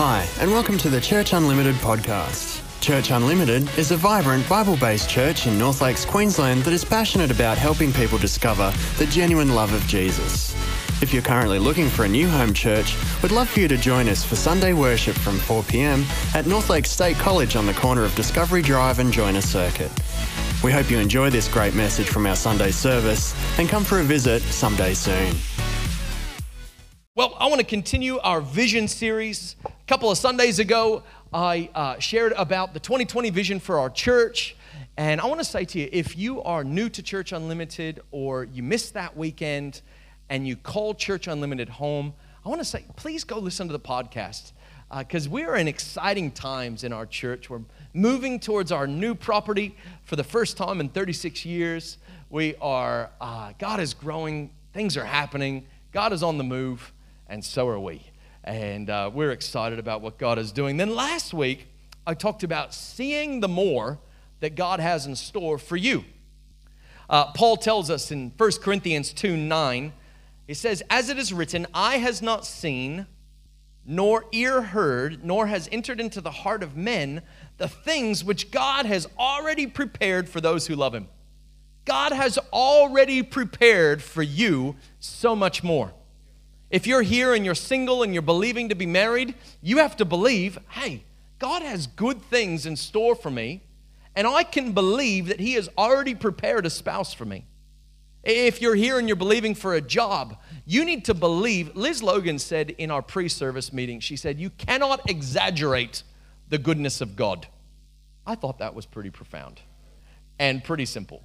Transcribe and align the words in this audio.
Hi, 0.00 0.28
and 0.38 0.52
welcome 0.52 0.78
to 0.78 0.88
the 0.88 1.00
Church 1.00 1.32
Unlimited 1.32 1.74
podcast. 1.74 2.62
Church 2.80 3.10
Unlimited 3.10 3.68
is 3.76 3.90
a 3.90 3.96
vibrant 3.96 4.48
Bible 4.48 4.76
based 4.76 5.10
church 5.10 5.48
in 5.48 5.58
North 5.58 5.80
Lakes, 5.80 6.04
Queensland 6.04 6.62
that 6.62 6.72
is 6.72 6.84
passionate 6.84 7.32
about 7.32 7.58
helping 7.58 7.92
people 7.92 8.16
discover 8.16 8.72
the 8.98 9.06
genuine 9.06 9.56
love 9.56 9.72
of 9.72 9.84
Jesus. 9.88 10.54
If 11.02 11.12
you're 11.12 11.20
currently 11.20 11.58
looking 11.58 11.88
for 11.88 12.04
a 12.04 12.08
new 12.08 12.28
home 12.28 12.54
church, 12.54 12.94
we'd 13.24 13.32
love 13.32 13.48
for 13.48 13.58
you 13.58 13.66
to 13.66 13.76
join 13.76 14.08
us 14.08 14.24
for 14.24 14.36
Sunday 14.36 14.72
worship 14.72 15.16
from 15.16 15.36
4 15.36 15.64
pm 15.64 16.04
at 16.32 16.46
North 16.46 16.70
Lakes 16.70 16.92
State 16.92 17.16
College 17.16 17.56
on 17.56 17.66
the 17.66 17.74
corner 17.74 18.04
of 18.04 18.14
Discovery 18.14 18.62
Drive 18.62 19.00
and 19.00 19.12
Joyner 19.12 19.40
Circuit. 19.40 19.90
We 20.62 20.70
hope 20.70 20.92
you 20.92 20.98
enjoy 20.98 21.30
this 21.30 21.48
great 21.48 21.74
message 21.74 22.06
from 22.06 22.24
our 22.28 22.36
Sunday 22.36 22.70
service 22.70 23.34
and 23.58 23.68
come 23.68 23.82
for 23.82 23.98
a 23.98 24.04
visit 24.04 24.42
someday 24.42 24.94
soon. 24.94 25.34
Well, 27.18 27.36
I 27.40 27.48
want 27.48 27.58
to 27.58 27.66
continue 27.66 28.20
our 28.20 28.40
vision 28.40 28.86
series. 28.86 29.56
A 29.64 29.70
couple 29.88 30.08
of 30.08 30.16
Sundays 30.16 30.60
ago, 30.60 31.02
I 31.34 31.68
uh, 31.74 31.98
shared 31.98 32.32
about 32.36 32.74
the 32.74 32.78
2020 32.78 33.30
vision 33.30 33.58
for 33.58 33.80
our 33.80 33.90
church. 33.90 34.54
And 34.96 35.20
I 35.20 35.26
want 35.26 35.40
to 35.40 35.44
say 35.44 35.64
to 35.64 35.80
you 35.80 35.88
if 35.90 36.16
you 36.16 36.40
are 36.44 36.62
new 36.62 36.88
to 36.88 37.02
Church 37.02 37.32
Unlimited 37.32 38.02
or 38.12 38.44
you 38.44 38.62
missed 38.62 38.94
that 38.94 39.16
weekend 39.16 39.82
and 40.28 40.46
you 40.46 40.54
call 40.54 40.94
Church 40.94 41.26
Unlimited 41.26 41.68
home, 41.68 42.14
I 42.46 42.50
want 42.50 42.60
to 42.60 42.64
say 42.64 42.84
please 42.94 43.24
go 43.24 43.40
listen 43.40 43.66
to 43.66 43.72
the 43.72 43.80
podcast 43.80 44.52
because 44.96 45.26
uh, 45.26 45.30
we 45.30 45.42
are 45.42 45.56
in 45.56 45.66
exciting 45.66 46.30
times 46.30 46.84
in 46.84 46.92
our 46.92 47.04
church. 47.04 47.50
We're 47.50 47.62
moving 47.94 48.38
towards 48.38 48.70
our 48.70 48.86
new 48.86 49.16
property 49.16 49.74
for 50.04 50.14
the 50.14 50.22
first 50.22 50.56
time 50.56 50.78
in 50.78 50.88
36 50.88 51.44
years. 51.44 51.98
We 52.30 52.54
are, 52.60 53.10
uh, 53.20 53.54
God 53.58 53.80
is 53.80 53.92
growing, 53.92 54.50
things 54.72 54.96
are 54.96 55.04
happening, 55.04 55.66
God 55.90 56.12
is 56.12 56.22
on 56.22 56.38
the 56.38 56.44
move 56.44 56.92
and 57.28 57.44
so 57.44 57.68
are 57.68 57.78
we. 57.78 58.02
And 58.44 58.88
uh, 58.88 59.10
we're 59.12 59.32
excited 59.32 59.78
about 59.78 60.00
what 60.00 60.18
God 60.18 60.38
is 60.38 60.52
doing. 60.52 60.76
Then 60.76 60.94
last 60.94 61.34
week, 61.34 61.68
I 62.06 62.14
talked 62.14 62.42
about 62.42 62.72
seeing 62.72 63.40
the 63.40 63.48
more 63.48 63.98
that 64.40 64.54
God 64.54 64.80
has 64.80 65.06
in 65.06 65.14
store 65.16 65.58
for 65.58 65.76
you. 65.76 66.04
Uh, 67.10 67.32
Paul 67.32 67.56
tells 67.56 67.90
us 67.90 68.10
in 68.10 68.32
1 68.36 68.50
Corinthians 68.62 69.12
2 69.12 69.36
9, 69.36 69.92
he 70.46 70.54
says, 70.54 70.82
As 70.88 71.08
it 71.10 71.18
is 71.18 71.32
written, 71.32 71.66
eye 71.74 71.98
has 71.98 72.22
not 72.22 72.46
seen, 72.46 73.06
nor 73.84 74.24
ear 74.32 74.62
heard, 74.62 75.24
nor 75.24 75.46
has 75.46 75.68
entered 75.72 76.00
into 76.00 76.20
the 76.20 76.30
heart 76.30 76.62
of 76.62 76.76
men 76.76 77.22
the 77.56 77.68
things 77.68 78.24
which 78.24 78.50
God 78.50 78.86
has 78.86 79.06
already 79.18 79.66
prepared 79.66 80.28
for 80.28 80.40
those 80.40 80.66
who 80.66 80.76
love 80.76 80.94
him. 80.94 81.08
God 81.84 82.12
has 82.12 82.38
already 82.52 83.22
prepared 83.22 84.02
for 84.02 84.22
you 84.22 84.76
so 85.00 85.34
much 85.34 85.64
more. 85.64 85.92
If 86.70 86.86
you're 86.86 87.02
here 87.02 87.34
and 87.34 87.44
you're 87.44 87.54
single 87.54 88.02
and 88.02 88.12
you're 88.12 88.22
believing 88.22 88.68
to 88.68 88.74
be 88.74 88.86
married, 88.86 89.34
you 89.62 89.78
have 89.78 89.96
to 89.96 90.04
believe, 90.04 90.58
hey, 90.70 91.04
God 91.38 91.62
has 91.62 91.86
good 91.86 92.20
things 92.22 92.66
in 92.66 92.76
store 92.76 93.14
for 93.14 93.30
me, 93.30 93.62
and 94.14 94.26
I 94.26 94.42
can 94.42 94.72
believe 94.72 95.28
that 95.28 95.40
He 95.40 95.54
has 95.54 95.68
already 95.78 96.14
prepared 96.14 96.66
a 96.66 96.70
spouse 96.70 97.14
for 97.14 97.24
me. 97.24 97.46
If 98.24 98.60
you're 98.60 98.74
here 98.74 98.98
and 98.98 99.08
you're 99.08 99.16
believing 99.16 99.54
for 99.54 99.74
a 99.74 99.80
job, 99.80 100.36
you 100.66 100.84
need 100.84 101.04
to 101.06 101.14
believe. 101.14 101.74
Liz 101.76 102.02
Logan 102.02 102.38
said 102.38 102.70
in 102.70 102.90
our 102.90 103.00
pre 103.00 103.28
service 103.28 103.72
meeting, 103.72 104.00
she 104.00 104.16
said, 104.16 104.38
You 104.38 104.50
cannot 104.50 105.08
exaggerate 105.08 106.02
the 106.48 106.58
goodness 106.58 107.00
of 107.00 107.16
God. 107.16 107.46
I 108.26 108.34
thought 108.34 108.58
that 108.58 108.74
was 108.74 108.84
pretty 108.84 109.10
profound 109.10 109.60
and 110.38 110.62
pretty 110.62 110.84
simple. 110.84 111.22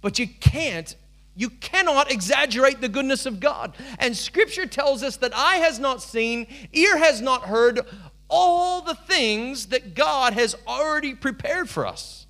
But 0.00 0.18
you 0.18 0.26
can't 0.26 0.96
you 1.40 1.48
cannot 1.48 2.12
exaggerate 2.12 2.82
the 2.82 2.88
goodness 2.88 3.24
of 3.24 3.40
God. 3.40 3.74
And 3.98 4.14
scripture 4.14 4.66
tells 4.66 5.02
us 5.02 5.16
that 5.16 5.34
eye 5.34 5.56
has 5.56 5.78
not 5.78 6.02
seen, 6.02 6.46
ear 6.74 6.98
has 6.98 7.22
not 7.22 7.44
heard 7.44 7.80
all 8.28 8.82
the 8.82 8.94
things 8.94 9.66
that 9.68 9.94
God 9.94 10.34
has 10.34 10.54
already 10.66 11.14
prepared 11.14 11.70
for 11.70 11.86
us. 11.86 12.26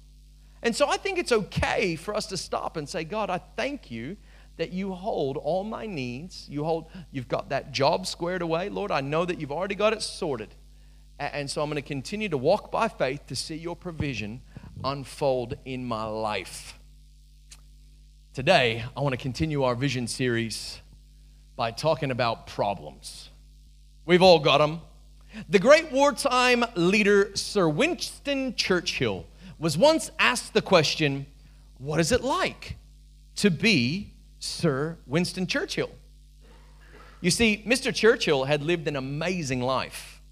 And 0.63 0.77
so 0.77 0.89
I 0.89 0.97
think 0.97 1.19
it's 1.19 1.33
okay 1.33 1.97
for 1.97 2.15
us 2.15 2.27
to 2.27 2.37
stop 2.37 2.77
and 2.77 2.89
say, 2.89 3.03
God, 3.03 3.31
I 3.31 3.39
thank 3.57 3.91
you 3.91 4.17
that 4.59 4.73
you 4.73 4.93
hold 4.93 5.37
all 5.37 5.65
my 5.65 5.87
needs. 5.87 6.47
You 6.49 6.63
hold, 6.63 6.87
you've 7.11 7.27
got 7.27 7.49
that 7.49 7.73
job 7.73 8.07
squared 8.07 8.43
away. 8.43 8.69
Lord, 8.69 8.93
I 8.93 9.01
know 9.01 9.25
that 9.25 9.41
you've 9.41 9.51
already 9.51 9.75
got 9.75 9.93
it 9.93 10.03
sorted. 10.03 10.55
And 11.19 11.51
so 11.51 11.63
I'm 11.63 11.69
going 11.69 11.83
to 11.83 11.89
continue 11.89 12.29
to 12.29 12.39
walk 12.39 12.71
by 12.71 12.87
faith 12.87 13.27
to 13.27 13.35
see 13.35 13.57
your 13.57 13.75
provision 13.75 14.43
unfold 14.85 15.55
in 15.65 15.85
my 15.85 16.05
life. 16.05 16.80
Today, 18.33 18.85
I 18.97 19.01
want 19.01 19.13
to 19.13 19.17
continue 19.17 19.65
our 19.65 19.75
vision 19.75 20.07
series 20.07 20.81
by 21.57 21.73
talking 21.73 22.13
about 22.13 22.47
problems. 22.47 23.29
We've 24.07 24.23
all 24.23 24.39
got 24.39 24.59
them. 24.59 24.83
The 25.49 25.59
great 25.59 25.91
wartime 25.91 26.65
leader, 26.77 27.35
Sir 27.35 27.69
Winston 27.69 28.55
Churchill, 28.55 29.27
was 29.59 29.77
once 29.77 30.13
asked 30.21 30.55
the 30.55 30.63
question 30.63 31.27
What 31.79 31.99
is 31.99 32.13
it 32.13 32.23
like 32.23 32.77
to 33.35 33.51
be 33.51 34.13
Sir 34.39 34.97
Winston 35.09 35.49
Churchill? 35.49 35.91
You 37.21 37.33
see, 37.33 37.65
Mr. 37.67 37.93
Churchill 37.93 38.45
had 38.45 38.63
lived 38.63 38.87
an 38.87 38.95
amazing 38.95 39.61
life. 39.61 40.23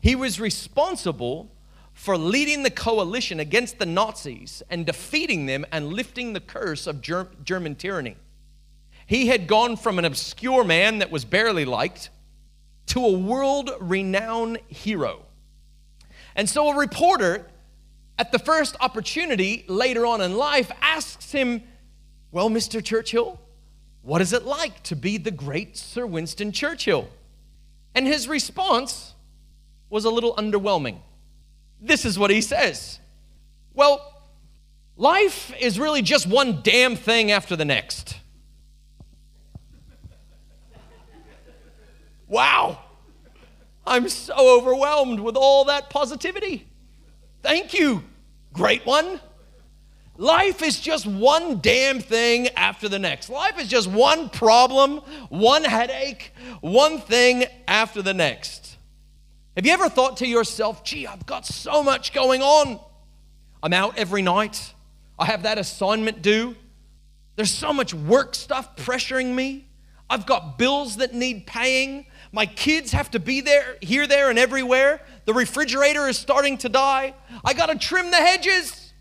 He 0.00 0.16
was 0.16 0.40
responsible 0.40 1.52
for 1.96 2.18
leading 2.18 2.62
the 2.62 2.70
coalition 2.70 3.40
against 3.40 3.78
the 3.78 3.86
Nazis 3.86 4.62
and 4.68 4.84
defeating 4.84 5.46
them 5.46 5.64
and 5.72 5.94
lifting 5.94 6.34
the 6.34 6.40
curse 6.40 6.86
of 6.86 7.00
German 7.00 7.74
tyranny. 7.74 8.16
He 9.06 9.28
had 9.28 9.46
gone 9.46 9.78
from 9.78 9.98
an 9.98 10.04
obscure 10.04 10.62
man 10.62 10.98
that 10.98 11.10
was 11.10 11.24
barely 11.24 11.64
liked 11.64 12.10
to 12.88 13.02
a 13.02 13.12
world 13.12 13.70
renowned 13.80 14.58
hero. 14.68 15.22
And 16.36 16.46
so 16.50 16.68
a 16.68 16.76
reporter, 16.76 17.46
at 18.18 18.30
the 18.30 18.38
first 18.38 18.76
opportunity 18.80 19.64
later 19.66 20.04
on 20.04 20.20
in 20.20 20.36
life, 20.36 20.70
asks 20.82 21.32
him, 21.32 21.62
Well, 22.30 22.50
Mr. 22.50 22.84
Churchill, 22.84 23.40
what 24.02 24.20
is 24.20 24.34
it 24.34 24.44
like 24.44 24.82
to 24.82 24.94
be 24.94 25.16
the 25.16 25.30
great 25.30 25.78
Sir 25.78 26.04
Winston 26.04 26.52
Churchill? 26.52 27.08
And 27.94 28.06
his 28.06 28.28
response 28.28 29.14
was 29.88 30.04
a 30.04 30.10
little 30.10 30.34
underwhelming. 30.34 30.98
This 31.80 32.04
is 32.04 32.18
what 32.18 32.30
he 32.30 32.40
says 32.40 32.98
Well, 33.74 34.22
life 34.96 35.52
is 35.60 35.78
really 35.78 36.02
just 36.02 36.26
one 36.26 36.60
damn 36.62 36.96
thing 36.96 37.30
after 37.30 37.56
the 37.56 37.64
next. 37.64 38.18
Wow. 42.28 42.80
I'm 43.86 44.08
so 44.08 44.58
overwhelmed 44.58 45.20
with 45.20 45.36
all 45.36 45.66
that 45.66 45.90
positivity. 45.90 46.66
Thank 47.42 47.72
you, 47.72 48.02
great 48.52 48.84
one. 48.84 49.20
Life 50.18 50.62
is 50.62 50.80
just 50.80 51.06
one 51.06 51.60
damn 51.60 52.00
thing 52.00 52.48
after 52.56 52.88
the 52.88 52.98
next. 52.98 53.28
Life 53.28 53.60
is 53.60 53.68
just 53.68 53.88
one 53.88 54.30
problem, 54.30 54.98
one 55.28 55.62
headache, 55.62 56.32
one 56.62 56.98
thing 56.98 57.44
after 57.68 58.00
the 58.02 58.14
next. 58.14 58.75
Have 59.56 59.64
you 59.64 59.72
ever 59.72 59.88
thought 59.88 60.18
to 60.18 60.26
yourself, 60.26 60.84
gee, 60.84 61.06
I've 61.06 61.24
got 61.24 61.46
so 61.46 61.82
much 61.82 62.12
going 62.12 62.42
on? 62.42 62.78
I'm 63.62 63.72
out 63.72 63.96
every 63.96 64.20
night. 64.20 64.74
I 65.18 65.24
have 65.24 65.44
that 65.44 65.56
assignment 65.56 66.20
due. 66.20 66.54
There's 67.36 67.50
so 67.50 67.72
much 67.72 67.94
work 67.94 68.34
stuff 68.34 68.76
pressuring 68.76 69.34
me. 69.34 69.66
I've 70.10 70.26
got 70.26 70.58
bills 70.58 70.98
that 70.98 71.14
need 71.14 71.46
paying. 71.46 72.06
My 72.32 72.44
kids 72.44 72.92
have 72.92 73.10
to 73.12 73.18
be 73.18 73.40
there, 73.40 73.76
here, 73.80 74.06
there, 74.06 74.28
and 74.28 74.38
everywhere. 74.38 75.00
The 75.24 75.32
refrigerator 75.32 76.06
is 76.06 76.18
starting 76.18 76.58
to 76.58 76.68
die. 76.68 77.14
I 77.42 77.54
got 77.54 77.66
to 77.66 77.78
trim 77.78 78.10
the 78.10 78.16
hedges, 78.18 78.92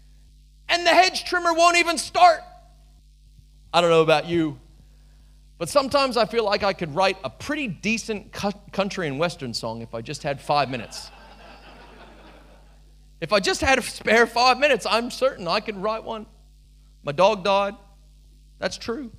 and 0.70 0.86
the 0.86 0.92
hedge 0.92 1.26
trimmer 1.26 1.54
won't 1.54 1.78
even 1.78 1.98
start. 1.98 2.40
I 3.74 3.82
don't 3.82 3.90
know 3.90 4.02
about 4.02 4.28
you, 4.28 4.58
but 5.58 5.70
sometimes 5.70 6.18
I 6.18 6.26
feel 6.26 6.44
like 6.44 6.64
I 6.64 6.74
could 6.74 6.94
write 6.94 7.18
a 7.24 7.30
pretty 7.30 7.68
decent 7.68 8.32
country 8.32 9.08
and 9.08 9.18
western 9.18 9.54
song 9.54 9.82
if 9.82 9.94
I 9.94 10.02
just 10.02 10.24
had 10.24 10.42
five 10.42 10.70
minutes. 10.70 11.10
if 13.22 13.32
I 13.32 13.40
just 13.40 13.62
had 13.62 13.80
a 13.80 13.82
spare 13.82 14.28
five 14.28 14.60
minutes, 14.60 14.86
I'm 14.90 15.10
certain 15.10 15.48
I 15.48 15.62
could 15.62 15.78
write 15.78 16.04
one. 16.04 16.26
My 17.04 17.14
dog 17.14 17.44
died. 17.44 17.76
That's 18.60 18.78
true. 18.78 19.12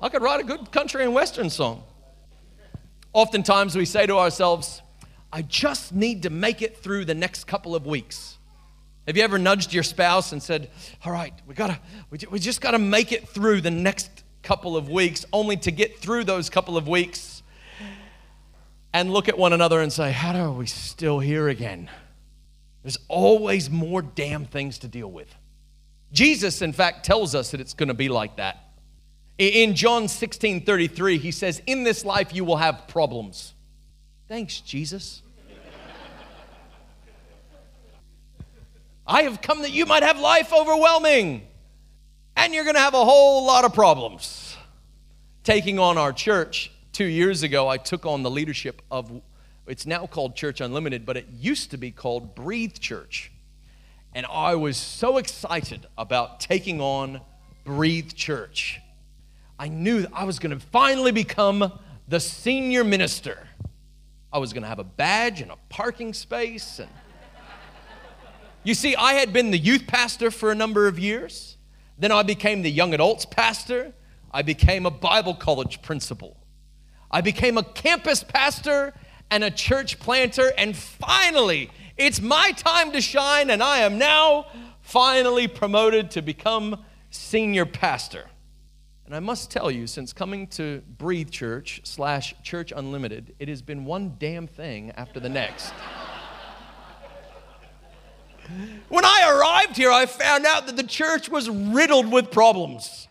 I 0.00 0.08
could 0.08 0.22
write 0.22 0.40
a 0.40 0.44
good 0.44 0.72
country 0.72 1.04
and 1.04 1.14
western 1.14 1.48
song. 1.48 1.84
Oftentimes 3.12 3.76
we 3.76 3.84
say 3.84 4.06
to 4.06 4.16
ourselves, 4.16 4.82
I 5.32 5.42
just 5.42 5.94
need 5.94 6.24
to 6.24 6.30
make 6.30 6.60
it 6.60 6.78
through 6.78 7.04
the 7.04 7.14
next 7.14 7.46
couple 7.46 7.76
of 7.76 7.86
weeks. 7.86 8.36
Have 9.06 9.16
you 9.16 9.22
ever 9.22 9.38
nudged 9.38 9.72
your 9.72 9.82
spouse 9.82 10.32
and 10.32 10.42
said, 10.42 10.70
All 11.04 11.12
right, 11.12 11.32
we, 11.46 11.54
gotta, 11.54 11.78
we 12.10 12.38
just 12.38 12.60
got 12.60 12.72
to 12.72 12.78
make 12.78 13.12
it 13.12 13.28
through 13.28 13.60
the 13.60 13.70
next 13.70 14.24
couple 14.42 14.76
of 14.76 14.88
weeks, 14.88 15.24
only 15.32 15.56
to 15.58 15.70
get 15.70 15.98
through 15.98 16.24
those 16.24 16.50
couple 16.50 16.76
of 16.76 16.88
weeks 16.88 17.42
and 18.92 19.12
look 19.12 19.28
at 19.28 19.38
one 19.38 19.52
another 19.52 19.80
and 19.80 19.92
say, 19.92 20.12
How 20.12 20.34
are 20.34 20.52
we 20.52 20.66
still 20.66 21.18
here 21.18 21.48
again? 21.48 21.90
There's 22.82 22.98
always 23.08 23.70
more 23.70 24.02
damn 24.02 24.44
things 24.44 24.78
to 24.78 24.88
deal 24.88 25.10
with. 25.10 25.32
Jesus, 26.12 26.62
in 26.62 26.72
fact, 26.72 27.06
tells 27.06 27.34
us 27.34 27.52
that 27.52 27.60
it's 27.60 27.74
going 27.74 27.88
to 27.88 27.94
be 27.94 28.08
like 28.08 28.36
that. 28.36 28.58
In 29.38 29.74
John 29.74 30.08
16 30.08 30.64
33, 30.64 31.18
he 31.18 31.30
says, 31.30 31.62
In 31.66 31.84
this 31.84 32.04
life 32.04 32.34
you 32.34 32.44
will 32.44 32.56
have 32.56 32.86
problems. 32.88 33.54
Thanks, 34.28 34.60
Jesus. 34.60 35.22
I 39.06 39.22
have 39.22 39.42
come 39.42 39.62
that 39.62 39.72
you 39.72 39.84
might 39.84 40.02
have 40.02 40.18
life 40.18 40.52
overwhelming, 40.52 41.46
and 42.36 42.54
you're 42.54 42.64
going 42.64 42.76
to 42.76 42.80
have 42.80 42.94
a 42.94 43.04
whole 43.04 43.46
lot 43.46 43.64
of 43.64 43.74
problems. 43.74 44.56
Taking 45.44 45.78
on 45.78 45.98
our 45.98 46.12
church 46.12 46.70
two 46.92 47.04
years 47.04 47.42
ago, 47.42 47.68
I 47.68 47.76
took 47.76 48.06
on 48.06 48.22
the 48.22 48.30
leadership 48.30 48.82
of, 48.90 49.22
it's 49.66 49.86
now 49.86 50.06
called 50.06 50.36
Church 50.36 50.60
Unlimited, 50.60 51.04
but 51.04 51.16
it 51.16 51.26
used 51.38 51.70
to 51.72 51.76
be 51.76 51.90
called 51.90 52.34
Breathe 52.34 52.78
Church. 52.78 53.32
And 54.14 54.26
I 54.30 54.54
was 54.54 54.76
so 54.76 55.16
excited 55.16 55.86
about 55.96 56.40
taking 56.40 56.80
on 56.80 57.20
Breathe 57.64 58.12
Church. 58.12 58.80
I 59.58 59.68
knew 59.68 60.06
I 60.12 60.24
was 60.24 60.38
going 60.38 60.58
to 60.58 60.64
finally 60.66 61.12
become 61.12 61.78
the 62.08 62.20
senior 62.20 62.84
minister. 62.84 63.48
I 64.32 64.38
was 64.38 64.52
going 64.52 64.62
to 64.62 64.68
have 64.68 64.78
a 64.78 64.84
badge 64.84 65.40
and 65.40 65.50
a 65.50 65.56
parking 65.68 66.14
space 66.14 66.78
and 66.78 66.88
you 68.64 68.74
see, 68.74 68.94
I 68.94 69.14
had 69.14 69.32
been 69.32 69.50
the 69.50 69.58
youth 69.58 69.86
pastor 69.86 70.30
for 70.30 70.52
a 70.52 70.54
number 70.54 70.86
of 70.86 70.98
years. 70.98 71.51
Then 72.02 72.10
I 72.10 72.24
became 72.24 72.62
the 72.62 72.70
young 72.70 72.94
adults 72.94 73.24
pastor. 73.24 73.92
I 74.32 74.42
became 74.42 74.86
a 74.86 74.90
Bible 74.90 75.34
college 75.34 75.82
principal. 75.82 76.36
I 77.12 77.20
became 77.20 77.56
a 77.56 77.62
campus 77.62 78.24
pastor 78.24 78.92
and 79.30 79.44
a 79.44 79.52
church 79.52 80.00
planter. 80.00 80.52
And 80.58 80.76
finally, 80.76 81.70
it's 81.96 82.20
my 82.20 82.50
time 82.56 82.90
to 82.90 83.00
shine, 83.00 83.50
and 83.50 83.62
I 83.62 83.78
am 83.78 83.98
now 83.98 84.46
finally 84.80 85.46
promoted 85.46 86.10
to 86.12 86.22
become 86.22 86.84
senior 87.10 87.66
pastor. 87.66 88.24
And 89.06 89.14
I 89.14 89.20
must 89.20 89.52
tell 89.52 89.70
you, 89.70 89.86
since 89.86 90.12
coming 90.12 90.48
to 90.48 90.82
Breathe 90.98 91.30
Church 91.30 91.82
slash 91.84 92.34
Church 92.42 92.72
Unlimited, 92.74 93.36
it 93.38 93.48
has 93.48 93.62
been 93.62 93.84
one 93.84 94.16
damn 94.18 94.48
thing 94.48 94.90
after 94.96 95.20
the 95.20 95.28
next. 95.28 95.72
When 98.88 99.04
I 99.04 99.30
arrived 99.30 99.76
here, 99.76 99.90
I 99.90 100.06
found 100.06 100.46
out 100.46 100.66
that 100.66 100.76
the 100.76 100.82
church 100.82 101.28
was 101.28 101.48
riddled 101.48 102.10
with 102.10 102.30
problems. 102.30 103.08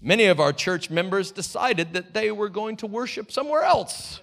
Many 0.00 0.26
of 0.26 0.40
our 0.40 0.52
church 0.52 0.90
members 0.90 1.30
decided 1.30 1.94
that 1.94 2.12
they 2.12 2.30
were 2.30 2.48
going 2.48 2.76
to 2.78 2.86
worship 2.86 3.32
somewhere 3.32 3.62
else. 3.62 4.20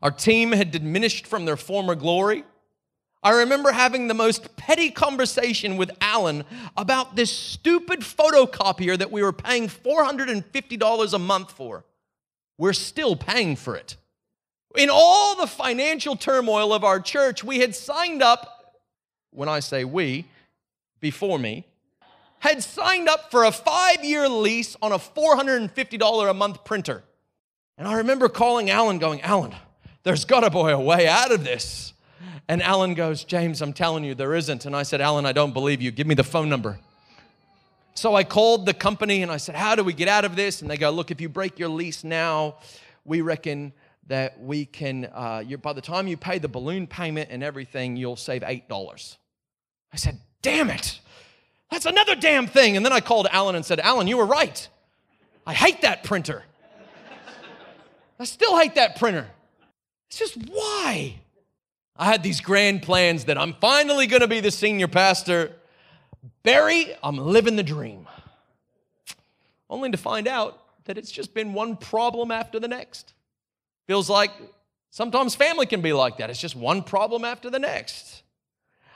Our 0.00 0.10
team 0.10 0.52
had 0.52 0.70
diminished 0.70 1.26
from 1.26 1.44
their 1.44 1.56
former 1.56 1.94
glory. 1.94 2.44
I 3.22 3.30
remember 3.30 3.70
having 3.70 4.08
the 4.08 4.14
most 4.14 4.56
petty 4.56 4.90
conversation 4.90 5.76
with 5.76 5.92
Alan 6.00 6.44
about 6.76 7.14
this 7.14 7.30
stupid 7.30 8.00
photocopier 8.00 8.98
that 8.98 9.12
we 9.12 9.22
were 9.22 9.32
paying 9.32 9.68
$450 9.68 11.12
a 11.12 11.18
month 11.18 11.52
for. 11.52 11.84
We're 12.58 12.72
still 12.72 13.14
paying 13.14 13.54
for 13.54 13.76
it. 13.76 13.96
In 14.76 14.88
all 14.90 15.36
the 15.36 15.46
financial 15.46 16.16
turmoil 16.16 16.72
of 16.72 16.84
our 16.84 17.00
church, 17.00 17.44
we 17.44 17.58
had 17.58 17.74
signed 17.74 18.22
up, 18.22 18.74
when 19.30 19.48
I 19.48 19.60
say 19.60 19.84
we, 19.84 20.26
before 21.00 21.38
me, 21.38 21.66
had 22.38 22.62
signed 22.62 23.08
up 23.08 23.30
for 23.30 23.44
a 23.44 23.52
five 23.52 24.04
year 24.04 24.28
lease 24.28 24.76
on 24.82 24.92
a 24.92 24.98
$450 24.98 26.30
a 26.30 26.34
month 26.34 26.64
printer. 26.64 27.04
And 27.78 27.86
I 27.86 27.94
remember 27.94 28.28
calling 28.28 28.70
Alan, 28.70 28.98
going, 28.98 29.20
Alan, 29.22 29.54
there's 30.02 30.24
got 30.24 30.40
to 30.40 30.50
be 30.50 30.58
a 30.58 30.78
way 30.78 31.06
out 31.06 31.32
of 31.32 31.44
this. 31.44 31.92
And 32.48 32.62
Alan 32.62 32.94
goes, 32.94 33.24
James, 33.24 33.62
I'm 33.62 33.72
telling 33.72 34.04
you, 34.04 34.14
there 34.14 34.34
isn't. 34.34 34.66
And 34.66 34.74
I 34.74 34.82
said, 34.82 35.00
Alan, 35.00 35.26
I 35.26 35.32
don't 35.32 35.52
believe 35.52 35.80
you. 35.80 35.90
Give 35.90 36.06
me 36.06 36.14
the 36.14 36.24
phone 36.24 36.48
number. 36.48 36.78
So 37.94 38.14
I 38.14 38.24
called 38.24 38.66
the 38.66 38.74
company 38.74 39.22
and 39.22 39.30
I 39.30 39.36
said, 39.36 39.54
How 39.54 39.74
do 39.74 39.84
we 39.84 39.92
get 39.92 40.08
out 40.08 40.24
of 40.24 40.34
this? 40.34 40.62
And 40.62 40.70
they 40.70 40.76
go, 40.76 40.90
Look, 40.90 41.10
if 41.10 41.20
you 41.20 41.28
break 41.28 41.58
your 41.58 41.68
lease 41.68 42.04
now, 42.04 42.56
we 43.04 43.20
reckon 43.20 43.72
that 44.08 44.40
we 44.40 44.64
can, 44.64 45.08
uh, 45.12 45.42
by 45.62 45.72
the 45.72 45.80
time 45.80 46.06
you 46.08 46.16
pay 46.16 46.38
the 46.38 46.48
balloon 46.48 46.86
payment 46.86 47.30
and 47.30 47.42
everything, 47.42 47.96
you'll 47.96 48.16
save 48.16 48.42
$8. 48.42 49.16
I 49.92 49.96
said, 49.96 50.18
damn 50.42 50.70
it. 50.70 51.00
That's 51.70 51.86
another 51.86 52.14
damn 52.14 52.46
thing. 52.46 52.76
And 52.76 52.84
then 52.84 52.92
I 52.92 53.00
called 53.00 53.28
Alan 53.30 53.54
and 53.54 53.64
said, 53.64 53.80
Alan, 53.80 54.06
you 54.06 54.18
were 54.18 54.26
right. 54.26 54.68
I 55.46 55.54
hate 55.54 55.82
that 55.82 56.04
printer. 56.04 56.42
I 58.18 58.24
still 58.24 58.58
hate 58.58 58.74
that 58.76 58.98
printer. 58.98 59.26
It's 60.08 60.18
just 60.18 60.36
why? 60.36 61.16
I 61.96 62.06
had 62.06 62.22
these 62.22 62.40
grand 62.40 62.82
plans 62.82 63.24
that 63.24 63.38
I'm 63.38 63.54
finally 63.54 64.06
going 64.06 64.20
to 64.20 64.28
be 64.28 64.40
the 64.40 64.50
senior 64.50 64.88
pastor. 64.88 65.52
Barry, 66.42 66.94
I'm 67.02 67.16
living 67.16 67.56
the 67.56 67.62
dream. 67.62 68.06
Only 69.70 69.90
to 69.90 69.96
find 69.96 70.28
out 70.28 70.60
that 70.84 70.98
it's 70.98 71.10
just 71.10 71.32
been 71.34 71.54
one 71.54 71.76
problem 71.76 72.30
after 72.30 72.60
the 72.60 72.68
next. 72.68 73.14
Feels 73.92 74.08
like 74.08 74.30
sometimes 74.88 75.34
family 75.34 75.66
can 75.66 75.82
be 75.82 75.92
like 75.92 76.16
that. 76.16 76.30
It's 76.30 76.40
just 76.40 76.56
one 76.56 76.82
problem 76.82 77.26
after 77.26 77.50
the 77.50 77.58
next. 77.58 78.22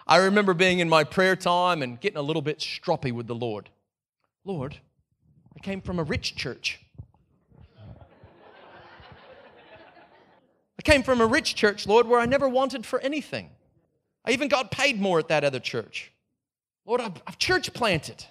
I 0.06 0.16
remember 0.16 0.54
being 0.54 0.78
in 0.78 0.88
my 0.88 1.04
prayer 1.04 1.36
time 1.36 1.82
and 1.82 2.00
getting 2.00 2.16
a 2.16 2.22
little 2.22 2.40
bit 2.40 2.60
stroppy 2.60 3.12
with 3.12 3.26
the 3.26 3.34
Lord. 3.34 3.68
Lord, 4.46 4.78
I 5.54 5.60
came 5.60 5.82
from 5.82 5.98
a 5.98 6.02
rich 6.02 6.34
church. 6.34 6.80
I 10.78 10.82
came 10.82 11.02
from 11.02 11.20
a 11.20 11.26
rich 11.26 11.54
church, 11.54 11.86
Lord, 11.86 12.06
where 12.06 12.18
I 12.18 12.24
never 12.24 12.48
wanted 12.48 12.86
for 12.86 12.98
anything. 13.00 13.50
I 14.24 14.30
even 14.30 14.48
got 14.48 14.70
paid 14.70 14.98
more 14.98 15.18
at 15.18 15.28
that 15.28 15.44
other 15.44 15.60
church. 15.60 16.10
Lord, 16.86 17.02
I've, 17.02 17.20
I've 17.26 17.36
church 17.36 17.74
planted 17.74 18.24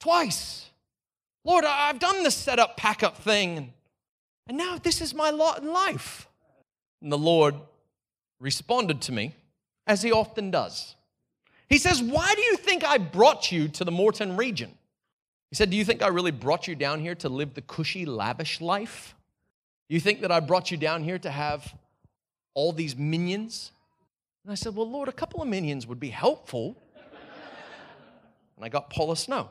twice. 0.00 0.70
Lord, 1.44 1.66
I've 1.66 1.98
done 1.98 2.22
the 2.22 2.30
set 2.30 2.58
up, 2.58 2.78
pack 2.78 3.02
up 3.02 3.18
thing. 3.18 3.74
And 4.46 4.58
now 4.58 4.78
this 4.78 5.00
is 5.00 5.14
my 5.14 5.30
lot 5.30 5.62
in 5.62 5.72
life. 5.72 6.28
And 7.00 7.10
the 7.10 7.18
Lord 7.18 7.54
responded 8.40 9.00
to 9.02 9.12
me, 9.12 9.34
as 9.86 10.02
he 10.02 10.12
often 10.12 10.50
does. 10.50 10.94
He 11.68 11.78
says, 11.78 12.02
Why 12.02 12.34
do 12.34 12.42
you 12.42 12.56
think 12.56 12.84
I 12.84 12.98
brought 12.98 13.50
you 13.50 13.68
to 13.68 13.84
the 13.84 13.90
Moreton 13.90 14.36
region? 14.36 14.72
He 15.50 15.56
said, 15.56 15.70
Do 15.70 15.76
you 15.76 15.84
think 15.84 16.02
I 16.02 16.08
really 16.08 16.30
brought 16.30 16.68
you 16.68 16.74
down 16.74 17.00
here 17.00 17.14
to 17.16 17.28
live 17.28 17.54
the 17.54 17.62
cushy, 17.62 18.04
lavish 18.04 18.60
life? 18.60 19.14
You 19.88 20.00
think 20.00 20.20
that 20.20 20.32
I 20.32 20.40
brought 20.40 20.70
you 20.70 20.76
down 20.76 21.02
here 21.02 21.18
to 21.18 21.30
have 21.30 21.74
all 22.54 22.72
these 22.72 22.96
minions? 22.96 23.72
And 24.44 24.52
I 24.52 24.54
said, 24.54 24.74
Well, 24.74 24.90
Lord, 24.90 25.08
a 25.08 25.12
couple 25.12 25.42
of 25.42 25.48
minions 25.48 25.86
would 25.86 26.00
be 26.00 26.10
helpful. 26.10 26.76
and 28.56 28.64
I 28.64 28.68
got 28.68 28.90
Paula 28.90 29.16
Snow. 29.16 29.50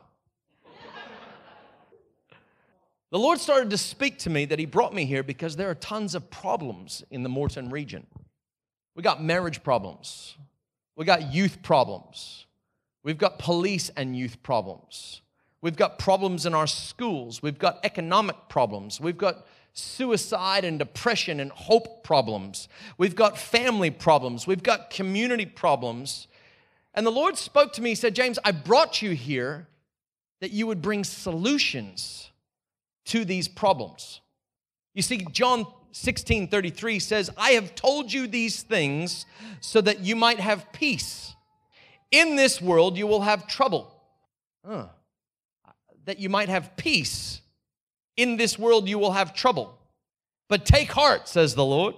The 3.11 3.19
Lord 3.19 3.39
started 3.41 3.69
to 3.71 3.77
speak 3.77 4.19
to 4.19 4.29
me 4.29 4.45
that 4.45 4.57
He 4.57 4.65
brought 4.65 4.93
me 4.93 5.05
here 5.05 5.21
because 5.21 5.57
there 5.57 5.69
are 5.69 5.75
tons 5.75 6.15
of 6.15 6.29
problems 6.29 7.03
in 7.11 7.23
the 7.23 7.29
Moreton 7.29 7.69
region. 7.69 8.07
We 8.95 9.03
got 9.03 9.21
marriage 9.21 9.63
problems, 9.63 10.37
we 10.95 11.03
got 11.03 11.33
youth 11.33 11.61
problems, 11.61 12.45
we've 13.03 13.17
got 13.17 13.37
police 13.37 13.89
and 13.97 14.17
youth 14.17 14.41
problems, 14.43 15.21
we've 15.61 15.75
got 15.75 15.99
problems 15.99 16.45
in 16.45 16.53
our 16.53 16.67
schools, 16.67 17.41
we've 17.41 17.59
got 17.59 17.79
economic 17.83 18.37
problems, 18.47 19.01
we've 19.01 19.17
got 19.17 19.45
suicide 19.73 20.63
and 20.63 20.79
depression 20.79 21.41
and 21.41 21.51
hope 21.51 22.05
problems, 22.05 22.69
we've 22.97 23.15
got 23.15 23.37
family 23.37 23.91
problems, 23.91 24.47
we've 24.47 24.63
got 24.63 24.89
community 24.89 25.45
problems. 25.45 26.27
And 26.93 27.05
the 27.05 27.11
Lord 27.11 27.37
spoke 27.37 27.73
to 27.73 27.81
me, 27.81 27.89
He 27.89 27.95
said, 27.95 28.15
James, 28.15 28.39
I 28.45 28.53
brought 28.53 29.01
you 29.01 29.11
here 29.11 29.67
that 30.39 30.51
you 30.51 30.65
would 30.67 30.81
bring 30.81 31.03
solutions 31.03 32.30
to 33.05 33.25
these 33.25 33.47
problems. 33.47 34.21
You 34.93 35.01
see, 35.01 35.25
John 35.31 35.65
16 35.91 36.47
33 36.47 36.99
says, 36.99 37.29
I 37.37 37.51
have 37.51 37.75
told 37.75 38.11
you 38.11 38.27
these 38.27 38.61
things 38.63 39.25
so 39.59 39.81
that 39.81 39.99
you 39.99 40.15
might 40.15 40.39
have 40.39 40.71
peace. 40.71 41.35
In 42.11 42.35
this 42.35 42.61
world, 42.61 42.97
you 42.97 43.07
will 43.07 43.21
have 43.21 43.47
trouble. 43.47 43.93
Huh. 44.65 44.87
That 46.05 46.19
you 46.19 46.29
might 46.29 46.49
have 46.49 46.75
peace. 46.75 47.41
In 48.17 48.37
this 48.37 48.59
world, 48.59 48.89
you 48.89 48.99
will 48.99 49.13
have 49.13 49.33
trouble. 49.33 49.77
But 50.49 50.65
take 50.65 50.91
heart, 50.91 51.29
says 51.29 51.55
the 51.55 51.65
Lord, 51.65 51.95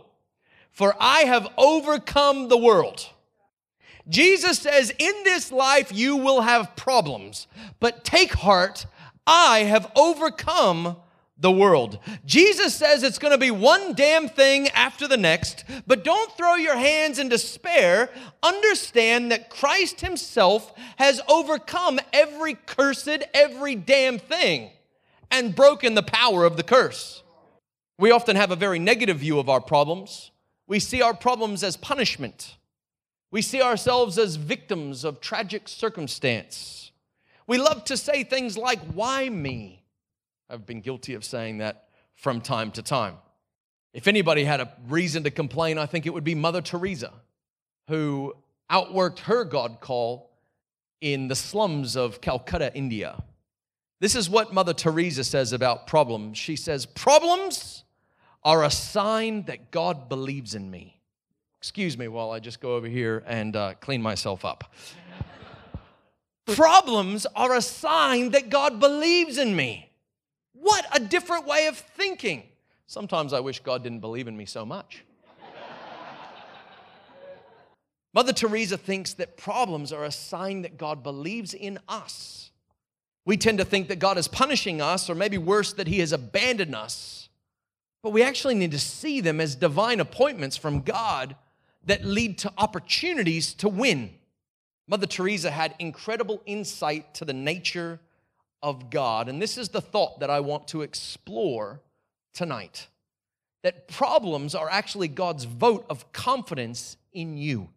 for 0.72 0.96
I 1.00 1.22
have 1.22 1.48
overcome 1.58 2.50
the 2.50 2.58
world. 2.58 3.10
Jesus 4.08 4.60
says, 4.60 4.92
In 5.00 5.14
this 5.24 5.52
life, 5.52 5.92
you 5.92 6.18
will 6.18 6.42
have 6.42 6.76
problems, 6.76 7.48
but 7.80 8.04
take 8.04 8.34
heart, 8.34 8.86
I 9.26 9.60
have 9.60 9.92
overcome 9.96 10.98
the 11.38 11.52
world. 11.52 12.00
Jesus 12.26 12.76
says 12.76 13.04
it's 13.04 13.20
going 13.20 13.34
to 13.34 13.38
be 13.38 13.52
one 13.52 13.94
damn 13.94 14.30
thing 14.30 14.70
after 14.70 15.08
the 15.08 15.18
next, 15.18 15.66
but 15.88 16.04
don't 16.04 16.32
throw 16.38 16.56
your 16.56 16.78
hands 16.78 17.20
in 17.20 17.30
despair. 17.30 18.10
Understand 18.42 19.32
that 19.32 19.50
Christ 19.50 20.02
Himself 20.02 20.74
has 20.98 21.22
overcome 21.28 22.00
every 22.12 22.56
cursed, 22.66 23.24
every 23.34 23.76
damn 23.76 24.20
thing 24.20 24.70
and 25.34 25.56
broken 25.56 25.96
the 25.96 26.04
power 26.04 26.46
of 26.46 26.58
the 26.58 26.64
curse. 26.64 27.24
We 27.98 28.12
often 28.12 28.36
have 28.36 28.52
a 28.52 28.56
very 28.56 28.80
negative 28.80 29.18
view 29.18 29.40
of 29.40 29.50
our 29.50 29.60
problems. 29.60 30.32
We 30.68 30.80
see 30.80 31.02
our 31.02 31.14
problems 31.14 31.64
as 31.64 31.76
punishment. 31.76 32.56
We 33.32 33.42
see 33.42 33.62
ourselves 33.62 34.20
as 34.20 34.36
victims 34.36 35.04
of 35.04 35.20
tragic 35.20 35.68
circumstance. 35.68 36.83
We 37.48 37.58
love 37.58 37.84
to 37.86 37.98
say 37.98 38.24
things 38.24 38.58
like, 38.58 38.80
Why 38.94 39.30
me? 39.30 39.84
I've 40.50 40.66
been 40.66 40.82
guilty 40.82 41.14
of 41.14 41.24
saying 41.24 41.60
that 41.60 41.90
from 42.16 42.42
time 42.42 42.72
to 42.72 42.82
time. 42.82 43.16
If 43.94 44.08
anybody 44.08 44.44
had 44.44 44.60
a 44.60 44.72
reason 44.88 45.24
to 45.24 45.32
complain, 45.32 45.78
I 45.78 45.86
think 45.86 46.06
it 46.06 46.14
would 46.14 46.24
be 46.24 46.36
Mother 46.36 46.62
Teresa, 46.62 47.12
who 47.88 48.36
outworked 48.70 49.20
her 49.20 49.44
God 49.44 49.80
call 49.80 50.32
in 51.02 51.28
the 51.28 51.36
slums 51.36 51.96
of 51.96 52.22
Calcutta, 52.22 52.74
India. 52.74 53.22
This 54.00 54.16
is 54.16 54.30
what 54.30 54.54
Mother 54.54 54.74
Teresa 54.74 55.24
says 55.24 55.54
about 55.54 55.88
problems. 55.88 56.38
She 56.38 56.56
says, 56.56 56.86
Problems 56.86 57.84
are 58.44 58.64
a 58.64 58.72
sign 58.72 59.44
that 59.44 59.72
God 59.72 60.10
believes 60.10 60.56
in 60.56 60.70
me. 60.70 61.00
Excuse 61.58 61.98
me 61.98 62.08
while 62.08 62.32
I 62.32 62.40
just 62.40 62.60
go 62.60 62.76
over 62.76 62.88
here 62.88 63.24
and 63.26 63.56
uh, 63.56 63.74
clean 63.80 64.02
myself 64.02 64.44
up. 64.44 64.74
Problems 66.46 67.26
are 67.36 67.56
a 67.56 67.62
sign 67.62 68.32
that 68.32 68.50
God 68.50 68.80
believes 68.80 69.38
in 69.38 69.56
me. 69.56 69.90
What 70.54 70.86
a 70.96 71.00
different 71.00 71.48
way 71.48 71.68
of 71.68 71.78
thinking. 71.78 72.44
Sometimes 72.88 73.34
I 73.34 73.40
wish 73.40 73.60
God 73.60 73.84
didn't 73.84 74.02
believe 74.02 74.28
in 74.28 74.36
me 74.36 74.46
so 74.46 74.66
much. 74.66 75.04
Mother 78.14 78.34
Teresa 78.34 78.78
thinks 78.78 79.14
that 79.16 79.38
problems 79.38 79.92
are 79.92 80.04
a 80.04 80.12
sign 80.12 80.62
that 80.62 80.78
God 80.78 81.02
believes 81.02 81.54
in 81.54 81.80
us. 81.88 82.52
We 83.26 83.38
tend 83.38 83.58
to 83.58 83.66
think 83.66 83.88
that 83.88 84.00
God 84.00 84.18
is 84.18 84.28
punishing 84.28 84.82
us, 84.82 85.10
or 85.10 85.16
maybe 85.16 85.38
worse, 85.38 85.74
that 85.74 85.88
He 85.88 86.00
has 86.00 86.12
abandoned 86.12 86.76
us. 86.76 87.30
But 88.04 88.12
we 88.12 88.22
actually 88.22 88.56
need 88.56 88.72
to 88.72 88.80
see 88.80 89.22
them 89.22 89.40
as 89.40 89.56
divine 89.56 90.00
appointments 90.00 90.58
from 90.58 90.82
God 90.82 91.36
that 91.86 92.06
lead 92.06 92.38
to 92.40 92.54
opportunities 92.58 93.54
to 93.56 93.70
win. 93.70 94.14
Mother 94.88 95.08
Teresa 95.08 95.50
had 95.50 95.76
incredible 95.80 96.42
insight 96.46 97.14
to 97.16 97.26
the 97.26 97.34
nature 97.34 98.00
of 98.62 98.90
God. 98.90 99.30
And 99.30 99.42
this 99.42 99.58
is 99.58 99.70
the 99.70 99.82
thought 99.82 100.20
that 100.20 100.30
I 100.30 100.40
want 100.40 100.68
to 100.70 100.82
explore 100.82 101.82
tonight 102.34 102.88
that 103.64 103.88
problems 103.88 104.56
are 104.56 104.70
actually 104.70 105.08
God's 105.08 105.46
vote 105.46 105.86
of 105.90 106.12
confidence 106.12 106.98
in 107.14 107.38
you, 107.38 107.70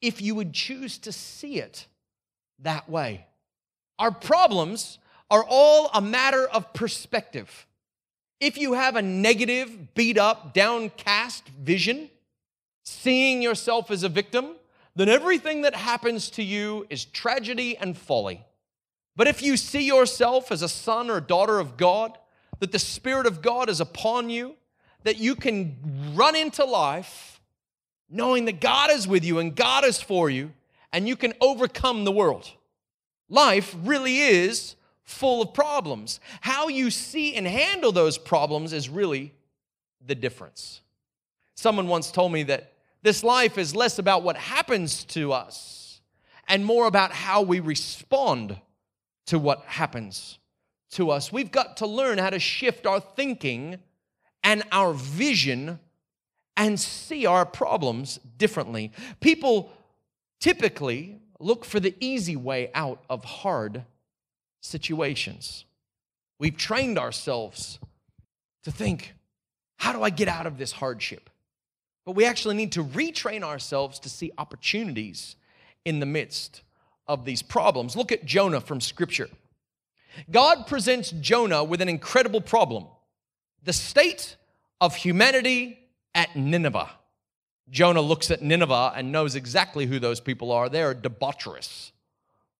if 0.00 0.22
you 0.22 0.34
would 0.34 0.54
choose 0.54 0.96
to 0.98 1.12
see 1.12 1.58
it 1.58 1.86
that 2.60 2.88
way. 2.88 3.26
Our 3.98 4.10
problems 4.10 4.98
are 5.30 5.44
all 5.46 5.90
a 5.92 6.00
matter 6.00 6.46
of 6.46 6.72
perspective. 6.72 7.66
If 8.40 8.56
you 8.56 8.72
have 8.72 8.96
a 8.96 9.02
negative, 9.02 9.94
beat 9.94 10.16
up, 10.16 10.54
downcast 10.54 11.46
vision, 11.48 12.08
seeing 12.84 13.42
yourself 13.42 13.90
as 13.90 14.02
a 14.02 14.08
victim, 14.08 14.54
then 14.96 15.08
everything 15.08 15.62
that 15.62 15.74
happens 15.74 16.30
to 16.30 16.42
you 16.42 16.86
is 16.90 17.04
tragedy 17.04 17.76
and 17.76 17.96
folly. 17.96 18.44
But 19.16 19.28
if 19.28 19.42
you 19.42 19.56
see 19.56 19.82
yourself 19.82 20.50
as 20.50 20.62
a 20.62 20.68
son 20.68 21.10
or 21.10 21.20
daughter 21.20 21.58
of 21.58 21.76
God, 21.76 22.16
that 22.58 22.72
the 22.72 22.78
Spirit 22.78 23.26
of 23.26 23.42
God 23.42 23.68
is 23.68 23.80
upon 23.80 24.30
you, 24.30 24.56
that 25.04 25.18
you 25.18 25.34
can 25.34 26.12
run 26.14 26.36
into 26.36 26.64
life 26.64 27.40
knowing 28.10 28.44
that 28.46 28.60
God 28.60 28.90
is 28.90 29.06
with 29.06 29.24
you 29.24 29.38
and 29.38 29.54
God 29.54 29.84
is 29.84 30.00
for 30.00 30.28
you, 30.28 30.52
and 30.92 31.06
you 31.06 31.16
can 31.16 31.32
overcome 31.40 32.04
the 32.04 32.12
world. 32.12 32.50
Life 33.28 33.76
really 33.84 34.18
is 34.18 34.74
full 35.04 35.42
of 35.42 35.54
problems. 35.54 36.18
How 36.40 36.68
you 36.68 36.90
see 36.90 37.36
and 37.36 37.46
handle 37.46 37.92
those 37.92 38.18
problems 38.18 38.72
is 38.72 38.88
really 38.88 39.32
the 40.04 40.14
difference. 40.14 40.80
Someone 41.54 41.86
once 41.86 42.10
told 42.10 42.32
me 42.32 42.42
that 42.44 42.69
this 43.02 43.24
life 43.24 43.56
is 43.58 43.74
less 43.74 43.98
about 43.98 44.22
what 44.22 44.36
happens 44.36 45.04
to 45.04 45.32
us 45.32 46.00
and 46.48 46.64
more 46.64 46.86
about 46.86 47.12
how 47.12 47.42
we 47.42 47.60
respond 47.60 48.58
to 49.26 49.38
what 49.38 49.62
happens 49.66 50.38
to 50.90 51.10
us. 51.10 51.32
We've 51.32 51.52
got 51.52 51.76
to 51.78 51.86
learn 51.86 52.18
how 52.18 52.30
to 52.30 52.38
shift 52.38 52.86
our 52.86 53.00
thinking 53.00 53.78
and 54.42 54.64
our 54.72 54.92
vision 54.92 55.78
and 56.56 56.78
see 56.78 57.26
our 57.26 57.46
problems 57.46 58.18
differently. 58.36 58.92
People 59.20 59.72
typically 60.40 61.20
look 61.38 61.64
for 61.64 61.80
the 61.80 61.94
easy 62.00 62.36
way 62.36 62.70
out 62.74 63.02
of 63.08 63.24
hard 63.24 63.84
situations. 64.60 65.64
We've 66.38 66.56
trained 66.56 66.98
ourselves 66.98 67.78
to 68.64 68.70
think, 68.70 69.14
how 69.76 69.92
do 69.92 70.02
I 70.02 70.10
get 70.10 70.28
out 70.28 70.46
of 70.46 70.58
this 70.58 70.72
hardship? 70.72 71.30
But 72.10 72.16
we 72.16 72.24
actually 72.24 72.56
need 72.56 72.72
to 72.72 72.82
retrain 72.82 73.44
ourselves 73.44 74.00
to 74.00 74.08
see 74.08 74.32
opportunities 74.36 75.36
in 75.84 76.00
the 76.00 76.06
midst 76.06 76.62
of 77.06 77.24
these 77.24 77.40
problems. 77.40 77.94
Look 77.94 78.10
at 78.10 78.24
Jonah 78.24 78.60
from 78.60 78.80
Scripture. 78.80 79.28
God 80.28 80.66
presents 80.66 81.12
Jonah 81.12 81.62
with 81.62 81.80
an 81.80 81.88
incredible 81.88 82.40
problem 82.40 82.88
the 83.62 83.72
state 83.72 84.34
of 84.80 84.96
humanity 84.96 85.78
at 86.12 86.34
Nineveh. 86.34 86.90
Jonah 87.70 88.00
looks 88.00 88.32
at 88.32 88.42
Nineveh 88.42 88.92
and 88.96 89.12
knows 89.12 89.36
exactly 89.36 89.86
who 89.86 90.00
those 90.00 90.18
people 90.18 90.50
are. 90.50 90.68
They 90.68 90.82
are 90.82 90.96
debaucherous, 90.96 91.92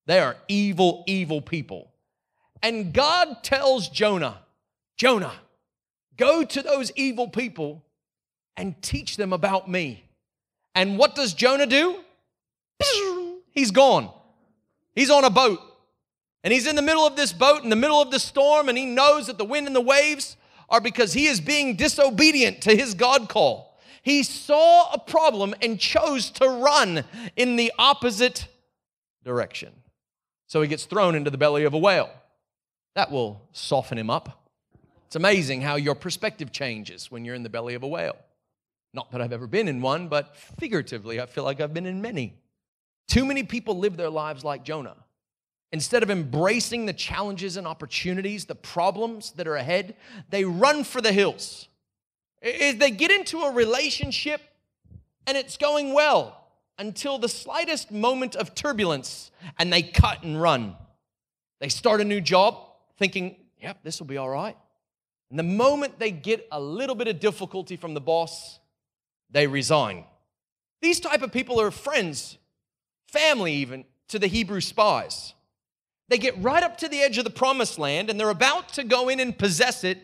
they 0.07 0.21
are 0.21 0.37
evil, 0.47 1.03
evil 1.09 1.43
people. 1.43 1.91
And 2.63 2.95
God 2.95 3.43
tells 3.43 3.89
Jonah, 3.89 4.43
Jonah, 4.97 5.35
go 6.17 6.45
to 6.45 6.63
those 6.63 6.93
evil 6.95 7.27
people 7.27 7.83
and 8.57 8.81
teach 8.83 9.17
them 9.17 9.33
about 9.33 9.69
me. 9.69 10.05
And 10.75 10.99
what 10.99 11.15
does 11.15 11.35
Jonah 11.35 11.67
do? 11.67 11.97
He's 13.51 13.71
gone. 13.71 14.11
He's 14.95 15.11
on 15.11 15.25
a 15.25 15.31
boat. 15.31 15.61
And 16.43 16.53
he's 16.53 16.67
in 16.67 16.77
the 16.77 16.83
middle 16.83 17.07
of 17.07 17.17
this 17.17 17.33
boat, 17.33 17.63
in 17.65 17.71
the 17.71 17.77
middle 17.77 18.01
of 18.01 18.11
the 18.11 18.21
storm, 18.21 18.69
and 18.69 18.79
he 18.79 18.87
knows 18.87 19.27
that 19.27 19.37
the 19.37 19.45
wind 19.45 19.67
and 19.67 19.77
the 19.77 19.81
waves 19.81 20.37
are 20.69 20.81
because 20.81 21.13
he 21.13 21.27
is 21.27 21.41
being 21.41 21.77
disobedient 21.77 22.63
to 22.63 22.75
his 22.75 22.95
God 22.95 23.29
call. 23.29 23.79
He 24.03 24.23
saw 24.23 24.91
a 24.93 24.99
problem 24.99 25.55
and 25.61 25.79
chose 25.79 26.31
to 26.31 26.49
run 26.49 27.05
in 27.37 27.57
the 27.57 27.73
opposite 27.79 28.47
direction. 29.25 29.73
So 30.47 30.63
he 30.63 30.69
gets 30.69 30.87
thrown 30.87 31.15
into 31.15 31.31
the 31.31 31.37
belly 31.37 31.65
of 31.65 31.75
a 31.75 31.79
whale. 31.79 32.11
That 32.95 33.11
will 33.11 33.43
soften 33.53 33.99
him 33.99 34.09
up. 34.09 34.49
It's 35.07 35.17
amazing 35.17 35.61
how 35.61 35.77
your 35.77 35.95
perspective 35.95 36.53
changes 36.53 37.11
when 37.11 37.25
you're 37.25 37.35
in 37.35 37.43
the 37.43 37.51
belly 37.51 37.75
of 37.75 37.83
a 37.83 37.89
whale. 37.89 38.17
Not 38.93 39.11
that 39.13 39.21
I've 39.21 39.33
ever 39.33 39.47
been 39.47 39.69
in 39.69 39.81
one, 39.83 40.09
but 40.09 40.37
figuratively, 40.37 41.21
I 41.21 41.27
feel 41.27 41.45
like 41.45 41.61
I've 41.61 41.75
been 41.75 41.87
in 41.87 42.03
many. 42.03 42.35
Too 43.09 43.25
many 43.25 43.43
people 43.43 43.79
live 43.79 43.97
their 43.97 44.11
lives 44.11 44.45
like 44.45 44.65
Jonah. 44.65 44.97
Instead 45.73 46.03
of 46.03 46.11
embracing 46.11 46.87
the 46.87 46.93
challenges 46.93 47.57
and 47.57 47.67
opportunities, 47.67 48.47
the 48.47 48.55
problems 48.55 49.33
that 49.33 49.47
are 49.47 49.57
ahead, 49.57 49.95
they 50.29 50.45
run 50.45 50.83
for 50.83 51.01
the 51.01 51.13
hills. 51.13 51.69
They 52.43 52.91
get 52.91 53.11
into 53.11 53.41
a 53.41 53.53
relationship 53.53 54.41
and 55.27 55.37
it's 55.37 55.57
going 55.57 55.93
well 55.93 56.37
until 56.79 57.19
the 57.19 57.29
slightest 57.29 57.93
moment 57.93 58.35
of 58.35 58.55
turbulence 58.55 59.31
and 59.59 59.73
they 59.73 59.83
cut 59.83 60.23
and 60.23 60.41
run. 60.41 60.75
They 61.61 61.69
start 61.69 62.01
a 62.01 62.05
new 62.05 62.21
job 62.21 62.59
thinking, 62.99 63.37
yep, 63.61 63.79
this 63.83 64.01
will 64.01 64.07
be 64.07 64.17
all 64.17 64.31
right. 64.31 64.57
And 65.29 65.39
the 65.39 65.45
moment 65.45 65.99
they 65.99 66.11
get 66.11 66.49
a 66.51 66.61
little 66.61 66.97
bit 66.97 67.07
of 67.07 67.21
difficulty 67.21 67.77
from 67.77 67.93
the 67.93 68.01
boss, 68.01 68.60
they 69.31 69.47
resign. 69.47 70.05
These 70.81 71.01
type 71.01 71.23
of 71.23 71.33
people 71.33 71.61
are 71.61 71.71
friends, 71.71 72.39
family 73.07 73.55
even, 73.55 73.85
to 74.09 74.19
the 74.19 74.27
Hebrew 74.27 74.61
spies. 74.61 75.35
They 76.09 76.19
get 76.19 76.43
right 76.43 76.63
up 76.63 76.79
to 76.79 76.89
the 76.89 77.01
edge 77.01 77.19
of 77.19 77.25
the 77.25 77.31
promised 77.31 77.79
land 77.79 78.11
and 78.11 78.19
they're 78.19 78.31
about 78.31 78.71
to 78.71 78.85
go 78.85 79.09
in 79.09 79.21
and 79.21 79.39
possess 79.39 79.85
it 79.85 79.99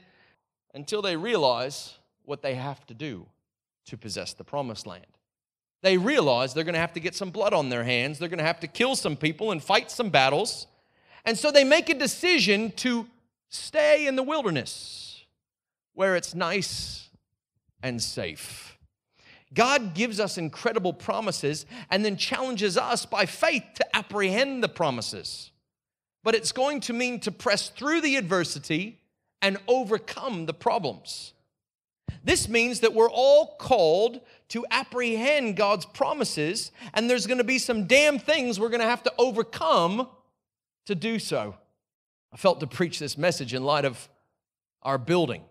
until 0.75 1.03
they 1.03 1.17
realize 1.17 1.99
what 2.25 2.43
they 2.43 2.55
have 2.55 2.87
to 2.87 2.95
do 2.95 3.27
to 3.87 3.97
possess 3.97 4.33
the 4.35 4.45
promised 4.45 4.87
land. 4.87 5.07
They 5.83 5.97
realize 5.97 6.55
they're 6.55 6.65
going 6.65 6.75
to 6.75 6.81
have 6.81 6.93
to 6.95 7.01
get 7.01 7.15
some 7.15 7.31
blood 7.31 7.53
on 7.53 7.69
their 7.69 7.85
hands, 7.85 8.19
they're 8.19 8.29
going 8.29 8.39
to 8.39 8.45
have 8.45 8.61
to 8.61 8.67
kill 8.67 8.97
some 8.97 9.17
people 9.17 9.53
and 9.53 9.63
fight 9.63 9.91
some 9.91 10.11
battles. 10.11 10.67
And 11.25 11.37
so 11.37 11.51
they 11.51 11.65
make 11.65 11.89
a 11.89 11.95
decision 11.95 12.71
to 12.77 13.09
stay 13.49 14.07
in 14.07 14.17
the 14.17 14.23
wilderness 14.23 15.25
where 15.95 16.15
it's 16.15 16.35
nice 16.35 17.09
and 17.83 18.01
safe. 18.01 18.76
God 19.57 19.95
gives 19.95 20.21
us 20.21 20.39
incredible 20.39 20.93
promises 20.93 21.67
and 21.91 22.05
then 22.05 22.17
challenges 22.17 22.77
us 22.77 23.07
by 23.07 23.27
faith 23.27 23.65
to 23.77 23.97
apprehend 23.97 24.63
the 24.63 24.69
promises. 24.69 25.51
But 26.23 26.35
it's 26.35 26.53
going 26.53 26.81
to 26.83 26.93
mean 26.93 27.21
to 27.21 27.33
press 27.33 27.71
through 27.71 28.03
the 28.03 28.17
adversity 28.17 29.01
and 29.41 29.57
overcome 29.67 30.47
the 30.47 30.55
problems. 30.55 31.33
This 32.23 32.49
means 32.49 32.81
that 32.81 32.93
we're 32.93 33.11
all 33.11 33.57
called 33.57 34.21
to 34.49 34.67
apprehend 34.71 35.57
God's 35.57 35.87
promises, 35.87 36.71
and 36.93 37.09
there's 37.09 37.27
going 37.27 37.39
to 37.39 37.45
be 37.45 37.59
some 37.59 37.87
damn 37.87 38.19
things 38.19 38.61
we're 38.61 38.69
going 38.69 38.81
to 38.81 38.87
have 38.87 39.05
to 39.05 39.13
overcome 39.19 40.09
to 40.85 40.95
do 40.95 41.19
so. 41.19 41.57
I 42.33 42.37
felt 42.37 42.61
to 42.61 42.67
preach 42.67 42.99
this 42.99 43.17
message 43.17 43.55
in 43.55 43.65
light 43.65 43.85
of 43.85 44.09
our 44.83 44.99
building 44.99 45.43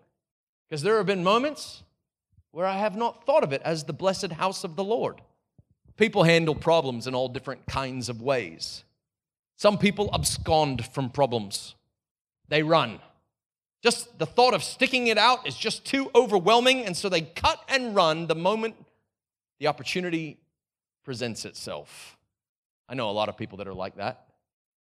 because 0.68 0.82
there 0.82 0.96
have 0.98 1.06
been 1.06 1.24
moments 1.24 1.82
where 2.56 2.64
I 2.64 2.78
have 2.78 2.96
not 2.96 3.26
thought 3.26 3.44
of 3.44 3.52
it 3.52 3.60
as 3.66 3.84
the 3.84 3.92
blessed 3.92 4.32
house 4.32 4.64
of 4.64 4.76
the 4.76 4.82
Lord. 4.82 5.20
People 5.98 6.22
handle 6.22 6.54
problems 6.54 7.06
in 7.06 7.14
all 7.14 7.28
different 7.28 7.66
kinds 7.66 8.08
of 8.08 8.22
ways. 8.22 8.82
Some 9.56 9.76
people 9.76 10.08
abscond 10.14 10.86
from 10.86 11.10
problems, 11.10 11.74
they 12.48 12.62
run. 12.62 13.00
Just 13.82 14.18
the 14.18 14.24
thought 14.24 14.54
of 14.54 14.64
sticking 14.64 15.08
it 15.08 15.18
out 15.18 15.46
is 15.46 15.54
just 15.54 15.84
too 15.84 16.10
overwhelming. 16.14 16.86
And 16.86 16.96
so 16.96 17.10
they 17.10 17.20
cut 17.20 17.60
and 17.68 17.94
run 17.94 18.26
the 18.26 18.34
moment 18.34 18.74
the 19.58 19.66
opportunity 19.66 20.38
presents 21.04 21.44
itself. 21.44 22.16
I 22.88 22.94
know 22.94 23.10
a 23.10 23.12
lot 23.12 23.28
of 23.28 23.36
people 23.36 23.58
that 23.58 23.68
are 23.68 23.74
like 23.74 23.96
that. 23.96 24.28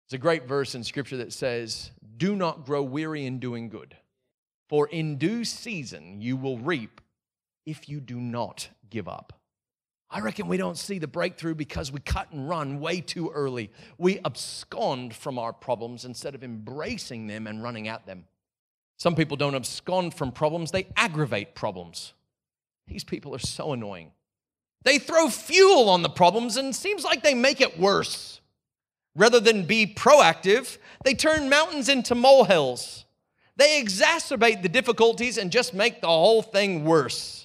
It's 0.07 0.15
a 0.15 0.19
great 0.19 0.47
verse 0.47 0.77
in 0.77 0.85
scripture 0.85 1.17
that 1.17 1.33
says, 1.33 1.91
Do 2.19 2.37
not 2.37 2.67
grow 2.67 2.85
weary 2.85 3.27
in 3.27 3.41
doing 3.41 3.69
good, 3.69 3.97
for 4.69 4.87
in 4.87 5.17
due 5.19 5.45
season 5.45 6.21
you 6.21 6.37
will 6.37 6.59
reap 6.59 7.01
if 7.67 7.89
you 7.89 8.01
do 8.01 8.21
not 8.21 8.69
give 8.91 9.09
up. 9.09 9.33
I 10.11 10.21
reckon 10.21 10.47
we 10.47 10.57
don't 10.57 10.79
see 10.79 10.99
the 10.99 11.09
breakthrough 11.09 11.55
because 11.55 11.91
we 11.91 11.99
cut 11.99 12.31
and 12.31 12.49
run 12.49 12.79
way 12.79 13.01
too 13.01 13.31
early. 13.31 13.73
We 13.99 14.21
abscond 14.25 15.15
from 15.15 15.39
our 15.39 15.53
problems 15.53 16.05
instead 16.05 16.35
of 16.35 16.45
embracing 16.45 17.27
them 17.27 17.47
and 17.47 17.63
running 17.63 17.89
at 17.89 18.07
them. 18.07 18.27
Some 18.97 19.17
people 19.17 19.37
don't 19.37 19.57
abscond 19.57 20.15
from 20.15 20.31
problems, 20.31 20.71
they 20.71 20.87
aggravate 20.97 21.55
problems. 21.55 22.13
These 22.87 23.05
people 23.05 23.35
are 23.35 23.41
so 23.41 23.73
annoying. 23.73 24.13
They 24.85 24.99
throw 24.99 25.29
fuel 25.31 25.89
on 25.89 26.03
the 26.03 26.11
problems 26.11 26.57
and 26.57 26.77
seems 26.77 27.05
like 27.05 27.23
they 27.23 27.35
make 27.35 27.61
it 27.61 27.79
worse. 27.79 28.41
Rather 29.17 29.41
than 29.41 29.65
be 29.65 29.87
proactive, 29.87 30.79
they 31.05 31.15
turn 31.15 31.49
mountains 31.49 31.89
into 31.89 32.15
molehills. 32.15 33.05
They 33.57 33.83
exacerbate 33.83 34.63
the 34.63 34.69
difficulties 34.69 35.39
and 35.39 35.51
just 35.51 35.75
make 35.75 36.01
the 36.01 36.09
whole 36.09 36.43
thing 36.43 36.85
worse. 36.85 37.44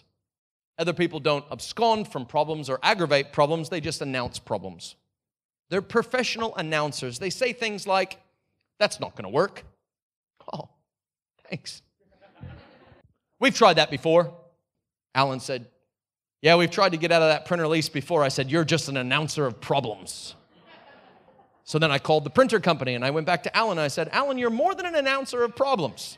Other 0.80 0.94
people 0.94 1.20
don't 1.20 1.44
abscond 1.52 2.08
from 2.08 2.26
problems 2.26 2.70
or 2.70 2.80
aggravate 2.82 3.34
problems, 3.34 3.68
they 3.68 3.82
just 3.82 4.02
announce 4.02 4.40
problems. 4.40 4.96
They're 5.70 5.82
professional 5.82 6.56
announcers. 6.56 7.20
They 7.20 7.30
say 7.30 7.52
things 7.52 7.86
like, 7.86 8.18
That's 8.80 9.02
not 9.02 9.16
going 9.16 9.26
to 9.26 9.30
work. 9.30 9.66
Oh, 10.52 10.70
thanks. 11.50 11.82
We've 13.40 13.54
tried 13.54 13.74
that 13.74 13.92
before. 13.92 14.34
Alan 15.14 15.42
said, 15.42 15.68
Yeah, 16.42 16.56
we've 16.56 16.72
tried 16.72 16.94
to 16.94 16.98
get 16.98 17.12
out 17.12 17.22
of 17.22 17.30
that 17.30 17.46
printer 17.46 17.68
lease 17.68 17.90
before. 17.90 18.24
I 18.24 18.30
said, 18.30 18.50
You're 18.50 18.64
just 18.64 18.88
an 18.88 18.96
announcer 18.96 19.46
of 19.46 19.60
problems. 19.60 20.34
So 21.66 21.78
then 21.78 21.92
I 21.92 22.00
called 22.00 22.24
the 22.24 22.32
printer 22.32 22.60
company 22.60 22.96
and 22.96 23.06
I 23.06 23.12
went 23.12 23.28
back 23.28 23.44
to 23.44 23.56
Alan 23.56 23.78
and 23.78 23.82
I 23.82 23.90
said, 23.90 24.10
Alan, 24.12 24.40
you're 24.40 24.50
more 24.50 24.74
than 24.74 24.88
an 24.88 24.96
announcer 24.96 25.44
of 25.44 25.56
problems. 25.56 26.18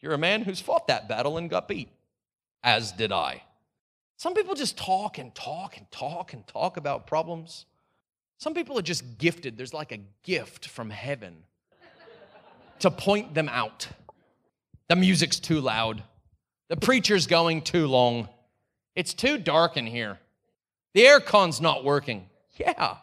You're 0.00 0.12
a 0.12 0.18
man 0.18 0.42
who's 0.42 0.60
fought 0.60 0.86
that 0.86 1.08
battle 1.08 1.36
and 1.36 1.50
got 1.50 1.66
beat, 1.66 1.88
as 2.62 2.92
did 2.92 3.10
I. 3.10 3.42
Some 4.18 4.34
people 4.34 4.56
just 4.56 4.76
talk 4.76 5.18
and 5.18 5.32
talk 5.32 5.76
and 5.76 5.88
talk 5.92 6.32
and 6.32 6.44
talk 6.46 6.76
about 6.76 7.06
problems. 7.06 7.66
Some 8.38 8.52
people 8.52 8.76
are 8.76 8.82
just 8.82 9.16
gifted. 9.16 9.56
There's 9.56 9.72
like 9.72 9.92
a 9.92 10.00
gift 10.24 10.66
from 10.66 10.90
heaven 10.90 11.36
to 12.80 12.90
point 12.90 13.32
them 13.32 13.48
out. 13.48 13.86
The 14.88 14.96
music's 14.96 15.38
too 15.38 15.60
loud. 15.60 16.02
The 16.68 16.76
preacher's 16.76 17.28
going 17.28 17.62
too 17.62 17.86
long. 17.86 18.28
It's 18.96 19.14
too 19.14 19.38
dark 19.38 19.76
in 19.76 19.86
here. 19.86 20.18
The 20.94 21.04
aircon's 21.04 21.60
not 21.60 21.84
working. 21.84 22.28
Yeah, 22.56 22.96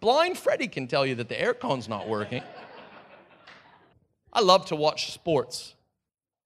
Blind 0.00 0.36
Freddie 0.36 0.68
can 0.68 0.86
tell 0.86 1.06
you 1.06 1.14
that 1.14 1.30
the 1.30 1.34
aircon's 1.34 1.88
not 1.88 2.06
working. 2.06 2.42
I 4.34 4.42
love 4.42 4.66
to 4.66 4.76
watch 4.76 5.12
sports. 5.12 5.74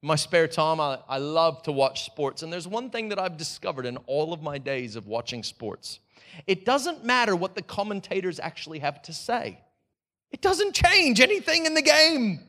In 0.03 0.09
my 0.09 0.17
spare 0.17 0.49
time, 0.49 0.81
I, 0.81 0.99
I 1.09 1.19
love 1.19 1.63
to 1.63 1.73
watch 1.73 2.05
sports. 2.05 2.43
And 2.43 2.53
there's 2.53 2.67
one 2.67 2.91
thing 2.91 3.09
that 3.11 3.19
I've 3.19 3.37
discovered 3.37 3.87
in 3.87 3.97
all 4.07 4.33
of 4.33 4.43
my 4.43 4.59
days 4.59 4.97
of 4.97 5.07
watching 5.07 5.43
sports 5.43 6.01
it 6.47 6.65
doesn't 6.65 7.05
matter 7.05 7.37
what 7.37 7.55
the 7.55 7.63
commentators 7.63 8.41
actually 8.41 8.79
have 8.81 9.03
to 9.03 9.13
say, 9.13 9.59
it 10.31 10.41
doesn't 10.41 10.75
change 10.75 11.21
anything 11.21 11.67
in 11.67 11.75
the 11.75 11.83
game. 11.83 12.41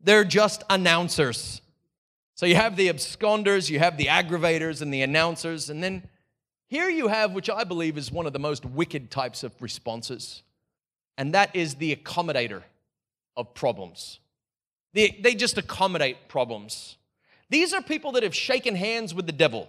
They're 0.00 0.24
just 0.24 0.64
announcers. 0.68 1.62
So 2.34 2.44
you 2.46 2.56
have 2.56 2.76
the 2.76 2.88
absconders, 2.88 3.70
you 3.70 3.78
have 3.78 3.96
the 3.96 4.06
aggravators, 4.06 4.82
and 4.82 4.92
the 4.92 5.02
announcers, 5.02 5.70
and 5.70 5.82
then 5.82 6.02
here 6.66 6.90
you 6.90 7.08
have, 7.08 7.32
which 7.32 7.48
I 7.48 7.64
believe 7.64 7.96
is 7.96 8.10
one 8.10 8.26
of 8.26 8.32
the 8.32 8.40
most 8.40 8.66
wicked 8.66 9.10
types 9.10 9.44
of 9.44 9.52
responses, 9.62 10.42
and 11.16 11.32
that 11.34 11.54
is 11.54 11.76
the 11.76 11.94
accommodator 11.94 12.62
of 13.36 13.54
problems. 13.54 14.18
They, 14.94 15.18
they 15.20 15.34
just 15.34 15.58
accommodate 15.58 16.28
problems. 16.28 16.96
These 17.50 17.74
are 17.74 17.82
people 17.82 18.12
that 18.12 18.22
have 18.22 18.34
shaken 18.34 18.74
hands 18.74 19.12
with 19.12 19.26
the 19.26 19.32
devil. 19.32 19.68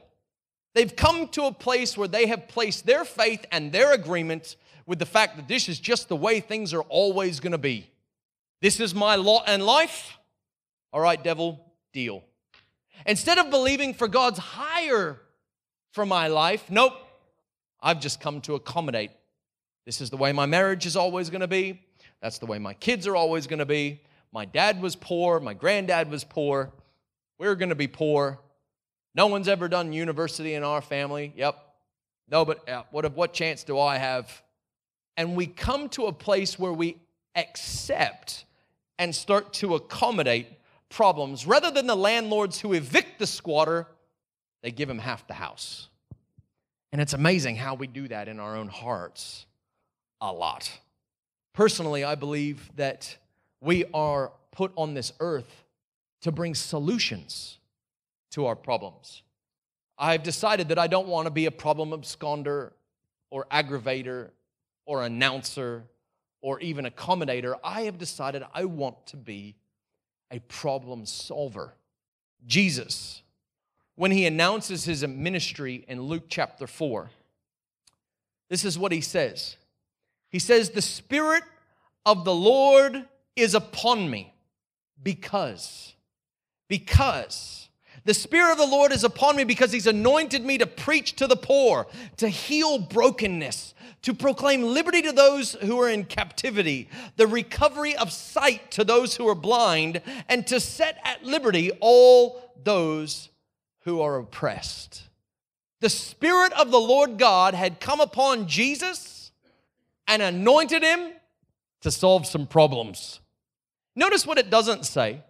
They've 0.73 0.95
come 0.95 1.27
to 1.29 1.43
a 1.43 1.51
place 1.51 1.97
where 1.97 2.07
they 2.07 2.27
have 2.27 2.47
placed 2.47 2.85
their 2.85 3.03
faith 3.03 3.45
and 3.51 3.71
their 3.71 3.93
agreement 3.93 4.55
with 4.85 4.99
the 4.99 5.05
fact 5.05 5.35
that 5.35 5.47
this 5.47 5.67
is 5.67 5.79
just 5.79 6.07
the 6.07 6.15
way 6.15 6.39
things 6.39 6.73
are 6.73 6.83
always 6.83 7.39
going 7.39 7.51
to 7.51 7.57
be. 7.57 7.89
This 8.61 8.79
is 8.79 8.95
my 8.95 9.15
lot 9.15 9.49
in 9.49 9.61
life. 9.61 10.17
All 10.93 11.01
right, 11.01 11.21
devil, 11.21 11.59
deal. 11.91 12.23
Instead 13.05 13.37
of 13.37 13.49
believing 13.49 13.93
for 13.93 14.07
God's 14.07 14.39
higher 14.39 15.19
for 15.91 16.05
my 16.05 16.27
life. 16.27 16.65
Nope. 16.69 16.93
I've 17.81 17.99
just 17.99 18.19
come 18.19 18.41
to 18.41 18.55
accommodate. 18.55 19.11
This 19.85 20.01
is 20.01 20.09
the 20.09 20.17
way 20.17 20.33
my 20.33 20.45
marriage 20.45 20.85
is 20.85 20.95
always 20.95 21.29
going 21.29 21.41
to 21.41 21.47
be. 21.47 21.81
That's 22.21 22.37
the 22.37 22.45
way 22.45 22.59
my 22.59 22.73
kids 22.73 23.07
are 23.07 23.15
always 23.15 23.47
going 23.47 23.59
to 23.59 23.65
be. 23.65 24.01
My 24.35 24.43
dad 24.43 24.81
was 24.81 24.97
poor. 24.97 25.39
My 25.39 25.53
granddad 25.53 26.11
was 26.11 26.25
poor. 26.25 26.69
We're 27.39 27.55
going 27.55 27.69
to 27.69 27.75
be 27.75 27.87
poor. 27.87 28.37
No 29.15 29.27
one's 29.27 29.47
ever 29.47 29.69
done 29.69 29.93
university 29.93 30.55
in 30.55 30.63
our 30.63 30.81
family. 30.81 31.31
Yep. 31.37 31.57
No, 32.29 32.43
but 32.43 32.61
yeah, 32.67 32.81
what, 32.91 33.09
what 33.15 33.31
chance 33.31 33.63
do 33.63 33.79
I 33.79 33.97
have? 33.97 34.43
And 35.15 35.37
we 35.37 35.47
come 35.47 35.87
to 35.89 36.07
a 36.07 36.11
place 36.11 36.59
where 36.59 36.73
we 36.73 36.97
accept 37.33 38.43
and 38.99 39.15
start 39.15 39.53
to 39.53 39.75
accommodate 39.75 40.47
problems 40.89 41.47
rather 41.47 41.71
than 41.71 41.87
the 41.87 41.95
landlords 41.95 42.59
who 42.59 42.73
evict 42.73 43.19
the 43.19 43.27
squatter 43.27 43.87
they 44.61 44.71
give 44.71 44.89
him 44.89 44.99
half 44.99 45.25
the 45.27 45.33
house. 45.33 45.87
And 46.91 47.01
it's 47.01 47.13
amazing 47.13 47.55
how 47.55 47.75
we 47.75 47.87
do 47.87 48.09
that 48.09 48.27
in 48.27 48.41
our 48.41 48.57
own 48.57 48.67
hearts 48.67 49.45
a 50.19 50.33
lot. 50.33 50.69
Personally, 51.53 52.03
I 52.03 52.15
believe 52.15 52.69
that 52.75 53.17
we 53.61 53.85
are 53.93 54.31
put 54.51 54.71
on 54.75 54.93
this 54.93 55.13
earth 55.19 55.63
to 56.21 56.31
bring 56.31 56.55
solutions 56.55 57.59
to 58.31 58.45
our 58.45 58.55
problems. 58.55 59.23
I've 59.97 60.23
decided 60.23 60.69
that 60.69 60.79
I 60.79 60.87
don't 60.87 61.07
want 61.07 61.25
to 61.25 61.31
be 61.31 61.45
a 61.45 61.51
problem 61.51 61.91
absconder 61.91 62.71
or 63.29 63.45
aggravator 63.51 64.29
or 64.85 65.03
announcer 65.03 65.83
or 66.41 66.59
even 66.59 66.85
accommodator. 66.85 67.55
I 67.63 67.83
have 67.83 67.97
decided 67.97 68.43
I 68.53 68.65
want 68.65 69.07
to 69.07 69.17
be 69.17 69.55
a 70.31 70.39
problem 70.39 71.05
solver. 71.05 71.73
Jesus 72.45 73.23
when 73.95 74.11
he 74.11 74.25
announces 74.25 74.85
his 74.85 75.05
ministry 75.07 75.85
in 75.87 76.01
Luke 76.01 76.25
chapter 76.27 76.67
4. 76.67 77.09
This 78.49 78.63
is 78.63 78.77
what 78.77 78.91
he 78.91 79.01
says 79.01 79.57
He 80.29 80.39
says, 80.39 80.69
The 80.69 80.81
Spirit 80.81 81.43
of 82.05 82.25
the 82.25 82.35
Lord 82.35 83.05
is 83.35 83.53
upon 83.53 84.09
me 84.09 84.33
because, 85.01 85.93
because, 86.67 87.69
the 88.05 88.13
Spirit 88.13 88.51
of 88.51 88.57
the 88.59 88.67
Lord 88.67 88.91
is 88.91 89.03
upon 89.03 89.35
me 89.35 89.43
because 89.43 89.71
He's 89.71 89.87
anointed 89.87 90.45
me 90.45 90.59
to 90.59 90.67
preach 90.67 91.15
to 91.15 91.27
the 91.27 91.35
poor, 91.35 91.87
to 92.17 92.29
heal 92.29 92.77
brokenness, 92.77 93.73
to 94.03 94.13
proclaim 94.13 94.61
liberty 94.61 95.01
to 95.01 95.11
those 95.11 95.53
who 95.53 95.79
are 95.81 95.89
in 95.89 96.05
captivity, 96.05 96.87
the 97.17 97.25
recovery 97.25 97.95
of 97.95 98.11
sight 98.11 98.69
to 98.71 98.83
those 98.83 99.15
who 99.15 99.27
are 99.27 99.35
blind, 99.35 100.01
and 100.29 100.45
to 100.45 100.59
set 100.59 100.99
at 101.03 101.23
liberty 101.23 101.71
all 101.79 102.53
those 102.63 103.29
who 103.81 104.01
are 104.01 104.17
oppressed. 104.17 105.03
The 105.81 105.89
Spirit 105.89 106.53
of 106.53 106.69
the 106.69 106.79
Lord 106.79 107.17
God 107.17 107.55
had 107.55 107.79
come 107.79 108.01
upon 108.01 108.47
Jesus 108.47 109.31
and 110.07 110.21
anointed 110.21 110.83
him 110.83 111.11
to 111.81 111.89
solve 111.89 112.27
some 112.27 112.45
problems. 112.45 113.19
Notice 113.95 114.27
what 114.27 114.37
it 114.37 114.49
doesn't 114.49 114.85
say. 114.85 115.21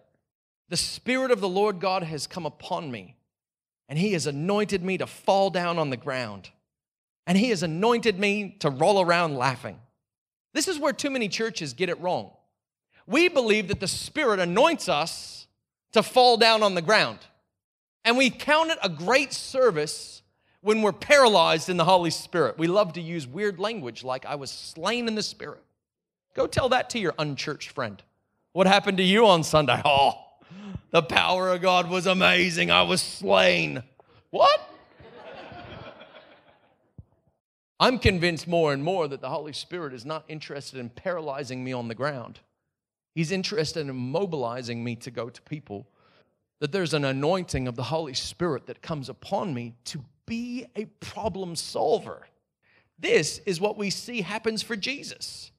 The 0.68 0.76
Spirit 0.76 1.30
of 1.30 1.40
the 1.40 1.48
Lord 1.48 1.80
God 1.80 2.02
has 2.02 2.26
come 2.26 2.46
upon 2.46 2.90
me, 2.90 3.16
and 3.88 3.98
He 3.98 4.12
has 4.12 4.26
anointed 4.26 4.82
me 4.82 4.98
to 4.98 5.06
fall 5.06 5.50
down 5.50 5.78
on 5.78 5.90
the 5.90 5.96
ground, 5.96 6.50
and 7.26 7.38
He 7.38 7.50
has 7.50 7.62
anointed 7.62 8.18
me 8.18 8.56
to 8.60 8.70
roll 8.70 9.00
around 9.00 9.36
laughing. 9.36 9.78
This 10.52 10.68
is 10.68 10.78
where 10.78 10.92
too 10.92 11.10
many 11.10 11.28
churches 11.28 11.72
get 11.72 11.88
it 11.88 12.00
wrong. 12.00 12.32
We 13.06 13.28
believe 13.28 13.68
that 13.68 13.78
the 13.78 13.86
Spirit 13.86 14.40
anoints 14.40 14.88
us 14.88 15.46
to 15.92 16.02
fall 16.02 16.36
down 16.36 16.62
on 16.62 16.74
the 16.74 16.82
ground. 16.82 17.20
And 18.04 18.16
we 18.16 18.30
count 18.30 18.70
it 18.70 18.78
a 18.82 18.88
great 18.88 19.32
service 19.32 20.22
when 20.60 20.82
we're 20.82 20.92
paralyzed 20.92 21.68
in 21.68 21.76
the 21.76 21.84
Holy 21.84 22.10
Spirit. 22.10 22.58
We 22.58 22.66
love 22.66 22.94
to 22.94 23.00
use 23.00 23.26
weird 23.26 23.60
language 23.60 24.02
like, 24.02 24.26
I 24.26 24.34
was 24.34 24.50
slain 24.50 25.06
in 25.06 25.14
the 25.14 25.22
Spirit. 25.22 25.62
Go 26.34 26.46
tell 26.46 26.68
that 26.70 26.90
to 26.90 26.98
your 26.98 27.14
unchurched 27.18 27.70
friend. 27.70 28.02
What 28.56 28.66
happened 28.66 28.96
to 28.96 29.04
you 29.04 29.26
on 29.26 29.44
Sunday? 29.44 29.82
Oh, 29.84 30.14
the 30.90 31.02
power 31.02 31.50
of 31.50 31.60
God 31.60 31.90
was 31.90 32.06
amazing. 32.06 32.70
I 32.70 32.84
was 32.84 33.02
slain. 33.02 33.82
What? 34.30 34.70
I'm 37.78 37.98
convinced 37.98 38.48
more 38.48 38.72
and 38.72 38.82
more 38.82 39.08
that 39.08 39.20
the 39.20 39.28
Holy 39.28 39.52
Spirit 39.52 39.92
is 39.92 40.06
not 40.06 40.24
interested 40.26 40.80
in 40.80 40.88
paralyzing 40.88 41.64
me 41.64 41.74
on 41.74 41.88
the 41.88 41.94
ground. 41.94 42.40
He's 43.14 43.30
interested 43.30 43.86
in 43.86 43.94
mobilizing 43.94 44.82
me 44.82 44.96
to 44.96 45.10
go 45.10 45.28
to 45.28 45.42
people 45.42 45.86
that 46.60 46.72
there's 46.72 46.94
an 46.94 47.04
anointing 47.04 47.68
of 47.68 47.76
the 47.76 47.82
Holy 47.82 48.14
Spirit 48.14 48.68
that 48.68 48.80
comes 48.80 49.10
upon 49.10 49.52
me 49.52 49.74
to 49.84 50.02
be 50.24 50.64
a 50.76 50.86
problem 51.00 51.56
solver. 51.56 52.26
This 52.98 53.36
is 53.44 53.60
what 53.60 53.76
we 53.76 53.90
see 53.90 54.22
happens 54.22 54.62
for 54.62 54.76
Jesus. 54.76 55.50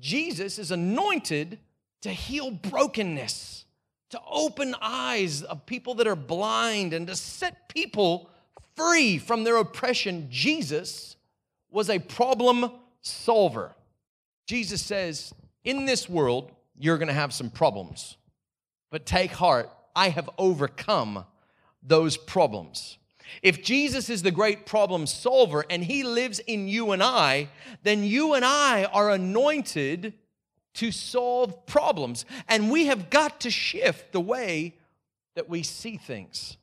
Jesus 0.00 0.58
is 0.58 0.70
anointed 0.70 1.58
to 2.02 2.10
heal 2.10 2.50
brokenness, 2.50 3.64
to 4.10 4.20
open 4.28 4.74
eyes 4.80 5.42
of 5.42 5.64
people 5.66 5.94
that 5.94 6.06
are 6.06 6.16
blind, 6.16 6.92
and 6.92 7.06
to 7.06 7.16
set 7.16 7.68
people 7.68 8.28
free 8.76 9.18
from 9.18 9.44
their 9.44 9.56
oppression. 9.56 10.26
Jesus 10.30 11.16
was 11.70 11.88
a 11.88 11.98
problem 11.98 12.70
solver. 13.00 13.74
Jesus 14.46 14.82
says, 14.82 15.32
In 15.64 15.86
this 15.86 16.08
world, 16.08 16.52
you're 16.78 16.98
going 16.98 17.08
to 17.08 17.14
have 17.14 17.32
some 17.32 17.50
problems, 17.50 18.16
but 18.90 19.06
take 19.06 19.30
heart, 19.32 19.70
I 19.94 20.08
have 20.08 20.28
overcome 20.38 21.24
those 21.82 22.16
problems. 22.16 22.98
If 23.42 23.62
Jesus 23.62 24.10
is 24.10 24.22
the 24.22 24.30
great 24.30 24.66
problem 24.66 25.06
solver 25.06 25.64
and 25.70 25.84
he 25.84 26.02
lives 26.02 26.38
in 26.40 26.68
you 26.68 26.92
and 26.92 27.02
I, 27.02 27.48
then 27.82 28.04
you 28.04 28.34
and 28.34 28.44
I 28.44 28.84
are 28.84 29.10
anointed 29.10 30.14
to 30.74 30.90
solve 30.90 31.66
problems. 31.66 32.24
And 32.48 32.70
we 32.70 32.86
have 32.86 33.10
got 33.10 33.40
to 33.40 33.50
shift 33.50 34.12
the 34.12 34.20
way 34.20 34.76
that 35.34 35.48
we 35.48 35.62
see 35.62 35.96
things. 35.96 36.56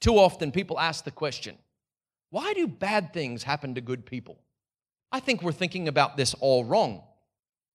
Too 0.00 0.14
often, 0.14 0.52
people 0.52 0.78
ask 0.78 1.04
the 1.04 1.10
question 1.10 1.56
why 2.30 2.52
do 2.54 2.66
bad 2.68 3.12
things 3.12 3.42
happen 3.42 3.74
to 3.74 3.80
good 3.80 4.06
people? 4.06 4.38
I 5.12 5.20
think 5.20 5.42
we're 5.42 5.52
thinking 5.52 5.88
about 5.88 6.16
this 6.16 6.34
all 6.34 6.64
wrong. 6.64 7.02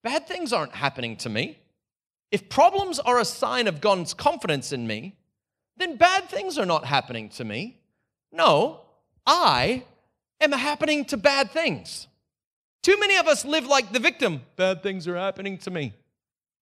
Bad 0.04 0.28
things 0.28 0.54
aren't 0.54 0.74
happening 0.76 1.18
to 1.18 1.30
me. 1.30 1.60
If 2.32 2.50
problems 2.50 3.00
are 3.00 3.20
a 3.20 3.26
sign 3.26 3.68
of 3.68 3.82
God's 3.82 4.14
confidence 4.14 4.72
in 4.72 4.88
me, 4.88 5.18
then 5.78 5.98
bad 5.98 6.30
things 6.30 6.58
are 6.58 6.66
not 6.66 6.86
happening 6.86 7.30
to 7.30 7.44
me. 7.44 7.82
No, 8.32 8.82
I 9.26 9.84
am 10.40 10.52
happening 10.52 11.06
to 11.06 11.18
bad 11.18 11.52
things. 11.52 12.08
Too 12.86 13.00
many 13.00 13.16
of 13.16 13.26
us 13.26 13.44
live 13.44 13.66
like 13.66 13.92
the 13.92 14.00
victim. 14.00 14.44
Bad 14.58 14.84
things 14.84 15.08
are 15.08 15.18
happening 15.18 15.58
to 15.58 15.72
me. 15.72 15.94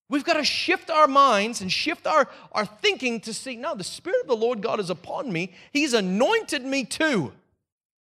We've 0.07 0.23
got 0.23 0.35
to 0.35 0.45
shift 0.45 0.89
our 0.89 1.05
minds 1.05 1.59
and 1.59 1.69
shift 1.69 2.07
our, 2.07 2.29
our 2.53 2.65
thinking 2.65 3.19
to 3.19 3.33
see 3.33 3.57
no, 3.57 3.75
the 3.75 3.83
Spirit 3.83 4.21
of 4.21 4.27
the 4.27 4.35
Lord 4.37 4.61
God 4.61 4.79
is 4.79 4.89
upon 4.89 5.33
me. 5.33 5.51
He's 5.73 5.93
anointed 5.93 6.63
me 6.63 6.85
to 6.85 7.33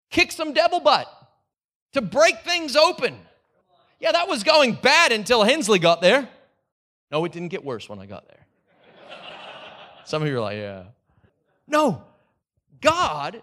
kick 0.08 0.30
some 0.30 0.52
devil 0.52 0.78
butt, 0.78 1.08
to 1.94 2.00
break 2.00 2.44
things 2.44 2.76
open. 2.76 3.18
Yeah, 3.98 4.12
that 4.12 4.28
was 4.28 4.44
going 4.44 4.74
bad 4.74 5.10
until 5.10 5.42
Hensley 5.42 5.80
got 5.80 6.00
there. 6.00 6.28
No, 7.10 7.24
it 7.24 7.32
didn't 7.32 7.48
get 7.48 7.64
worse 7.64 7.88
when 7.88 7.98
I 7.98 8.06
got 8.06 8.28
there. 8.28 8.46
Some 10.04 10.22
of 10.22 10.28
you 10.28 10.36
are 10.36 10.40
like, 10.40 10.58
yeah. 10.58 10.84
No, 11.66 12.04
God 12.80 13.42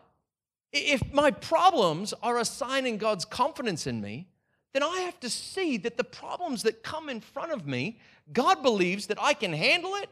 if 0.72 1.02
my 1.12 1.32
problems 1.32 2.13
are 2.22 2.38
a 2.38 2.46
sign 2.46 2.86
in 2.86 2.98
God's 2.98 3.26
confidence 3.26 3.88
in 3.88 4.02
me, 4.02 4.28
then 4.73 4.84
I 4.84 4.99
have 5.01 5.19
to 5.21 5.29
see 5.29 5.77
that 5.77 5.97
the 5.97 6.03
problems 6.03 6.63
that 6.63 6.84
come 6.84 7.10
in 7.10 7.21
front 7.21 7.51
of 7.51 7.65
me, 7.65 7.99
God 8.32 8.62
believes 8.62 9.08
that 9.08 9.21
I 9.21 9.34
can 9.34 9.53
handle 9.53 9.95
it 9.95 10.10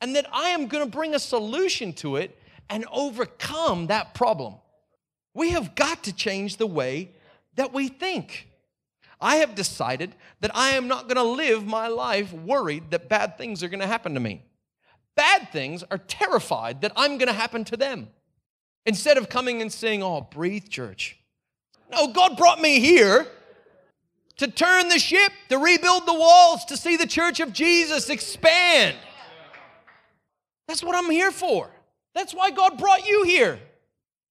and 0.00 0.14
that 0.16 0.26
I 0.32 0.50
am 0.50 0.66
going 0.66 0.84
to 0.84 0.90
bring 0.90 1.14
a 1.14 1.18
solution 1.18 1.92
to 1.94 2.16
it 2.16 2.38
and 2.68 2.84
overcome 2.92 3.86
that 3.86 4.14
problem. 4.14 4.54
We 5.32 5.50
have 5.50 5.74
got 5.74 6.04
to 6.04 6.12
change 6.12 6.58
the 6.58 6.66
way 6.66 7.10
that 7.56 7.72
we 7.72 7.88
think. 7.88 8.48
I 9.20 9.36
have 9.36 9.54
decided 9.54 10.14
that 10.40 10.54
I 10.54 10.70
am 10.70 10.86
not 10.86 11.04
going 11.04 11.16
to 11.16 11.22
live 11.22 11.64
my 11.64 11.88
life 11.88 12.32
worried 12.32 12.90
that 12.90 13.08
bad 13.08 13.38
things 13.38 13.62
are 13.62 13.68
going 13.68 13.80
to 13.80 13.86
happen 13.86 14.14
to 14.14 14.20
me. 14.20 14.42
Bad 15.16 15.50
things 15.50 15.82
are 15.90 15.98
terrified 15.98 16.82
that 16.82 16.92
I'm 16.96 17.16
going 17.16 17.28
to 17.28 17.32
happen 17.32 17.64
to 17.64 17.76
them. 17.76 18.08
Instead 18.84 19.16
of 19.16 19.30
coming 19.30 19.62
and 19.62 19.72
saying, 19.72 20.02
Oh, 20.02 20.20
breathe, 20.20 20.68
church. 20.68 21.16
No, 21.90 22.08
God 22.08 22.36
brought 22.36 22.60
me 22.60 22.80
here 22.80 23.26
to 24.36 24.48
turn 24.48 24.88
the 24.88 24.98
ship, 24.98 25.32
to 25.48 25.58
rebuild 25.58 26.06
the 26.06 26.14
walls, 26.14 26.64
to 26.66 26.76
see 26.76 26.96
the 26.96 27.06
church 27.06 27.40
of 27.40 27.52
Jesus 27.52 28.10
expand. 28.10 28.96
That's 30.66 30.82
what 30.82 30.96
I'm 30.96 31.10
here 31.10 31.30
for. 31.30 31.70
That's 32.14 32.34
why 32.34 32.50
God 32.50 32.78
brought 32.78 33.06
you 33.06 33.24
here. 33.24 33.58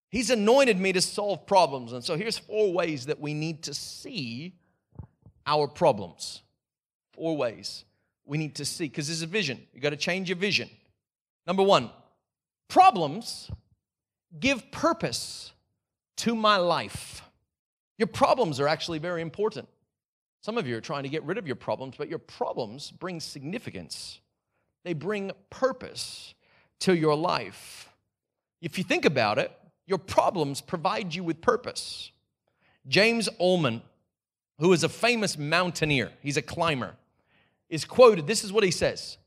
He's 0.09 0.29
anointed 0.29 0.79
me 0.79 0.93
to 0.93 1.01
solve 1.01 1.45
problems. 1.45 1.93
And 1.93 2.03
so 2.03 2.15
here's 2.15 2.37
four 2.37 2.71
ways 2.71 3.07
that 3.07 3.19
we 3.19 3.33
need 3.33 3.63
to 3.63 3.73
see 3.73 4.53
our 5.45 5.67
problems. 5.67 6.41
Four 7.13 7.35
ways 7.37 7.85
we 8.25 8.37
need 8.37 8.55
to 8.55 8.65
see, 8.65 8.85
because 8.85 9.07
there's 9.07 9.21
a 9.21 9.27
vision. 9.27 9.61
You 9.73 9.81
got 9.81 9.89
to 9.89 9.97
change 9.97 10.29
your 10.29 10.37
vision. 10.37 10.69
Number 11.45 11.63
one, 11.63 11.89
problems 12.67 13.51
give 14.39 14.71
purpose 14.71 15.51
to 16.17 16.35
my 16.35 16.57
life. 16.57 17.21
Your 17.97 18.07
problems 18.07 18.59
are 18.59 18.67
actually 18.67 18.99
very 18.99 19.21
important. 19.21 19.67
Some 20.43 20.57
of 20.57 20.67
you 20.67 20.75
are 20.75 20.81
trying 20.81 21.03
to 21.03 21.09
get 21.09 21.23
rid 21.23 21.37
of 21.37 21.47
your 21.47 21.55
problems, 21.55 21.95
but 21.97 22.09
your 22.09 22.19
problems 22.19 22.91
bring 22.91 23.21
significance. 23.21 24.19
They 24.83 24.91
bring 24.91 25.31
purpose 25.49 26.33
to 26.81 26.93
your 26.93 27.15
life. 27.15 27.89
If 28.61 28.77
you 28.77 28.83
think 28.83 29.05
about 29.05 29.39
it, 29.39 29.53
your 29.87 29.97
problems 29.97 30.59
provide 30.59 31.15
you 31.15 31.23
with 31.23 31.39
purpose. 31.39 32.11
James 32.89 33.29
Ullman, 33.39 33.81
who 34.59 34.73
is 34.73 34.83
a 34.83 34.89
famous 34.89 35.37
mountaineer, 35.37 36.11
he's 36.21 36.35
a 36.35 36.41
climber, 36.41 36.95
is 37.69 37.85
quoted. 37.85 38.27
This 38.27 38.43
is 38.43 38.51
what 38.51 38.65
he 38.65 38.71
says 38.71 39.17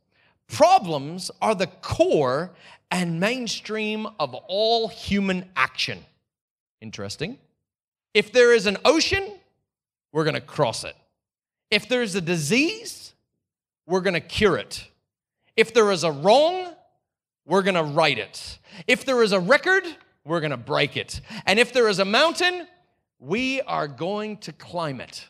Problems 0.48 1.30
are 1.40 1.54
the 1.54 1.66
core 1.66 2.52
and 2.90 3.18
mainstream 3.18 4.06
of 4.20 4.34
all 4.34 4.88
human 4.88 5.48
action. 5.56 6.04
Interesting. 6.82 7.38
If 8.12 8.32
there 8.32 8.52
is 8.52 8.66
an 8.66 8.76
ocean, 8.84 9.32
we're 10.12 10.24
going 10.24 10.34
to 10.34 10.42
cross 10.42 10.84
it. 10.84 10.94
If 11.70 11.88
there's 11.88 12.14
a 12.14 12.20
disease, 12.20 13.14
we're 13.86 14.00
going 14.00 14.14
to 14.14 14.20
cure 14.20 14.56
it. 14.56 14.88
If 15.56 15.72
there 15.74 15.90
is 15.90 16.04
a 16.04 16.10
wrong, 16.10 16.74
we're 17.46 17.62
going 17.62 17.74
to 17.74 17.82
right 17.82 18.18
it. 18.18 18.58
If 18.86 19.04
there 19.04 19.22
is 19.22 19.32
a 19.32 19.40
record, 19.40 19.84
we're 20.24 20.40
going 20.40 20.50
to 20.50 20.56
break 20.56 20.96
it. 20.96 21.20
And 21.46 21.58
if 21.58 21.72
there 21.72 21.88
is 21.88 21.98
a 21.98 22.04
mountain, 22.04 22.66
we 23.18 23.60
are 23.62 23.88
going 23.88 24.38
to 24.38 24.52
climb 24.52 25.00
it. 25.00 25.28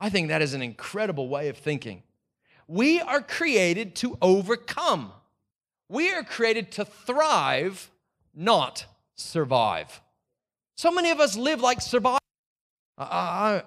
I 0.00 0.08
think 0.08 0.28
that 0.28 0.42
is 0.42 0.54
an 0.54 0.62
incredible 0.62 1.28
way 1.28 1.48
of 1.48 1.58
thinking. 1.58 2.02
We 2.66 3.00
are 3.00 3.20
created 3.20 3.94
to 3.96 4.16
overcome. 4.22 5.12
We 5.88 6.12
are 6.12 6.24
created 6.24 6.72
to 6.72 6.84
thrive, 6.84 7.90
not 8.34 8.86
survive. 9.14 10.00
So 10.76 10.90
many 10.90 11.10
of 11.10 11.20
us 11.20 11.36
live 11.36 11.60
like 11.60 11.80
survive. 11.80 12.18
I, 12.96 13.62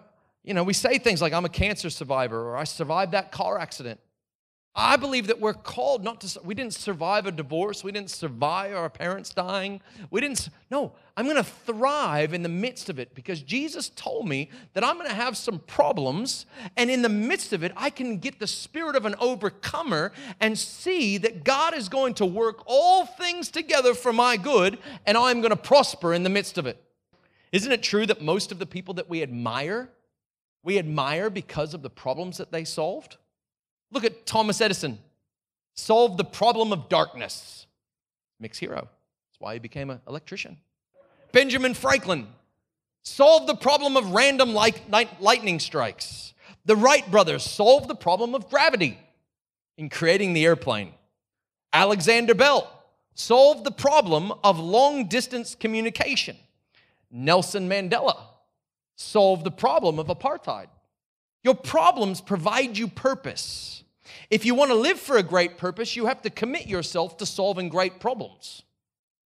you 0.45 0.53
know, 0.53 0.63
we 0.63 0.73
say 0.73 0.97
things 0.97 1.21
like, 1.21 1.33
I'm 1.33 1.45
a 1.45 1.49
cancer 1.49 1.89
survivor, 1.89 2.49
or 2.49 2.57
I 2.57 2.63
survived 2.63 3.11
that 3.13 3.31
car 3.31 3.59
accident. 3.59 3.99
I 4.77 4.97
believe 4.97 5.27
that 5.27 5.39
we're 5.39 5.53
called 5.53 6.03
not 6.03 6.19
to, 6.21 6.41
we 6.43 6.53
didn't 6.53 6.73
survive 6.73 7.25
a 7.25 7.31
divorce. 7.31 7.81
We 7.81 7.93
didn't 7.93 8.09
survive 8.09 8.75
our 8.75 8.89
parents 8.89 9.33
dying. 9.33 9.79
We 10.11 10.19
didn't, 10.19 10.49
no, 10.69 10.91
I'm 11.15 11.23
going 11.25 11.37
to 11.37 11.43
thrive 11.43 12.33
in 12.33 12.43
the 12.43 12.49
midst 12.49 12.89
of 12.89 12.99
it 12.99 13.15
because 13.15 13.41
Jesus 13.41 13.87
told 13.87 14.27
me 14.27 14.49
that 14.73 14.83
I'm 14.83 14.97
going 14.97 15.07
to 15.07 15.15
have 15.15 15.37
some 15.37 15.59
problems. 15.59 16.45
And 16.75 16.91
in 16.91 17.03
the 17.03 17.09
midst 17.09 17.53
of 17.53 17.63
it, 17.63 17.71
I 17.77 17.89
can 17.89 18.17
get 18.17 18.39
the 18.39 18.47
spirit 18.47 18.97
of 18.97 19.05
an 19.05 19.15
overcomer 19.17 20.11
and 20.41 20.59
see 20.59 21.17
that 21.19 21.45
God 21.45 21.73
is 21.73 21.87
going 21.87 22.13
to 22.15 22.25
work 22.25 22.61
all 22.65 23.05
things 23.05 23.49
together 23.49 23.93
for 23.93 24.11
my 24.11 24.35
good 24.35 24.77
and 25.05 25.17
I'm 25.17 25.39
going 25.39 25.51
to 25.51 25.55
prosper 25.55 26.13
in 26.13 26.23
the 26.23 26.29
midst 26.29 26.57
of 26.57 26.67
it. 26.67 26.83
Isn't 27.53 27.71
it 27.71 27.81
true 27.81 28.05
that 28.07 28.21
most 28.21 28.51
of 28.51 28.59
the 28.59 28.65
people 28.65 28.95
that 28.95 29.09
we 29.09 29.23
admire, 29.23 29.89
we 30.65 30.79
admire 30.79 31.29
because 31.29 31.73
of 31.73 31.83
the 31.83 31.89
problems 31.89 32.37
that 32.37 32.51
they 32.51 32.65
solved? 32.65 33.17
Look 33.91 34.03
at 34.03 34.25
Thomas 34.25 34.59
Edison, 34.59 34.97
solved 35.75 36.17
the 36.17 36.25
problem 36.25 36.73
of 36.73 36.89
darkness. 36.89 37.67
Mixed 38.39 38.59
hero. 38.59 38.75
That's 38.75 39.39
why 39.39 39.53
he 39.53 39.59
became 39.59 39.91
an 39.91 40.01
electrician. 40.07 40.57
Benjamin 41.31 41.75
Franklin 41.75 42.27
solved 43.03 43.47
the 43.47 43.55
problem 43.55 43.95
of 43.95 44.11
random 44.11 44.53
light, 44.53 44.81
lightning 45.21 45.59
strikes. 45.59 46.33
The 46.65 46.75
Wright 46.75 47.09
brothers 47.11 47.43
solved 47.43 47.87
the 47.87 47.95
problem 47.95 48.33
of 48.33 48.49
gravity 48.49 48.99
in 49.77 49.89
creating 49.89 50.33
the 50.33 50.45
airplane. 50.45 50.93
Alexander 51.71 52.33
Bell 52.33 52.71
solved 53.13 53.63
the 53.65 53.71
problem 53.71 54.33
of 54.43 54.57
long 54.57 55.07
distance 55.07 55.53
communication. 55.53 56.37
Nelson 57.11 57.69
Mandela 57.69 58.17
solved 58.95 59.43
the 59.43 59.51
problem 59.51 59.99
of 59.99 60.07
apartheid. 60.07 60.67
Your 61.43 61.55
problems 61.55 62.21
provide 62.21 62.77
you 62.77 62.87
purpose. 62.87 63.83
If 64.29 64.45
you 64.45 64.55
want 64.55 64.71
to 64.71 64.75
live 64.75 64.99
for 64.99 65.17
a 65.17 65.23
great 65.23 65.57
purpose, 65.57 65.95
you 65.95 66.05
have 66.07 66.21
to 66.23 66.29
commit 66.29 66.67
yourself 66.67 67.17
to 67.17 67.25
solving 67.25 67.69
great 67.69 67.99
problems. 67.99 68.63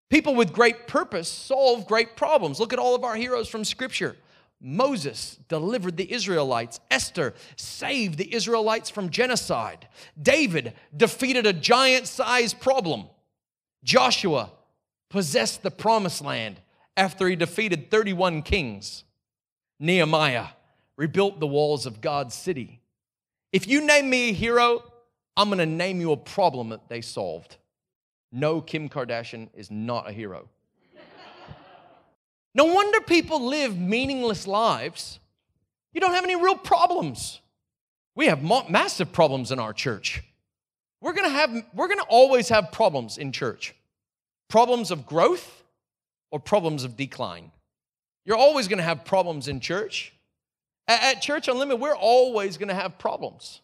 People 0.09 0.35
with 0.35 0.53
great 0.53 0.87
purpose 0.87 1.29
solve 1.29 1.87
great 1.87 2.17
problems. 2.17 2.61
Look 2.61 2.73
at 2.73 2.79
all 2.79 2.95
of 2.95 3.05
our 3.05 3.17
heroes 3.17 3.49
from 3.49 3.65
Scripture. 3.65 4.17
Moses 4.61 5.39
delivered 5.49 5.97
the 5.97 6.11
Israelites. 6.11 6.81
Esther 6.91 7.35
saved 7.57 8.17
the 8.17 8.33
Israelites 8.33 8.89
from 8.89 9.11
genocide. 9.11 9.89
David 10.21 10.73
defeated 10.97 11.47
a 11.47 11.53
giant 11.53 12.07
sized 12.07 12.61
problem. 12.61 13.07
Joshua 13.85 14.53
possessed 15.11 15.63
the 15.63 15.71
promised 15.71 16.23
land 16.23 16.61
after 16.97 17.29
he 17.29 17.37
defeated 17.37 17.91
31 17.91 18.43
kings. 18.43 19.05
Nehemiah 19.79 20.47
rebuilt 20.97 21.41
the 21.41 21.47
walls 21.47 21.87
of 21.87 22.01
God's 22.01 22.35
city. 22.35 22.81
If 23.53 23.67
you 23.67 23.87
name 23.87 24.11
me 24.11 24.31
a 24.31 24.33
hero, 24.33 24.83
I'm 25.37 25.49
going 25.49 25.59
to 25.59 25.67
name 25.67 26.01
you 26.01 26.13
a 26.13 26.17
problem 26.17 26.71
that 26.71 26.89
they 26.89 27.01
solved. 27.01 27.57
No, 28.33 28.61
Kim 28.61 28.89
Kardashian 28.89 29.49
is 29.55 29.71
not 29.71 30.09
a 30.09 30.13
hero. 30.13 30.49
No 32.55 32.65
wonder 32.65 33.03
people 33.03 33.47
live 33.47 33.79
meaningless 33.79 34.47
lives. 34.47 35.21
You 35.93 36.01
don't 36.01 36.15
have 36.15 36.25
any 36.25 36.37
real 36.37 36.57
problems. 36.57 37.41
We 38.15 38.27
have 38.27 38.43
massive 38.71 39.13
problems 39.13 39.53
in 39.53 39.59
our 39.59 39.75
church. 39.75 40.23
We're 41.03 41.13
going 41.13 41.31
to 41.31 41.37
have 41.37 41.51
we're 41.75 41.89
going 41.89 41.99
to 41.99 42.07
always 42.09 42.49
have 42.49 42.73
problems 42.73 43.19
in 43.19 43.31
church. 43.31 43.75
Problems 44.49 44.91
of 44.91 45.05
growth 45.05 45.65
or 46.31 46.41
problems 46.41 46.83
of 46.85 46.97
decline. 46.97 47.53
You're 48.27 48.37
always 48.37 48.67
going 48.67 48.79
to 48.79 48.85
have 48.85 49.05
problems 49.05 49.47
in 49.47 49.61
church. 49.61 50.13
At, 50.89 51.23
Church 51.23 51.49
Unlimited, 51.49 51.81
we're 51.81 51.97
always 51.97 52.59
going 52.59 52.69
to 52.69 52.75
have 52.75 52.99
problems. 52.99 53.61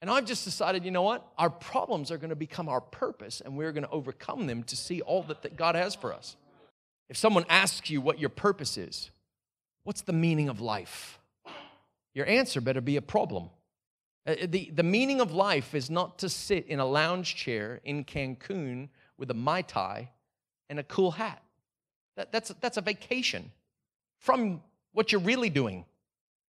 And 0.00 0.10
I've 0.10 0.24
just 0.24 0.44
decided, 0.44 0.84
you 0.84 0.90
know 0.90 1.02
what? 1.02 1.24
Our 1.38 1.50
problems 1.50 2.10
are 2.10 2.16
going 2.16 2.30
to 2.30 2.36
become 2.36 2.68
our 2.68 2.80
purpose, 2.80 3.40
and 3.40 3.56
we're 3.56 3.70
going 3.70 3.84
to 3.84 3.90
overcome 3.90 4.46
them 4.46 4.62
to 4.64 4.76
see 4.76 5.02
all 5.02 5.22
that, 5.24 5.42
that 5.42 5.56
God 5.56 5.74
has 5.74 5.94
for 5.94 6.12
us. 6.12 6.36
If 7.08 7.16
someone 7.18 7.44
asks 7.48 7.90
you 7.90 8.00
what 8.00 8.18
your 8.18 8.30
purpose 8.30 8.76
is, 8.78 9.10
what's 9.84 10.00
the 10.00 10.12
meaning 10.12 10.48
of 10.48 10.60
life? 10.60 11.18
Your 12.14 12.26
answer 12.26 12.60
better 12.60 12.80
be 12.80 12.96
a 12.96 13.02
problem. 13.02 13.50
Uh, 14.26 14.34
the, 14.46 14.70
the 14.74 14.82
meaning 14.82 15.20
of 15.20 15.32
life 15.32 15.74
is 15.74 15.90
not 15.90 16.18
to 16.18 16.28
sit 16.28 16.66
in 16.66 16.80
a 16.80 16.86
lounge 16.86 17.36
chair 17.36 17.80
in 17.84 18.04
Cancun 18.04 18.88
with 19.18 19.30
a 19.30 19.34
Mai 19.34 19.62
Tai 19.62 20.10
and 20.70 20.78
a 20.78 20.84
cool 20.84 21.12
hat. 21.12 21.42
That, 22.16 22.32
that's, 22.32 22.50
that's 22.60 22.76
a 22.76 22.82
vacation 22.82 23.50
from 24.22 24.62
what 24.92 25.12
you're 25.12 25.20
really 25.20 25.50
doing 25.50 25.84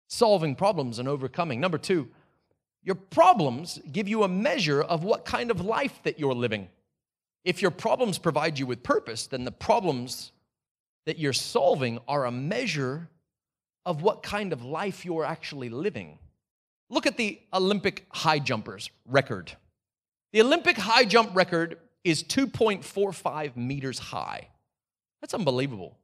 solving 0.07 0.55
problems 0.55 0.99
and 0.99 1.07
overcoming. 1.07 1.61
Number 1.61 1.77
two, 1.77 2.09
your 2.83 2.95
problems 2.95 3.79
give 3.93 4.09
you 4.09 4.23
a 4.23 4.27
measure 4.27 4.81
of 4.81 5.05
what 5.05 5.23
kind 5.23 5.49
of 5.49 5.61
life 5.61 6.01
that 6.03 6.19
you're 6.19 6.33
living. 6.33 6.67
If 7.45 7.61
your 7.61 7.71
problems 7.71 8.17
provide 8.17 8.59
you 8.59 8.65
with 8.65 8.83
purpose, 8.83 9.27
then 9.27 9.45
the 9.45 9.53
problems 9.53 10.33
that 11.05 11.17
you're 11.17 11.31
solving 11.31 11.99
are 12.09 12.25
a 12.25 12.31
measure 12.31 13.07
of 13.85 14.01
what 14.01 14.21
kind 14.21 14.51
of 14.51 14.65
life 14.65 15.05
you're 15.05 15.23
actually 15.23 15.69
living. 15.69 16.19
Look 16.89 17.05
at 17.07 17.15
the 17.15 17.39
Olympic 17.53 18.05
high 18.09 18.39
jumpers 18.39 18.89
record. 19.05 19.53
The 20.33 20.41
Olympic 20.41 20.75
high 20.77 21.05
jump 21.05 21.33
record 21.33 21.77
is 22.03 22.21
2.45 22.23 23.55
meters 23.55 23.97
high. 23.97 24.49
That's 25.21 25.33
unbelievable. 25.33 25.97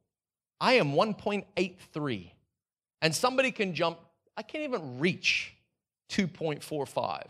I 0.60 0.74
am 0.74 0.92
1.83, 0.92 2.30
and 3.00 3.14
somebody 3.14 3.50
can 3.50 3.74
jump, 3.74 3.98
I 4.36 4.42
can't 4.42 4.64
even 4.64 4.98
reach 4.98 5.54
2.45. 6.10 7.26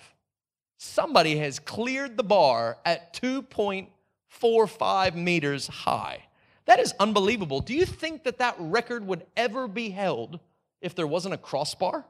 Somebody 0.79 1.37
has 1.39 1.59
cleared 1.59 2.17
the 2.17 2.23
bar 2.23 2.79
at 2.85 3.13
2.45 3.15 5.15
meters 5.15 5.67
high. 5.67 6.25
That 6.67 6.81
is 6.81 6.95
unbelievable. 7.01 7.61
Do 7.61 7.75
you 7.75 7.85
think 7.85 8.25
that 8.25 8.39
that 8.39 8.55
record 8.59 9.07
would 9.07 9.27
ever 9.37 9.69
be 9.69 9.91
held 9.91 10.39
if 10.81 10.95
there 10.95 11.07
wasn't 11.07 11.35
a 11.35 11.39
crossbar? 11.39 12.05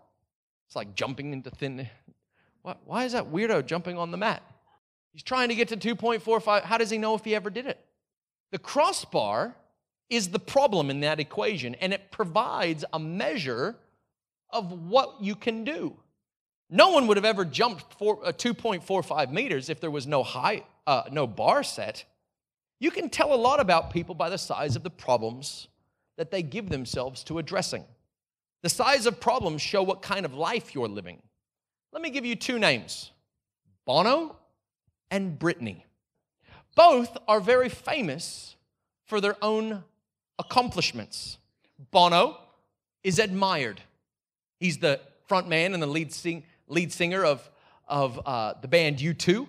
It's 0.67 0.77
like 0.77 0.95
jumping 0.95 1.33
into 1.33 1.51
thin. 1.51 1.89
Why 2.85 3.05
is 3.05 3.13
that 3.13 3.33
weirdo 3.33 3.65
jumping 3.65 3.97
on 3.97 4.11
the 4.11 4.19
mat? 4.19 4.43
He's 5.13 5.23
trying 5.23 5.49
to 5.49 5.55
get 5.55 5.69
to 5.69 5.77
2.45. 5.77 6.63
How 6.63 6.77
does 6.77 6.91
he 6.91 6.99
know 6.99 7.15
if 7.15 7.25
he 7.25 7.35
ever 7.35 7.51
did 7.51 7.67
it? 7.67 7.83
The 8.51 8.59
crossbar 8.59 9.55
is 10.11 10.31
the 10.31 10.39
problem 10.39 10.91
in 10.91 11.01
that 11.01 11.21
equation, 11.21 11.75
and 11.77 11.93
it 11.93 12.11
provides 12.11 12.85
a 12.93 12.99
measure 12.99 13.77
of 14.51 14.73
what 14.73 15.17
you 15.21 15.35
can 15.35 15.65
do. 15.65 15.97
No 16.71 16.91
one 16.91 17.07
would 17.07 17.17
have 17.17 17.25
ever 17.25 17.45
jumped 17.45 17.95
for, 17.95 18.25
uh, 18.27 18.33
2.45 18.33 19.31
meters 19.31 19.69
if 19.69 19.81
there 19.81 19.91
was 19.91 20.07
no 20.07 20.23
high, 20.23 20.65
uh, 20.87 21.05
no 21.11 21.27
bar 21.27 21.63
set. 21.63 22.05
You 22.79 22.91
can 22.91 23.11
tell 23.11 23.33
a 23.33 23.37
lot 23.37 23.61
about 23.61 23.91
people 23.91 24.15
by 24.15 24.31
the 24.31 24.39
size 24.39 24.77
of 24.77 24.83
the 24.83 24.91
problems 24.91 25.69
that 26.17 26.31
they 26.31 26.43
give 26.43 26.69
themselves 26.69 27.25
to 27.25 27.39
addressing. 27.39 27.85
The 28.63 28.69
size 28.69 29.07
of 29.07 29.21
problems 29.21 29.63
show 29.63 29.83
what 29.83 30.03
kind 30.03 30.27
of 30.27 30.35
life 30.35 30.75
you're 30.75 30.89
living. 30.89 31.23
Let 31.93 32.03
me 32.03 32.11
give 32.11 32.25
you 32.25 32.37
two 32.37 32.59
names 32.59 33.13
Bono 33.87 34.37
and 35.11 35.39
Britney. 35.39 35.83
Both 36.75 37.17
are 37.27 37.41
very 37.41 37.69
famous 37.69 38.57
for 39.07 39.21
their 39.21 39.37
own 39.43 39.85
accomplishments. 40.39 41.39
Bono 41.91 42.37
is 43.03 43.19
admired. 43.19 43.81
He's 44.59 44.79
the 44.79 45.01
front 45.27 45.49
man 45.49 45.75
and 45.75 45.83
the 45.83 45.87
lead, 45.87 46.13
sing, 46.13 46.45
lead 46.67 46.93
singer 46.93 47.25
of, 47.25 47.49
of 47.87 48.21
uh, 48.27 48.55
the 48.61 48.69
band 48.69 48.99
U2. 48.99 49.49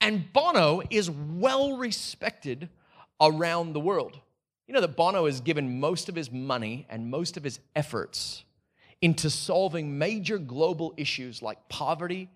And 0.00 0.32
Bono 0.32 0.82
is 0.90 1.10
well 1.10 1.76
respected 1.76 2.68
around 3.20 3.72
the 3.72 3.80
world. 3.80 4.18
You 4.66 4.74
know 4.74 4.80
that 4.80 4.96
Bono 4.96 5.26
has 5.26 5.40
given 5.40 5.78
most 5.80 6.08
of 6.08 6.14
his 6.14 6.32
money 6.32 6.86
and 6.88 7.10
most 7.10 7.36
of 7.36 7.44
his 7.44 7.60
efforts 7.76 8.44
into 9.00 9.28
solving 9.28 9.98
major 9.98 10.38
global 10.38 10.94
issues 10.96 11.42
like 11.42 11.68
poverty 11.68 12.30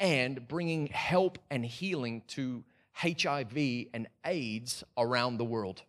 and 0.00 0.48
bringing 0.48 0.88
help 0.88 1.38
and 1.50 1.64
healing 1.64 2.22
to 2.28 2.64
HIV 2.94 3.56
and 3.94 4.08
AIDS 4.24 4.82
around 4.98 5.36
the 5.36 5.44
world. 5.44 5.82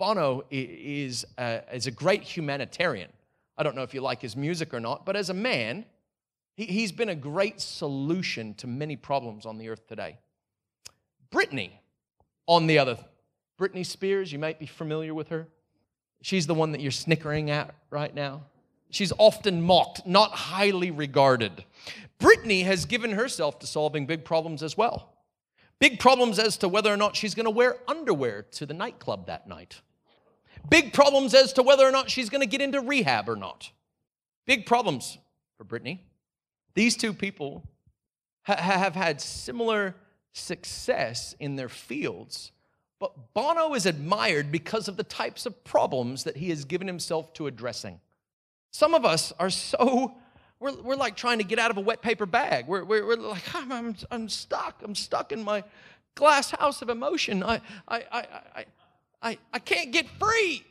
Bono 0.00 0.44
is 0.50 1.26
a, 1.36 1.62
is 1.74 1.86
a 1.86 1.90
great 1.90 2.22
humanitarian. 2.22 3.10
I 3.58 3.62
don't 3.62 3.76
know 3.76 3.82
if 3.82 3.92
you 3.92 4.00
like 4.00 4.22
his 4.22 4.34
music 4.34 4.72
or 4.72 4.80
not, 4.80 5.04
but 5.04 5.14
as 5.14 5.28
a 5.28 5.34
man, 5.34 5.84
he, 6.56 6.64
he's 6.64 6.90
been 6.90 7.10
a 7.10 7.14
great 7.14 7.60
solution 7.60 8.54
to 8.54 8.66
many 8.66 8.96
problems 8.96 9.44
on 9.44 9.58
the 9.58 9.68
earth 9.68 9.86
today. 9.86 10.16
Britney, 11.30 11.72
on 12.46 12.66
the 12.66 12.78
other, 12.78 12.96
Britney 13.60 13.84
Spears, 13.84 14.32
you 14.32 14.38
might 14.38 14.58
be 14.58 14.64
familiar 14.64 15.12
with 15.12 15.28
her. 15.28 15.46
She's 16.22 16.46
the 16.46 16.54
one 16.54 16.72
that 16.72 16.80
you're 16.80 16.90
snickering 16.92 17.50
at 17.50 17.74
right 17.90 18.14
now. 18.14 18.44
She's 18.88 19.12
often 19.18 19.60
mocked, 19.60 20.06
not 20.06 20.30
highly 20.32 20.90
regarded. 20.90 21.62
Britney 22.18 22.64
has 22.64 22.86
given 22.86 23.10
herself 23.10 23.58
to 23.58 23.66
solving 23.66 24.06
big 24.06 24.24
problems 24.24 24.62
as 24.62 24.78
well. 24.78 25.12
Big 25.78 26.00
problems 26.00 26.38
as 26.38 26.56
to 26.56 26.68
whether 26.68 26.90
or 26.90 26.96
not 26.96 27.16
she's 27.16 27.34
going 27.34 27.44
to 27.44 27.50
wear 27.50 27.76
underwear 27.86 28.46
to 28.52 28.64
the 28.64 28.74
nightclub 28.74 29.26
that 29.26 29.46
night. 29.46 29.82
Big 30.68 30.92
problems 30.92 31.34
as 31.34 31.52
to 31.54 31.62
whether 31.62 31.84
or 31.84 31.90
not 31.90 32.10
she's 32.10 32.28
going 32.28 32.42
to 32.42 32.46
get 32.46 32.60
into 32.60 32.80
rehab 32.80 33.28
or 33.28 33.36
not. 33.36 33.70
Big 34.46 34.66
problems 34.66 35.18
for 35.56 35.64
Britney. 35.64 36.00
These 36.74 36.96
two 36.96 37.12
people 37.12 37.64
ha- 38.42 38.56
have 38.56 38.94
had 38.94 39.20
similar 39.20 39.94
success 40.32 41.34
in 41.40 41.56
their 41.56 41.68
fields, 41.68 42.52
but 42.98 43.34
Bono 43.34 43.74
is 43.74 43.86
admired 43.86 44.52
because 44.52 44.86
of 44.86 44.96
the 44.96 45.04
types 45.04 45.46
of 45.46 45.64
problems 45.64 46.24
that 46.24 46.36
he 46.36 46.50
has 46.50 46.64
given 46.64 46.86
himself 46.86 47.32
to 47.34 47.46
addressing. 47.46 48.00
Some 48.70 48.94
of 48.94 49.04
us 49.04 49.32
are 49.40 49.50
so, 49.50 50.14
we're, 50.60 50.74
we're 50.82 50.96
like 50.96 51.16
trying 51.16 51.38
to 51.38 51.44
get 51.44 51.58
out 51.58 51.70
of 51.70 51.76
a 51.76 51.80
wet 51.80 52.02
paper 52.02 52.26
bag. 52.26 52.68
We're, 52.68 52.84
we're, 52.84 53.04
we're 53.04 53.16
like, 53.16 53.54
I'm, 53.54 53.72
I'm, 53.72 53.96
I'm 54.10 54.28
stuck. 54.28 54.82
I'm 54.84 54.94
stuck 54.94 55.32
in 55.32 55.42
my 55.42 55.64
glass 56.14 56.50
house 56.52 56.82
of 56.82 56.90
emotion. 56.90 57.42
I, 57.42 57.60
I, 57.88 58.04
I, 58.12 58.26
I, 58.54 58.64
I, 59.22 59.38
I 59.52 59.58
can't 59.58 59.92
get 59.92 60.08
free. 60.18 60.64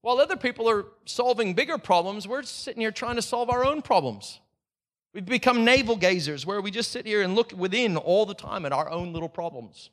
While 0.00 0.18
other 0.18 0.36
people 0.36 0.68
are 0.68 0.86
solving 1.06 1.54
bigger 1.54 1.78
problems, 1.78 2.28
we're 2.28 2.42
sitting 2.42 2.80
here 2.80 2.92
trying 2.92 3.16
to 3.16 3.22
solve 3.22 3.48
our 3.48 3.64
own 3.64 3.82
problems. 3.82 4.40
We've 5.14 5.24
become 5.24 5.64
navel 5.64 5.96
gazers 5.96 6.44
where 6.44 6.60
we 6.60 6.70
just 6.70 6.90
sit 6.90 7.06
here 7.06 7.22
and 7.22 7.34
look 7.34 7.52
within 7.56 7.96
all 7.96 8.26
the 8.26 8.34
time 8.34 8.66
at 8.66 8.72
our 8.72 8.90
own 8.90 9.12
little 9.12 9.28
problems. 9.28 9.90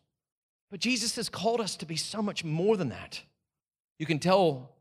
But 0.70 0.80
Jesus 0.80 1.16
has 1.16 1.30
called 1.30 1.62
us 1.62 1.76
to 1.78 1.86
be 1.86 1.96
so 1.96 2.22
much 2.22 2.44
more 2.44 2.76
than 2.76 2.90
that. 2.90 3.22
You 4.00 4.06
can 4.06 4.20
tell 4.20 4.72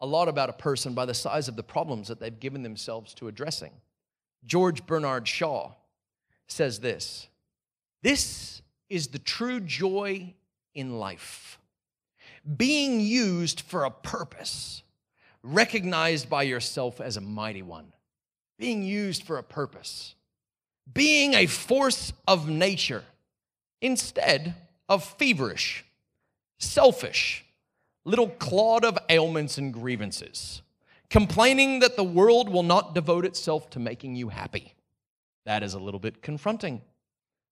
a 0.00 0.06
lot 0.06 0.28
about 0.28 0.48
a 0.48 0.54
person 0.54 0.94
by 0.94 1.04
the 1.04 1.14
size 1.14 1.46
of 1.46 1.56
the 1.56 1.62
problems 1.62 2.08
that 2.08 2.18
they've 2.18 2.40
given 2.40 2.62
themselves 2.62 3.12
to 3.14 3.28
addressing. 3.28 3.72
George 4.44 4.86
Bernard 4.86 5.28
Shaw 5.28 5.72
says 6.48 6.80
this 6.80 7.28
This 8.02 8.62
is 8.88 9.08
the 9.08 9.18
true 9.18 9.60
joy 9.60 10.34
in 10.74 10.98
life 10.98 11.58
being 12.56 13.00
used 13.00 13.60
for 13.60 13.84
a 13.84 13.90
purpose, 13.90 14.82
recognized 15.42 16.28
by 16.28 16.42
yourself 16.42 17.00
as 17.00 17.16
a 17.16 17.20
mighty 17.20 17.62
one, 17.62 17.92
being 18.58 18.82
used 18.82 19.22
for 19.22 19.38
a 19.38 19.42
purpose, 19.42 20.14
being 20.92 21.34
a 21.34 21.46
force 21.46 22.12
of 22.26 22.48
nature 22.48 23.04
instead 23.80 24.54
of 24.88 25.04
feverish, 25.04 25.84
selfish, 26.58 27.44
little 28.04 28.28
clod 28.28 28.84
of 28.84 28.98
ailments 29.08 29.58
and 29.58 29.72
grievances, 29.72 30.62
complaining 31.10 31.80
that 31.80 31.96
the 31.96 32.04
world 32.04 32.48
will 32.48 32.62
not 32.62 32.94
devote 32.94 33.24
itself 33.24 33.70
to 33.70 33.78
making 33.78 34.16
you 34.16 34.28
happy. 34.28 34.74
That 35.44 35.62
is 35.62 35.74
a 35.74 35.78
little 35.78 36.00
bit 36.00 36.22
confronting 36.22 36.82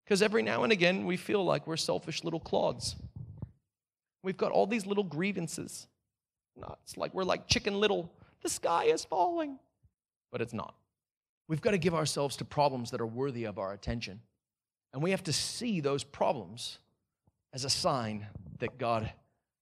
because 0.05 0.23
every 0.23 0.43
now 0.43 0.65
and 0.65 0.73
again 0.73 1.07
we 1.07 1.17
feel 1.17 1.45
like 1.45 1.67
we're 1.67 1.77
selfish 1.77 2.25
little 2.25 2.41
clods. 2.41 2.97
We've 4.23 4.37
got 4.37 4.53
all 4.53 4.67
these 4.67 4.87
little 4.87 5.05
grievances. 5.05 5.87
It's 6.83 6.97
like 6.97 7.15
we're 7.15 7.25
like 7.25 7.49
chicken 7.49 7.81
little. 7.81 8.13
The 8.43 8.49
sky 8.49 8.85
is 8.85 9.05
falling. 9.05 9.59
But 10.31 10.41
it's 10.41 10.53
not. 10.53 10.75
We've 11.49 11.61
got 11.61 11.73
to 11.73 11.79
give 11.79 11.95
ourselves 11.95 12.37
to 12.37 12.45
problems 12.45 12.91
that 12.91 13.01
are 13.01 13.07
worthy 13.07 13.45
of 13.45 13.59
our 13.59 13.73
attention. 13.73 14.21
And 14.93 15.03
we 15.03 15.11
have 15.11 15.25
to 15.25 15.33
see 15.33 15.81
those 15.81 16.05
problems 16.05 16.79
as 17.53 17.65
a 17.65 17.71
sign 17.71 18.27
that 18.59 18.79
God 18.79 19.13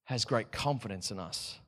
has 0.04 0.24
great 0.24 0.52
confidence 0.52 1.10
in 1.10 1.18
us. 1.18 1.58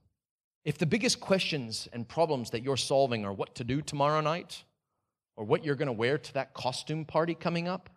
If 0.64 0.76
the 0.76 0.87
biggest 0.87 1.20
questions 1.20 1.88
and 1.92 2.07
problems 2.07 2.50
that 2.50 2.62
you're 2.62 2.76
solving 2.76 3.24
are 3.24 3.33
what 3.33 3.55
to 3.55 3.64
do 3.64 3.81
tomorrow 3.81 4.20
night, 4.20 4.64
or 5.37 5.44
what 5.44 5.64
you're 5.64 5.74
going 5.74 5.87
to 5.87 5.92
wear 5.92 6.18
to 6.18 6.35
that 6.35 6.53
costume 6.53 7.05
party 7.07 7.35
coming 7.35 7.66
up, 7.66 7.88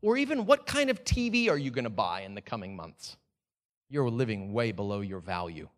or 0.00 0.16
even 0.16 0.46
what 0.46 0.66
kind 0.66 0.88
of 0.88 1.04
TV 1.04 1.50
are 1.50 1.58
you 1.58 1.70
going 1.70 1.84
to 1.84 1.90
buy 1.90 2.22
in 2.22 2.34
the 2.34 2.40
coming 2.40 2.74
months, 2.74 3.18
you're 3.88 4.10
living 4.10 4.52
way 4.52 4.72
below 4.72 5.00
your 5.00 5.20
value. 5.20 5.68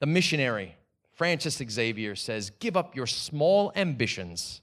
The 0.00 0.06
missionary, 0.06 0.76
Francis 1.12 1.62
Xavier, 1.70 2.14
says, 2.14 2.50
Give 2.50 2.76
up 2.76 2.96
your 2.96 3.06
small 3.06 3.72
ambitions 3.76 4.60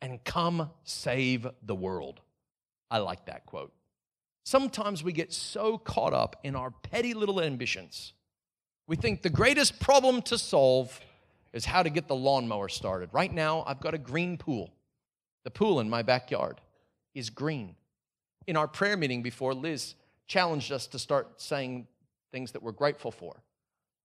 and 0.00 0.22
come 0.24 0.70
save 0.84 1.46
the 1.62 1.74
world. 1.74 2.20
I 2.90 2.98
like 2.98 3.26
that 3.26 3.46
quote. 3.46 3.72
Sometimes 4.44 5.04
we 5.04 5.12
get 5.12 5.32
so 5.32 5.78
caught 5.78 6.14
up 6.14 6.36
in 6.42 6.56
our 6.56 6.70
petty 6.70 7.14
little 7.14 7.40
ambitions. 7.40 8.14
We 8.86 8.96
think 8.96 9.22
the 9.22 9.30
greatest 9.30 9.78
problem 9.78 10.22
to 10.22 10.38
solve 10.38 10.98
is 11.52 11.64
how 11.64 11.82
to 11.82 11.90
get 11.90 12.08
the 12.08 12.16
lawnmower 12.16 12.68
started. 12.68 13.10
Right 13.12 13.32
now, 13.32 13.64
I've 13.66 13.80
got 13.80 13.94
a 13.94 13.98
green 13.98 14.36
pool. 14.36 14.72
The 15.44 15.50
pool 15.50 15.80
in 15.80 15.88
my 15.88 16.02
backyard 16.02 16.60
is 17.14 17.30
green. 17.30 17.76
In 18.46 18.56
our 18.56 18.68
prayer 18.68 18.96
meeting 18.96 19.22
before, 19.22 19.54
Liz 19.54 19.94
challenged 20.26 20.72
us 20.72 20.86
to 20.88 20.98
start 20.98 21.40
saying 21.40 21.86
things 22.32 22.52
that 22.52 22.62
we're 22.62 22.72
grateful 22.72 23.10
for. 23.10 23.42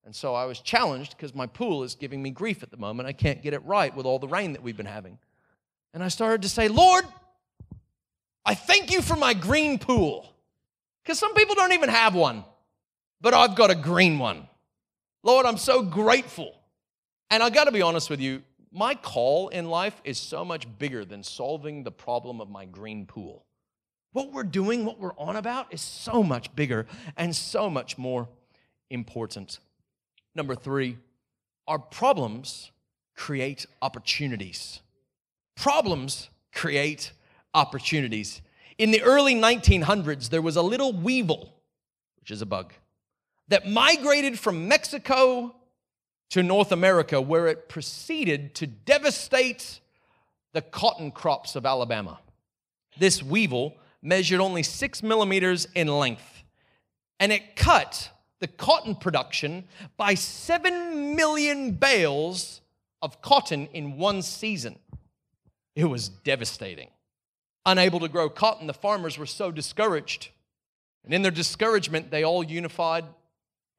And 0.06 0.16
so 0.16 0.36
I 0.36 0.46
was 0.46 0.60
challenged 0.60 1.18
because 1.18 1.34
my 1.34 1.48
pool 1.48 1.84
is 1.84 1.96
giving 1.96 2.22
me 2.22 2.30
grief 2.30 2.62
at 2.62 2.70
the 2.70 2.78
moment. 2.78 3.08
I 3.08 3.14
can't 3.14 3.42
get 3.42 3.54
it 3.54 3.64
right 3.66 3.96
with 3.96 4.06
all 4.06 4.20
the 4.20 4.28
rain 4.28 4.54
that 4.54 4.62
we've 4.62 4.78
been 4.78 4.86
having. 4.86 5.18
And 5.94 6.04
I 6.04 6.10
started 6.10 6.44
to 6.44 6.50
say, 6.50 6.68
Lord, 6.68 7.06
I 8.46 8.54
thank 8.54 8.92
you 8.92 9.02
for 9.02 9.16
my 9.16 9.34
green 9.34 9.80
pool. 9.80 10.32
Because 11.04 11.18
some 11.20 11.34
people 11.34 11.56
don't 11.56 11.74
even 11.74 11.90
have 11.90 12.16
one, 12.16 12.44
but 13.22 13.34
I've 13.34 13.56
got 13.56 13.72
a 13.72 13.76
green 13.76 14.20
one. 14.20 14.48
Lord, 15.24 15.46
I'm 15.46 15.58
so 15.58 15.82
grateful. 15.82 16.56
And 17.30 17.42
I 17.42 17.50
got 17.50 17.66
to 17.66 17.72
be 17.72 17.82
honest 17.82 18.10
with 18.10 18.20
you, 18.20 18.44
my 18.72 18.94
call 18.94 19.48
in 19.50 19.70
life 19.70 20.00
is 20.04 20.20
so 20.20 20.44
much 20.44 20.68
bigger 20.78 21.06
than 21.06 21.24
solving 21.24 21.84
the 21.84 21.92
problem 21.92 22.42
of 22.42 22.50
my 22.50 22.66
green 22.66 23.06
pool. 23.06 23.45
What 24.16 24.32
we're 24.32 24.44
doing, 24.44 24.86
what 24.86 24.98
we're 24.98 25.14
on 25.18 25.36
about, 25.36 25.74
is 25.74 25.82
so 25.82 26.24
much 26.24 26.56
bigger 26.56 26.86
and 27.18 27.36
so 27.36 27.70
much 27.70 27.98
more 27.98 28.30
important. 28.90 29.60
Number 30.34 30.56
three, 30.56 31.00
our 31.68 31.80
problems 31.80 32.72
create 33.14 33.66
opportunities. 33.82 34.80
Problems 35.58 36.30
create 36.54 37.12
opportunities. 37.54 38.42
In 38.78 38.92
the 38.92 39.02
early 39.02 39.36
1900s, 39.36 40.30
there 40.30 40.42
was 40.42 40.56
a 40.56 40.62
little 40.62 40.94
weevil, 40.94 41.54
which 42.22 42.32
is 42.32 42.42
a 42.42 42.46
bug, 42.46 42.72
that 43.50 43.68
migrated 43.68 44.40
from 44.40 44.66
Mexico 44.70 45.54
to 46.30 46.42
North 46.42 46.72
America, 46.72 47.20
where 47.20 47.48
it 47.48 47.68
proceeded 47.68 48.56
to 48.56 48.66
devastate 48.66 49.82
the 50.54 50.62
cotton 50.62 51.12
crops 51.12 51.58
of 51.58 51.66
Alabama. 51.66 52.22
This 52.98 53.22
weevil 53.22 53.76
measured 54.06 54.40
only 54.40 54.64
six 54.64 55.04
millimeters 55.04 55.68
in 55.76 55.88
length, 55.88 56.44
and 57.20 57.32
it 57.32 57.56
cut 57.56 58.10
the 58.40 58.48
cotton 58.48 58.96
production 58.96 59.66
by 59.98 60.14
seven 60.14 61.16
million 61.16 61.72
bales 61.72 62.62
of 63.02 63.22
cotton 63.22 63.68
in 63.74 63.98
one 63.98 64.22
season. 64.22 64.78
It 65.76 65.86
was 65.86 66.08
devastating 66.08 66.90
unable 67.66 68.00
to 68.00 68.08
grow 68.08 68.30
cotton, 68.30 68.68
the 68.68 68.74
farmers 68.74 69.18
were 69.18 69.26
so 69.26 69.52
discouraged. 69.52 70.30
And 71.04 71.14
in 71.14 71.22
their 71.22 71.32
discouragement, 71.32 72.12
they 72.12 72.24
all 72.24 72.44
unified 72.44 73.06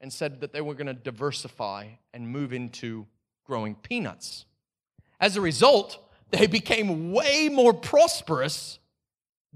and 0.01 0.13
said 0.13 0.41
that 0.41 0.53
they 0.53 0.61
were 0.61 0.75
going 0.75 0.87
to 0.89 0.95
diversify 0.95 1.89
and 2.13 2.29
move 2.29 2.53
into 2.53 3.07
growing 3.45 3.75
peanuts. 3.75 4.45
As 5.21 5.37
a 5.37 5.41
result, 5.41 5.99
they 6.31 6.47
became 6.47 7.13
way 7.13 7.49
more 7.49 7.73
prosperous 7.73 8.79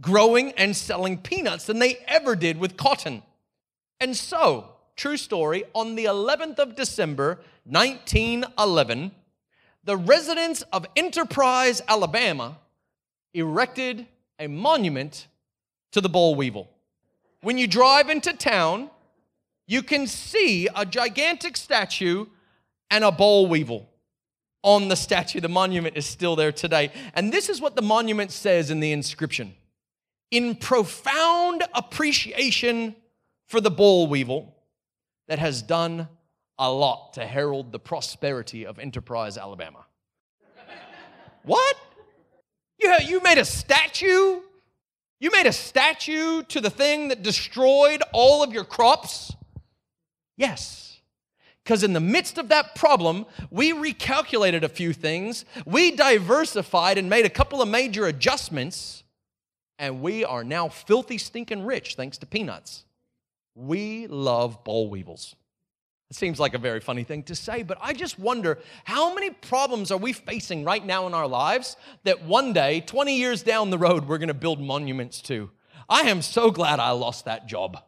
growing 0.00 0.52
and 0.52 0.76
selling 0.76 1.18
peanuts 1.18 1.66
than 1.66 1.78
they 1.78 1.98
ever 2.06 2.34
did 2.36 2.58
with 2.58 2.76
cotton. 2.76 3.22
And 4.00 4.16
so, 4.16 4.72
true 4.96 5.16
story, 5.16 5.64
on 5.74 5.94
the 5.94 6.06
11th 6.06 6.58
of 6.58 6.76
December, 6.76 7.40
1911, 7.64 9.12
the 9.84 9.96
residents 9.96 10.62
of 10.72 10.86
Enterprise, 10.96 11.82
Alabama, 11.88 12.58
erected 13.34 14.06
a 14.38 14.46
monument 14.46 15.26
to 15.92 16.00
the 16.00 16.08
boll 16.08 16.34
weevil. 16.34 16.70
When 17.42 17.58
you 17.58 17.66
drive 17.66 18.10
into 18.10 18.32
town, 18.32 18.90
you 19.66 19.82
can 19.82 20.06
see 20.06 20.68
a 20.74 20.84
gigantic 20.84 21.56
statue 21.56 22.26
and 22.90 23.04
a 23.04 23.12
boll 23.12 23.46
weevil 23.46 23.88
on 24.62 24.88
the 24.88 24.96
statue. 24.96 25.40
The 25.40 25.48
monument 25.48 25.96
is 25.96 26.06
still 26.06 26.36
there 26.36 26.52
today. 26.52 26.90
And 27.14 27.32
this 27.32 27.48
is 27.48 27.60
what 27.60 27.76
the 27.76 27.82
monument 27.82 28.30
says 28.32 28.70
in 28.70 28.80
the 28.80 28.92
inscription 28.92 29.54
In 30.31 30.55
profound 30.55 31.64
appreciation 31.75 32.95
for 33.47 33.61
the 33.61 33.71
boll 33.71 34.07
weevil 34.07 34.55
that 35.29 35.38
has 35.38 35.62
done 35.62 36.09
a 36.59 36.71
lot 36.71 37.14
to 37.14 37.27
herald 37.27 37.73
the 37.73 37.79
prosperity 37.79 38.66
of 38.66 38.79
Enterprise, 38.79 39.37
Alabama. 39.37 39.87
what? 41.43 41.77
You, 42.79 42.95
you 43.05 43.21
made 43.23 43.38
a 43.38 43.45
statue? 43.45 44.40
You 45.19 45.31
made 45.33 45.47
a 45.47 45.53
statue 45.53 46.43
to 46.45 46.61
the 46.61 46.71
thing 46.71 47.09
that 47.09 47.23
destroyed 47.23 48.03
all 48.12 48.43
of 48.43 48.53
your 48.53 48.64
crops? 48.64 49.33
Yes. 50.37 51.01
Because 51.64 51.83
in 51.83 51.93
the 51.93 52.01
midst 52.01 52.38
of 52.38 52.49
that 52.49 52.75
problem, 52.75 53.27
we 53.51 53.73
recalculated 53.73 54.62
a 54.62 54.69
few 54.69 54.93
things, 54.93 55.45
we 55.66 55.90
diversified 55.90 56.99
and 56.99 57.09
made 57.11 57.27
a 57.27 57.31
couple 57.31 57.61
of 57.61 57.69
major 57.69 58.07
adjustments, 58.07 59.05
and 59.81 60.03
we 60.03 60.25
are 60.25 60.45
now 60.45 60.69
filthy, 60.69 61.19
stinking 61.19 61.64
rich 61.64 61.97
thanks 61.97 62.19
to 62.19 62.27
peanuts. 62.27 62.85
We 63.57 64.07
love 64.07 64.62
boll 64.62 64.90
weevils. 64.90 65.35
It 66.11 66.16
seems 66.16 66.38
like 66.38 66.55
a 66.55 66.59
very 66.59 66.81
funny 66.81 67.03
thing 67.03 67.23
to 67.25 67.35
say, 67.35 67.62
but 67.62 67.79
I 67.81 67.95
just 67.95 68.19
wonder 68.19 68.59
how 68.85 69.14
many 69.14 69.31
problems 69.31 69.90
are 69.90 69.97
we 69.97 70.12
facing 70.12 70.64
right 70.64 70.85
now 70.85 71.07
in 71.07 71.14
our 71.14 71.27
lives 71.27 71.77
that 72.05 72.23
one 72.25 72.53
day, 72.53 72.81
20 72.81 73.16
years 73.16 73.43
down 73.43 73.71
the 73.71 73.79
road, 73.79 74.07
we're 74.07 74.19
going 74.19 74.29
to 74.29 74.35
build 74.35 74.61
monuments 74.61 75.23
to? 75.23 75.51
I 75.88 76.03
am 76.03 76.21
so 76.21 76.51
glad 76.51 76.79
I 76.79 76.90
lost 76.90 77.25
that 77.25 77.47
job. 77.47 77.83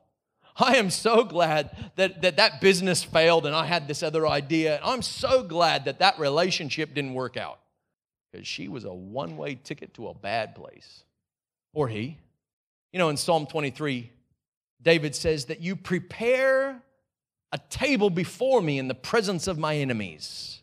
I 0.57 0.77
am 0.77 0.89
so 0.89 1.25
glad 1.25 1.93
that, 1.97 2.23
that 2.23 2.37
that 2.37 2.61
business 2.61 3.03
failed 3.03 3.45
and 3.45 3.55
I 3.55 3.67
had 3.67 3.87
this 3.87 4.03
other 4.03 4.27
idea. 4.27 4.81
I'm 4.83 5.03
so 5.03 5.43
glad 5.43 5.85
that 5.87 5.99
that 5.99 6.19
relationship 6.19 6.95
didn't 6.95 7.15
work 7.15 7.37
out 7.37 7.59
because 8.31 8.47
she 8.47 8.69
was 8.69 8.85
a 8.85 8.93
one 8.95 9.37
way 9.37 9.57
ticket 9.57 9.95
to 9.95 10.09
a 10.09 10.15
bad 10.15 10.55
place. 10.55 11.05
Or 11.73 11.89
he. 11.89 12.19
You 12.93 12.99
know, 12.99 13.09
in 13.09 13.17
Psalm 13.17 13.47
23, 13.47 14.11
David 14.83 15.15
says 15.15 15.47
that 15.47 15.61
you 15.61 15.77
prepare 15.77 16.83
a 17.53 17.59
table 17.71 18.11
before 18.11 18.61
me 18.61 18.79
in 18.79 18.89
the 18.89 18.95
presence 18.95 19.47
of 19.47 19.59
my 19.59 19.77
enemies. 19.77 20.61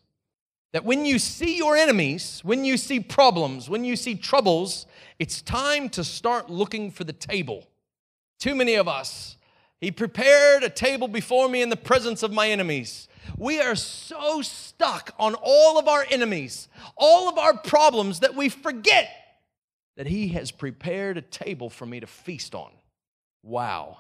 That 0.74 0.86
when 0.86 1.06
you 1.06 1.18
see 1.18 1.58
your 1.58 1.76
enemies, 1.76 2.42
when 2.44 2.64
you 2.64 2.78
see 2.78 3.00
problems, 3.00 3.70
when 3.70 3.84
you 3.84 3.96
see 3.96 4.16
troubles, 4.16 4.86
it's 5.18 5.42
time 5.42 5.90
to 5.90 6.04
start 6.04 6.50
looking 6.50 6.92
for 6.92 7.04
the 7.04 7.14
table. 7.14 7.68
Too 8.40 8.54
many 8.54 8.76
of 8.76 8.88
us, 8.88 9.38
he 9.82 9.92
prepared 9.92 10.64
a 10.64 10.70
table 10.70 11.08
before 11.08 11.50
me 11.50 11.62
in 11.62 11.70
the 11.70 11.76
presence 11.76 12.22
of 12.22 12.32
my 12.32 12.50
enemies. 12.50 13.08
We 13.38 13.60
are 13.60 13.76
so 13.76 14.42
stuck 14.42 15.14
on 15.18 15.36
all 15.42 15.80
of 15.80 15.88
our 15.88 16.06
enemies, 16.10 16.68
all 16.96 17.30
of 17.30 17.38
our 17.38 17.58
problems, 17.58 18.20
that 18.20 18.36
we 18.36 18.50
forget 18.50 19.10
that 20.00 20.08
he 20.08 20.30
has 20.30 20.50
prepared 20.50 21.18
a 21.18 21.22
table 21.22 21.70
for 21.70 21.86
me 21.86 22.00
to 22.00 22.08
feast 22.08 22.56
on. 22.56 22.72
Wow. 23.44 23.98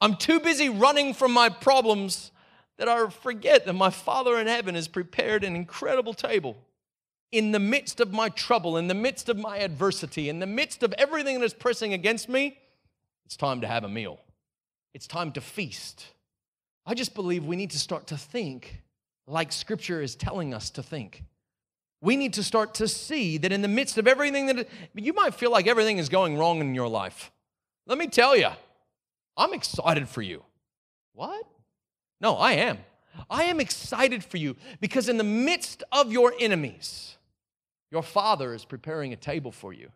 I'm 0.00 0.14
too 0.14 0.38
busy 0.38 0.68
running 0.68 1.14
from 1.14 1.32
my 1.32 1.48
problems 1.48 2.30
that 2.78 2.88
I 2.88 3.08
forget 3.08 3.66
that 3.66 3.72
my 3.72 3.90
Father 3.90 4.38
in 4.38 4.46
heaven 4.46 4.76
has 4.76 4.86
prepared 4.86 5.42
an 5.42 5.56
incredible 5.56 6.14
table. 6.14 6.56
In 7.32 7.50
the 7.50 7.58
midst 7.58 7.98
of 7.98 8.12
my 8.12 8.28
trouble, 8.28 8.76
in 8.76 8.86
the 8.86 8.94
midst 8.94 9.28
of 9.28 9.36
my 9.36 9.58
adversity, 9.58 10.28
in 10.28 10.38
the 10.38 10.46
midst 10.46 10.84
of 10.84 10.94
everything 10.96 11.40
that 11.40 11.44
is 11.44 11.54
pressing 11.54 11.92
against 11.92 12.28
me, 12.28 12.56
it's 13.24 13.36
time 13.36 13.60
to 13.62 13.66
have 13.66 13.82
a 13.82 13.88
meal. 13.88 14.20
It's 14.94 15.08
time 15.08 15.32
to 15.32 15.40
feast. 15.40 16.06
I 16.86 16.94
just 16.94 17.16
believe 17.16 17.44
we 17.44 17.56
need 17.56 17.72
to 17.72 17.80
start 17.80 18.06
to 18.06 18.16
think 18.16 18.80
like 19.26 19.50
Scripture 19.50 20.00
is 20.00 20.14
telling 20.14 20.54
us 20.54 20.70
to 20.70 20.84
think. 20.84 21.24
We 22.00 22.16
need 22.16 22.34
to 22.34 22.42
start 22.42 22.74
to 22.74 22.88
see 22.88 23.38
that 23.38 23.52
in 23.52 23.62
the 23.62 23.68
midst 23.68 23.98
of 23.98 24.06
everything 24.06 24.46
that 24.46 24.68
you 24.94 25.12
might 25.12 25.34
feel 25.34 25.50
like 25.50 25.66
everything 25.66 25.98
is 25.98 26.08
going 26.08 26.36
wrong 26.36 26.60
in 26.60 26.74
your 26.74 26.88
life. 26.88 27.30
Let 27.86 27.98
me 27.98 28.06
tell 28.06 28.36
you, 28.36 28.48
I'm 29.36 29.54
excited 29.54 30.08
for 30.08 30.22
you. 30.22 30.42
What? 31.14 31.44
No, 32.20 32.34
I 32.36 32.52
am. 32.52 32.78
I 33.30 33.44
am 33.44 33.60
excited 33.60 34.22
for 34.22 34.36
you 34.36 34.56
because 34.80 35.08
in 35.08 35.16
the 35.16 35.24
midst 35.24 35.82
of 35.92 36.12
your 36.12 36.34
enemies, 36.38 37.16
your 37.90 38.02
Father 38.02 38.52
is 38.52 38.64
preparing 38.64 39.12
a 39.12 39.16
table 39.16 39.52
for 39.52 39.72
you. 39.72 39.90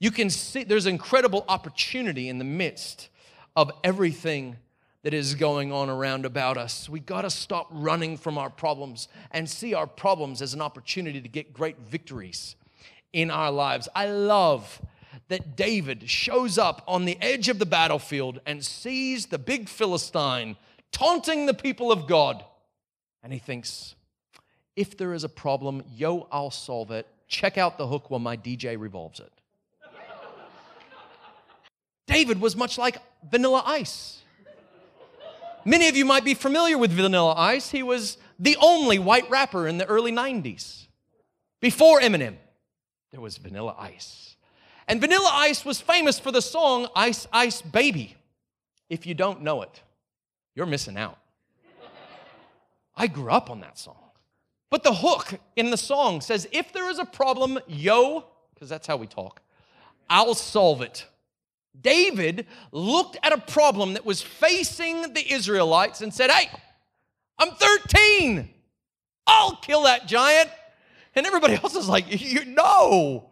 You 0.00 0.10
can 0.10 0.30
see 0.30 0.64
there's 0.64 0.86
incredible 0.86 1.44
opportunity 1.48 2.28
in 2.28 2.38
the 2.38 2.44
midst 2.44 3.08
of 3.56 3.70
everything 3.84 4.56
that 5.02 5.12
is 5.12 5.34
going 5.34 5.72
on 5.72 5.90
around 5.90 6.24
about 6.24 6.56
us. 6.56 6.88
We 6.88 7.00
got 7.00 7.22
to 7.22 7.30
stop 7.30 7.66
running 7.70 8.16
from 8.16 8.38
our 8.38 8.50
problems 8.50 9.08
and 9.30 9.48
see 9.48 9.74
our 9.74 9.86
problems 9.86 10.40
as 10.40 10.54
an 10.54 10.60
opportunity 10.60 11.20
to 11.20 11.28
get 11.28 11.52
great 11.52 11.78
victories 11.80 12.54
in 13.12 13.30
our 13.30 13.50
lives. 13.50 13.88
I 13.94 14.06
love 14.06 14.80
that 15.28 15.56
David 15.56 16.08
shows 16.08 16.56
up 16.56 16.82
on 16.86 17.04
the 17.04 17.18
edge 17.20 17.48
of 17.48 17.58
the 17.58 17.66
battlefield 17.66 18.40
and 18.46 18.64
sees 18.64 19.26
the 19.26 19.38
big 19.38 19.68
Philistine 19.68 20.56
taunting 20.92 21.46
the 21.46 21.54
people 21.54 21.90
of 21.90 22.06
God. 22.06 22.44
And 23.22 23.32
he 23.32 23.38
thinks, 23.38 23.94
if 24.76 24.96
there 24.96 25.12
is 25.12 25.24
a 25.24 25.28
problem, 25.28 25.82
yo, 25.94 26.28
I'll 26.30 26.50
solve 26.50 26.90
it. 26.90 27.06
Check 27.28 27.58
out 27.58 27.78
the 27.78 27.86
hook 27.86 28.10
while 28.10 28.20
my 28.20 28.36
DJ 28.36 28.78
revolves 28.78 29.20
it. 29.20 29.32
David 32.06 32.40
was 32.40 32.56
much 32.56 32.78
like 32.78 32.98
Vanilla 33.28 33.62
Ice. 33.66 34.22
Many 35.64 35.88
of 35.88 35.96
you 35.96 36.04
might 36.04 36.24
be 36.24 36.34
familiar 36.34 36.76
with 36.76 36.92
Vanilla 36.92 37.34
Ice. 37.34 37.70
He 37.70 37.82
was 37.82 38.18
the 38.38 38.56
only 38.60 38.98
white 38.98 39.28
rapper 39.30 39.68
in 39.68 39.78
the 39.78 39.86
early 39.86 40.12
90s. 40.12 40.86
Before 41.60 42.00
Eminem, 42.00 42.36
there 43.12 43.20
was 43.20 43.36
Vanilla 43.36 43.76
Ice. 43.78 44.36
And 44.88 45.00
Vanilla 45.00 45.30
Ice 45.32 45.64
was 45.64 45.80
famous 45.80 46.18
for 46.18 46.32
the 46.32 46.42
song 46.42 46.88
Ice 46.96 47.28
Ice 47.32 47.62
Baby. 47.62 48.16
If 48.90 49.06
you 49.06 49.14
don't 49.14 49.42
know 49.42 49.62
it, 49.62 49.80
you're 50.54 50.66
missing 50.66 50.96
out. 50.96 51.18
I 52.96 53.06
grew 53.06 53.30
up 53.30 53.48
on 53.48 53.60
that 53.60 53.78
song. 53.78 53.96
But 54.70 54.82
the 54.82 54.94
hook 54.94 55.38
in 55.54 55.70
the 55.70 55.76
song 55.76 56.20
says, 56.20 56.48
if 56.50 56.72
there 56.72 56.90
is 56.90 56.98
a 56.98 57.04
problem, 57.04 57.58
yo, 57.66 58.24
because 58.54 58.68
that's 58.68 58.86
how 58.86 58.96
we 58.96 59.06
talk, 59.06 59.40
I'll 60.10 60.34
solve 60.34 60.82
it. 60.82 61.06
David 61.80 62.46
looked 62.70 63.16
at 63.22 63.32
a 63.32 63.38
problem 63.38 63.94
that 63.94 64.04
was 64.04 64.20
facing 64.22 65.14
the 65.14 65.32
Israelites 65.32 66.00
and 66.00 66.12
said, 66.12 66.30
Hey, 66.30 66.48
I'm 67.38 67.50
13. 67.52 68.48
I'll 69.26 69.56
kill 69.56 69.82
that 69.84 70.06
giant. 70.06 70.50
And 71.14 71.26
everybody 71.26 71.54
else 71.62 71.74
is 71.74 71.88
like, 71.88 72.06
You 72.08 72.44
know. 72.44 73.30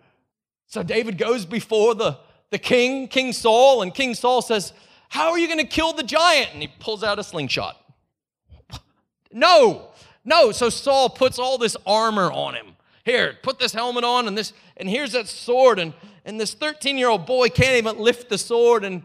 So 0.66 0.82
David 0.82 1.18
goes 1.18 1.44
before 1.44 1.94
the, 1.94 2.18
the 2.50 2.58
king, 2.58 3.08
King 3.08 3.32
Saul, 3.32 3.82
and 3.82 3.92
King 3.92 4.14
Saul 4.14 4.40
says, 4.40 4.72
How 5.08 5.30
are 5.30 5.38
you 5.38 5.46
going 5.46 5.58
to 5.58 5.66
kill 5.66 5.92
the 5.92 6.02
giant? 6.02 6.50
And 6.52 6.62
he 6.62 6.68
pulls 6.68 7.02
out 7.02 7.18
a 7.18 7.24
slingshot. 7.24 7.76
No, 9.32 9.90
no. 10.24 10.50
So 10.50 10.68
Saul 10.70 11.08
puts 11.08 11.38
all 11.38 11.56
this 11.56 11.76
armor 11.86 12.32
on 12.32 12.56
him. 12.56 12.74
Here, 13.04 13.38
put 13.44 13.60
this 13.60 13.72
helmet 13.72 14.02
on, 14.02 14.26
and 14.26 14.36
this, 14.36 14.52
and 14.76 14.88
here's 14.88 15.12
that 15.12 15.28
sword. 15.28 15.78
And 15.78 15.94
and 16.24 16.40
this 16.40 16.54
13 16.54 16.98
year 16.98 17.08
old 17.08 17.26
boy 17.26 17.48
can't 17.48 17.76
even 17.76 17.98
lift 17.98 18.28
the 18.28 18.38
sword. 18.38 18.84
And, 18.84 19.02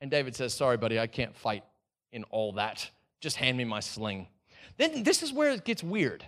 and 0.00 0.10
David 0.10 0.36
says, 0.36 0.54
Sorry, 0.54 0.76
buddy, 0.76 0.98
I 0.98 1.06
can't 1.06 1.36
fight 1.36 1.64
in 2.12 2.24
all 2.24 2.52
that. 2.52 2.90
Just 3.20 3.36
hand 3.36 3.58
me 3.58 3.64
my 3.64 3.80
sling. 3.80 4.28
Then 4.76 5.02
this 5.02 5.22
is 5.22 5.32
where 5.32 5.50
it 5.50 5.64
gets 5.64 5.82
weird. 5.82 6.24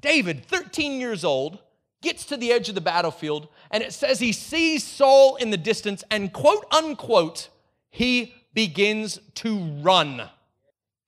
David, 0.00 0.44
13 0.46 1.00
years 1.00 1.24
old, 1.24 1.58
gets 2.02 2.24
to 2.26 2.36
the 2.36 2.52
edge 2.52 2.68
of 2.68 2.74
the 2.74 2.80
battlefield, 2.80 3.48
and 3.70 3.82
it 3.82 3.92
says 3.92 4.20
he 4.20 4.32
sees 4.32 4.84
Saul 4.84 5.36
in 5.36 5.50
the 5.50 5.56
distance, 5.56 6.02
and 6.10 6.32
quote 6.32 6.64
unquote, 6.72 7.48
he 7.90 8.34
begins 8.54 9.20
to 9.36 9.58
run 9.82 10.28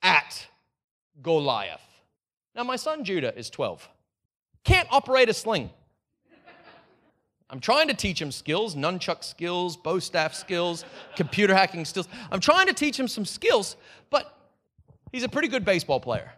at 0.02 0.46
Goliath. 1.22 1.80
Now, 2.54 2.64
my 2.64 2.76
son 2.76 3.04
Judah 3.04 3.36
is 3.36 3.48
12, 3.48 3.88
can't 4.64 4.88
operate 4.90 5.28
a 5.28 5.34
sling. 5.34 5.70
I'm 7.52 7.60
trying 7.60 7.88
to 7.88 7.94
teach 7.94 8.20
him 8.20 8.32
skills, 8.32 8.74
nunchuck 8.74 9.22
skills, 9.22 9.76
bow 9.76 9.98
staff 9.98 10.32
skills, 10.32 10.86
computer 11.16 11.54
hacking 11.54 11.84
skills. 11.84 12.08
I'm 12.30 12.40
trying 12.40 12.66
to 12.66 12.72
teach 12.72 12.98
him 12.98 13.06
some 13.06 13.26
skills, 13.26 13.76
but 14.08 14.34
he's 15.12 15.22
a 15.22 15.28
pretty 15.28 15.48
good 15.48 15.62
baseball 15.62 16.00
player. 16.00 16.32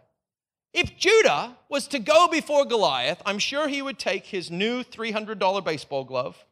If 0.73 0.97
Judah 0.97 1.55
was 1.69 1.87
to 1.87 1.99
go 1.99 2.27
before 2.27 2.65
Goliath, 2.65 3.21
I'm 3.25 3.39
sure 3.39 3.69
he 3.69 3.81
would 3.81 3.97
take 3.97 4.25
his 4.25 4.51
new 4.51 4.83
$300 4.83 5.63
baseball 5.63 6.03
glove 6.03 6.43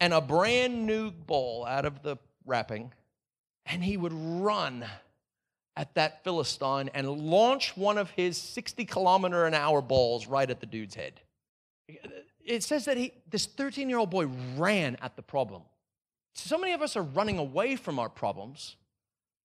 and 0.00 0.12
a 0.12 0.20
brand 0.20 0.84
new 0.84 1.12
ball 1.12 1.64
out 1.64 1.84
of 1.84 2.02
the 2.02 2.16
wrapping, 2.44 2.92
and 3.66 3.84
he 3.84 3.96
would 3.96 4.12
run 4.12 4.84
at 5.76 5.94
that 5.94 6.24
Philistine 6.24 6.90
and 6.92 7.08
launch 7.08 7.76
one 7.76 7.98
of 7.98 8.10
his 8.10 8.36
60 8.36 8.84
kilometer 8.84 9.46
an 9.46 9.54
hour 9.54 9.80
balls 9.80 10.26
right 10.26 10.50
at 10.50 10.58
the 10.58 10.66
dude's 10.66 10.96
head 10.96 11.20
it 12.46 12.62
says 12.62 12.84
that 12.86 12.96
he, 12.96 13.12
this 13.28 13.46
13 13.46 13.88
year 13.88 13.98
old 13.98 14.10
boy 14.10 14.26
ran 14.56 14.96
at 15.02 15.16
the 15.16 15.22
problem. 15.22 15.62
So 16.34 16.58
many 16.58 16.72
of 16.72 16.82
us 16.82 16.96
are 16.96 17.02
running 17.02 17.38
away 17.38 17.76
from 17.76 17.98
our 17.98 18.08
problems. 18.08 18.76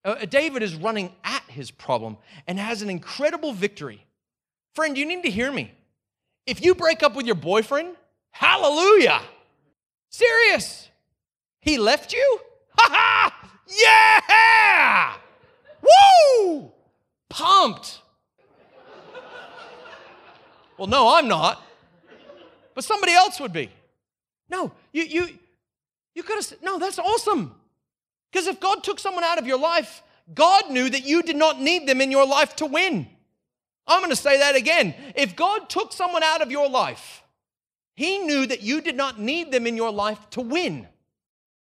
Uh, 0.04 0.26
David 0.26 0.64
is 0.64 0.76
running 0.76 1.14
at 1.24 1.44
his 1.48 1.72
problem 1.72 2.18
and 2.48 2.60
has 2.60 2.82
an 2.82 2.90
incredible 2.90 3.54
victory. 3.54 4.06
Friend, 4.76 4.98
you 4.98 5.06
need 5.06 5.24
to 5.24 5.30
hear 5.30 5.52
me. 5.52 5.72
If 6.46 6.64
you 6.64 6.76
break 6.76 7.04
up 7.04 7.16
with 7.16 7.26
your 7.26 7.36
boyfriend, 7.36 7.96
hallelujah. 8.32 9.22
Serious. 10.10 10.90
He 11.62 11.78
left 11.78 12.14
you? 12.14 12.40
Ha 12.78 12.88
ha! 12.92 13.52
Yeah! 13.68 15.16
Woo! 15.82 16.72
Pumped. 17.30 18.02
Well, 20.78 20.88
no, 20.88 21.16
I'm 21.16 21.28
not 21.28 21.64
but 22.82 22.86
somebody 22.86 23.14
else 23.14 23.40
would 23.40 23.54
be. 23.54 23.70
No, 24.50 24.72
you 24.92 25.04
you 25.04 25.30
you 26.16 26.24
could 26.24 26.38
have 26.38 26.46
said, 26.46 26.58
no, 26.64 26.80
that's 26.80 26.98
awesome. 26.98 27.54
Because 28.32 28.48
if 28.48 28.60
God 28.60 28.84
took 28.84 29.00
someone 29.00 29.24
out 29.24 29.38
of 29.38 29.46
your 29.46 29.60
life, 29.60 30.02
God 30.34 30.72
knew 30.72 30.90
that 30.90 31.06
you 31.06 31.22
did 31.22 31.36
not 31.36 31.62
need 31.62 31.88
them 31.88 32.02
in 32.02 32.10
your 32.10 32.26
life 32.26 32.56
to 32.56 32.66
win. 32.66 33.08
I'm 33.86 34.00
going 34.00 34.10
to 34.10 34.16
say 34.16 34.40
that 34.40 34.56
again. 34.56 34.96
If 35.16 35.36
God 35.36 35.70
took 35.70 35.94
someone 35.94 36.24
out 36.24 36.42
of 36.42 36.50
your 36.50 36.68
life, 36.68 37.22
He 37.96 38.18
knew 38.18 38.48
that 38.48 38.64
you 38.64 38.82
did 38.82 38.96
not 38.96 39.20
need 39.20 39.52
them 39.52 39.68
in 39.68 39.78
your 39.78 39.92
life 39.92 40.20
to 40.32 40.42
win. 40.42 40.88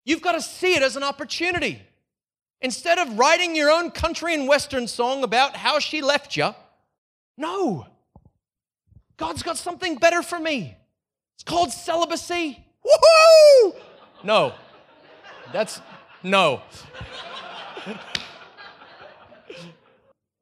You've 0.03 0.23
got 0.23 0.31
to 0.31 0.41
see 0.41 0.73
it 0.73 0.81
as 0.81 0.95
an 0.95 1.03
opportunity. 1.03 1.79
Instead 2.61 2.97
of 2.97 3.19
writing 3.19 3.55
your 3.55 3.69
own 3.69 3.91
country 3.91 4.33
and 4.33 4.47
western 4.47 4.87
song 4.87 5.23
about 5.23 5.55
how 5.55 5.77
she 5.77 6.01
left 6.01 6.35
you, 6.35 6.55
no. 7.37 7.85
God's 9.17 9.43
got 9.43 9.57
something 9.57 9.97
better 9.97 10.23
for 10.23 10.39
me. 10.39 10.77
It's 11.41 11.49
called 11.49 11.71
celibacy. 11.71 12.63
Woohoo! 12.85 13.73
No. 14.23 14.53
That's 15.51 15.81
no. 16.21 16.61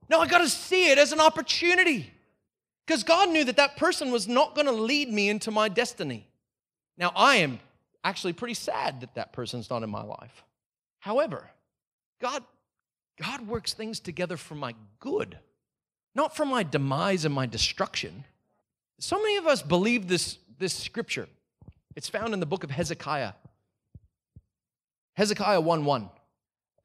no, 0.10 0.20
I 0.20 0.28
got 0.28 0.40
to 0.40 0.50
see 0.50 0.92
it 0.92 0.98
as 0.98 1.14
an 1.14 1.22
opportunity. 1.22 2.12
Because 2.86 3.04
God 3.04 3.30
knew 3.30 3.46
that 3.46 3.56
that 3.56 3.78
person 3.78 4.12
was 4.12 4.28
not 4.28 4.56
going 4.56 4.66
to 4.66 4.74
lead 4.74 5.10
me 5.10 5.30
into 5.30 5.52
my 5.52 5.70
destiny. 5.70 6.28
Now, 6.98 7.14
I 7.16 7.38
am 7.38 7.62
actually 8.04 8.34
pretty 8.34 8.56
sad 8.56 9.00
that 9.00 9.16
that 9.16 9.32
person's 9.32 9.70
not 9.70 9.84
in 9.84 9.90
my 9.90 10.04
life. 10.04 10.44
However, 11.00 11.50
God, 12.20 12.44
God 13.22 13.48
works 13.48 13.72
things 13.72 14.02
together 14.02 14.36
for 14.36 14.56
my 14.56 14.76
good, 15.00 15.40
not 16.14 16.36
for 16.36 16.46
my 16.46 16.64
demise 16.64 17.24
and 17.24 17.34
my 17.34 17.46
destruction. 17.46 18.26
So 19.00 19.16
many 19.18 19.38
of 19.38 19.48
us 19.48 19.62
believe 19.62 20.10
this 20.10 20.40
this 20.60 20.74
scripture. 20.74 21.28
It's 21.96 22.08
found 22.08 22.34
in 22.34 22.40
the 22.40 22.46
book 22.46 22.64
of 22.64 22.70
Hezekiah. 22.70 23.34
Hezekiah 25.14 25.62
1 25.62 25.86
1. 25.86 26.10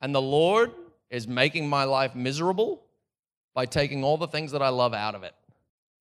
And 0.00 0.14
the 0.14 0.22
Lord 0.22 0.72
is 1.10 1.28
making 1.28 1.68
my 1.68 1.84
life 1.84 2.14
miserable 2.14 2.82
by 3.54 3.66
taking 3.66 4.02
all 4.02 4.16
the 4.16 4.26
things 4.26 4.52
that 4.52 4.62
I 4.62 4.68
love 4.70 4.94
out 4.94 5.14
of 5.14 5.22
it. 5.22 5.34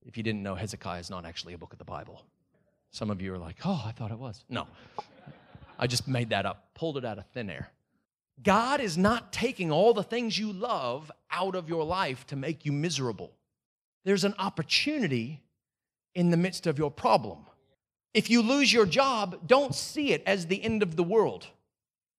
If 0.06 0.18
you 0.18 0.24
didn't 0.24 0.44
know, 0.44 0.56
Hezekiah 0.56 1.00
is 1.00 1.10
not 1.10 1.26
actually 1.26 1.54
a 1.54 1.58
book 1.58 1.74
of 1.74 1.80
the 1.80 1.86
Bible. 1.86 2.24
Some 2.92 3.10
of 3.10 3.22
you 3.22 3.34
are 3.34 3.38
like, 3.38 3.58
oh, 3.66 3.84
I 3.86 3.92
thought 3.92 4.12
it 4.12 4.20
was. 4.20 4.44
No, 4.50 4.68
I 5.80 5.88
just 5.88 6.08
made 6.08 6.30
that 6.30 6.46
up, 6.46 6.70
pulled 6.76 6.98
it 6.98 7.06
out 7.06 7.18
of 7.18 7.26
thin 7.34 7.50
air. 7.50 7.72
God 8.42 8.82
is 8.82 8.98
not 8.98 9.32
taking 9.32 9.72
all 9.72 9.94
the 9.94 10.04
things 10.04 10.38
you 10.38 10.52
love 10.52 11.12
out 11.32 11.56
of 11.56 11.70
your 11.70 11.84
life 11.84 12.26
to 12.28 12.36
make 12.36 12.66
you 12.66 12.72
miserable. 12.72 13.32
There's 14.04 14.24
an 14.24 14.34
opportunity 14.38 15.44
in 16.16 16.30
the 16.30 16.38
midst 16.38 16.68
of 16.68 16.78
your 16.78 16.92
problem. 16.92 17.46
If 18.14 18.30
you 18.30 18.42
lose 18.42 18.72
your 18.72 18.86
job, 18.86 19.48
don't 19.48 19.74
see 19.74 20.12
it 20.12 20.24
as 20.26 20.48
the 20.48 20.64
end 20.64 20.84
of 20.84 20.96
the 20.96 21.04
world. 21.04 21.48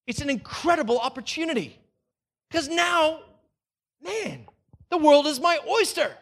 It's 0.07 0.21
an 0.21 0.31
incredible 0.31 0.99
opportunity. 0.99 1.79
Because 2.51 2.69
now, 2.69 3.21
man, 4.03 4.47
the 4.91 4.99
world 4.99 5.27
is 5.27 5.41
my 5.41 5.59
oyster. 5.69 6.13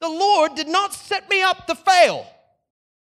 The 0.00 0.08
Lord 0.08 0.54
did 0.54 0.68
not 0.68 0.94
set 0.94 1.28
me 1.28 1.42
up 1.42 1.66
to 1.66 1.74
fail. 1.74 2.26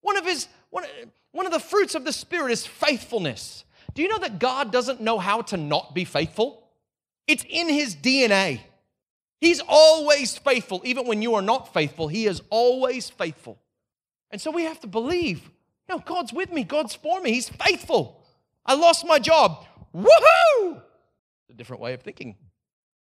One 0.01 0.17
of 0.17 0.25
his 0.25 0.49
one, 0.71 0.85
one 1.33 1.47
of 1.47 1.53
the 1.53 1.61
fruits 1.61 1.95
of 1.95 2.05
the 2.05 2.13
spirit 2.13 2.53
is 2.53 2.67
faithfulness. 2.67 3.65
Do 3.95 4.03
you 4.03 4.09
know 4.09 4.19
that 4.19 4.39
God 4.39 4.73
doesn't 4.73 5.01
know 5.01 5.19
how 5.19 5.43
to 5.43 5.57
not 5.57 5.95
be 5.95 6.05
faithful? 6.05 6.63
It's 7.27 7.45
in 7.49 7.69
his 7.69 7.95
DNA. 7.95 8.61
He's 9.43 9.61
always 9.67 10.39
faithful. 10.39 10.83
Even 10.85 11.09
when 11.09 11.21
you 11.21 11.35
are 11.35 11.43
not 11.43 11.75
faithful, 11.75 12.07
He 12.07 12.27
is 12.27 12.41
always 12.49 13.11
faithful. 13.11 13.59
And 14.31 14.41
so 14.41 14.53
we 14.53 14.63
have 14.63 14.79
to 14.83 14.87
believe, 14.87 15.51
know, 15.89 15.99
God's 15.99 16.33
with 16.33 16.53
me, 16.53 16.65
God's 16.65 16.95
for 16.95 17.21
me, 17.21 17.33
He's 17.33 17.49
faithful. 17.49 18.25
I 18.65 18.75
lost 18.75 19.07
my 19.07 19.19
job. 19.19 19.65
Woohoo! 19.95 20.81
A 21.51 21.55
different 21.55 21.83
way 21.83 21.95
of 21.95 22.03
thinking. 22.03 22.37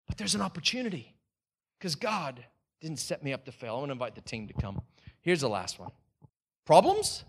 But 0.06 0.18
there's 0.18 0.34
an 0.34 0.40
opportunity 0.40 1.14
because 1.78 1.94
God 1.94 2.44
didn't 2.80 2.98
set 2.98 3.22
me 3.22 3.32
up 3.32 3.44
to 3.44 3.52
fail. 3.52 3.76
I 3.76 3.78
want 3.78 3.88
to 3.88 3.92
invite 3.92 4.14
the 4.14 4.20
team 4.20 4.48
to 4.48 4.54
come. 4.54 4.80
Here's 5.20 5.40
the 5.40 5.48
last 5.48 5.78
one 5.78 5.90
problems 6.66 7.24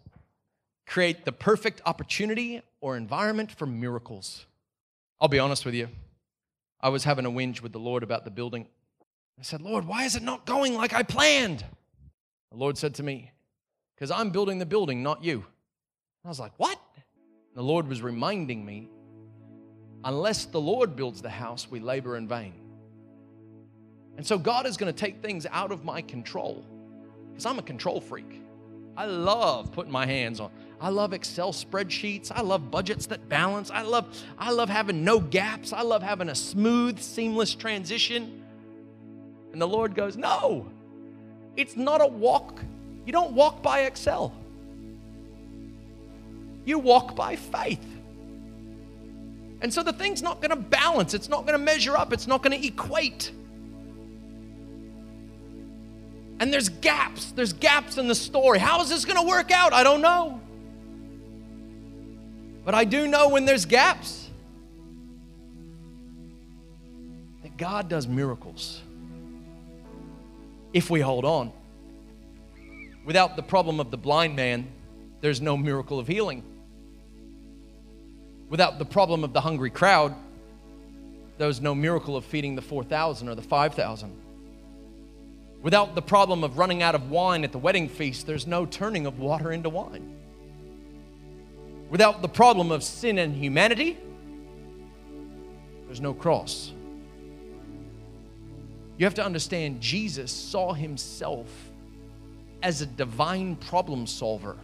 create 0.87 1.23
the 1.23 1.31
perfect 1.31 1.81
opportunity 1.85 2.61
or 2.81 2.97
environment 2.97 3.51
for 3.51 3.65
miracles. 3.65 4.45
I'll 5.21 5.29
be 5.29 5.39
honest 5.39 5.65
with 5.65 5.73
you. 5.73 5.87
I 6.81 6.89
was 6.89 7.03
having 7.03 7.25
a 7.25 7.31
whinge 7.31 7.61
with 7.61 7.71
the 7.71 7.79
Lord 7.79 8.03
about 8.03 8.25
the 8.25 8.31
building. 8.31 8.67
I 9.39 9.43
said, 9.43 9.61
Lord, 9.61 9.85
why 9.85 10.03
is 10.03 10.15
it 10.15 10.23
not 10.23 10.45
going 10.45 10.73
like 10.73 10.93
I 10.93 11.03
planned? 11.03 11.63
The 12.51 12.57
Lord 12.57 12.77
said 12.77 12.95
to 12.95 13.03
me, 13.03 13.31
Because 14.01 14.09
I'm 14.09 14.31
building 14.31 14.57
the 14.57 14.65
building, 14.65 15.03
not 15.03 15.23
you. 15.23 15.45
I 16.25 16.29
was 16.29 16.39
like, 16.39 16.53
What? 16.57 16.79
The 17.53 17.61
Lord 17.61 17.87
was 17.87 18.01
reminding 18.01 18.65
me, 18.65 18.89
unless 20.03 20.45
the 20.45 20.59
Lord 20.59 20.95
builds 20.95 21.21
the 21.21 21.29
house, 21.29 21.67
we 21.69 21.79
labor 21.79 22.17
in 22.17 22.27
vain. 22.27 22.55
And 24.17 24.25
so 24.25 24.39
God 24.39 24.65
is 24.65 24.75
going 24.75 24.91
to 24.91 24.99
take 24.99 25.21
things 25.21 25.45
out 25.51 25.71
of 25.71 25.85
my 25.85 26.01
control 26.01 26.65
because 27.29 27.45
I'm 27.45 27.59
a 27.59 27.61
control 27.61 28.01
freak. 28.01 28.41
I 28.97 29.05
love 29.05 29.71
putting 29.71 29.91
my 29.91 30.07
hands 30.07 30.39
on. 30.39 30.49
I 30.79 30.89
love 30.89 31.13
Excel 31.13 31.53
spreadsheets. 31.53 32.31
I 32.33 32.41
love 32.41 32.71
budgets 32.71 33.05
that 33.05 33.29
balance. 33.29 33.69
I 33.69 33.83
love 33.83 34.19
I 34.35 34.49
love 34.49 34.69
having 34.69 35.03
no 35.03 35.19
gaps. 35.19 35.73
I 35.73 35.83
love 35.83 36.01
having 36.01 36.29
a 36.29 36.35
smooth, 36.35 36.99
seamless 36.99 37.53
transition. 37.53 38.41
And 39.51 39.61
the 39.61 39.67
Lord 39.67 39.93
goes, 39.93 40.17
"No. 40.17 40.65
It's 41.55 41.77
not 41.77 42.01
a 42.01 42.07
walk. 42.07 42.63
You 43.11 43.13
don't 43.13 43.33
walk 43.33 43.61
by 43.61 43.81
Excel. 43.81 44.33
You 46.63 46.79
walk 46.79 47.13
by 47.13 47.35
faith." 47.35 47.85
And 49.59 49.73
so 49.73 49.83
the 49.83 49.91
thing's 49.91 50.21
not 50.21 50.39
going 50.39 50.51
to 50.51 50.55
balance. 50.55 51.13
It's 51.13 51.27
not 51.27 51.45
going 51.45 51.59
to 51.59 51.63
measure 51.63 51.97
up. 51.97 52.13
It's 52.13 52.25
not 52.25 52.41
going 52.41 52.57
to 52.57 52.65
equate. 52.65 53.33
And 56.39 56.53
there's 56.53 56.69
gaps. 56.69 57.33
There's 57.33 57.51
gaps 57.51 57.97
in 57.97 58.07
the 58.07 58.15
story. 58.15 58.59
How 58.59 58.79
is 58.79 58.87
this 58.87 59.03
going 59.03 59.21
to 59.21 59.27
work 59.27 59.51
out? 59.51 59.73
I 59.73 59.83
don't 59.83 60.01
know. 60.01 60.39
But 62.63 62.75
I 62.75 62.85
do 62.85 63.09
know 63.09 63.27
when 63.27 63.43
there's 63.43 63.65
gaps 63.65 64.29
that 67.43 67.57
God 67.57 67.89
does 67.89 68.07
miracles 68.07 68.81
if 70.71 70.89
we 70.89 71.01
hold 71.01 71.25
on. 71.25 71.51
Without 73.05 73.35
the 73.35 73.43
problem 73.43 73.79
of 73.79 73.91
the 73.91 73.97
blind 73.97 74.35
man, 74.35 74.67
there's 75.21 75.41
no 75.41 75.57
miracle 75.57 75.99
of 75.99 76.07
healing. 76.07 76.43
Without 78.49 78.79
the 78.79 78.85
problem 78.85 79.23
of 79.23 79.33
the 79.33 79.41
hungry 79.41 79.69
crowd, 79.69 80.13
there's 81.37 81.61
no 81.61 81.73
miracle 81.73 82.15
of 82.15 82.25
feeding 82.25 82.55
the 82.55 82.61
4,000 82.61 83.29
or 83.29 83.35
the 83.35 83.41
5,000. 83.41 84.15
Without 85.61 85.95
the 85.95 86.01
problem 86.01 86.43
of 86.43 86.57
running 86.57 86.83
out 86.83 86.95
of 86.95 87.09
wine 87.09 87.43
at 87.43 87.51
the 87.51 87.57
wedding 87.57 87.87
feast, 87.87 88.27
there's 88.27 88.45
no 88.45 88.65
turning 88.65 89.05
of 89.05 89.19
water 89.19 89.51
into 89.51 89.69
wine. 89.69 90.17
Without 91.89 92.21
the 92.21 92.27
problem 92.27 92.71
of 92.71 92.83
sin 92.83 93.17
and 93.17 93.35
humanity, 93.35 93.97
there's 95.85 96.01
no 96.01 96.13
cross. 96.13 96.71
You 98.97 99.05
have 99.05 99.15
to 99.15 99.25
understand, 99.25 99.81
Jesus 99.81 100.31
saw 100.31 100.73
himself 100.73 101.47
as 102.63 102.81
a 102.81 102.85
divine 102.85 103.55
problem 103.55 104.07
solver. 104.07 104.57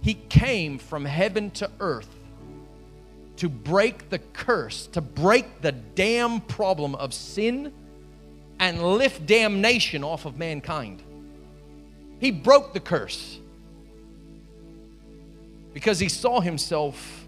He 0.00 0.14
came 0.14 0.78
from 0.78 1.04
heaven 1.04 1.50
to 1.52 1.70
earth 1.80 2.08
to 3.36 3.48
break 3.48 4.08
the 4.08 4.18
curse, 4.18 4.86
to 4.88 5.00
break 5.00 5.60
the 5.60 5.72
damn 5.72 6.40
problem 6.40 6.94
of 6.94 7.12
sin 7.12 7.72
and 8.58 8.82
lift 8.82 9.26
damnation 9.26 10.02
off 10.02 10.24
of 10.24 10.38
mankind. 10.38 11.02
He 12.18 12.30
broke 12.30 12.72
the 12.72 12.80
curse 12.80 13.38
because 15.74 15.98
he 15.98 16.08
saw 16.08 16.40
himself 16.40 17.26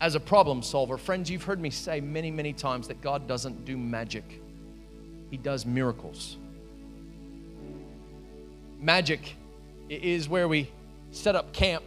as 0.00 0.14
a 0.14 0.20
problem 0.20 0.62
solver. 0.62 0.96
Friends, 0.96 1.30
you've 1.30 1.42
heard 1.42 1.60
me 1.60 1.70
say 1.70 2.00
many, 2.00 2.30
many 2.30 2.52
times 2.52 2.88
that 2.88 3.00
God 3.00 3.26
doesn't 3.26 3.64
do 3.64 3.76
magic, 3.76 4.24
He 5.30 5.36
does 5.36 5.66
miracles. 5.66 6.38
Magic 8.86 9.34
is 9.88 10.28
where 10.28 10.46
we 10.46 10.70
set 11.10 11.34
up 11.34 11.52
camp 11.52 11.82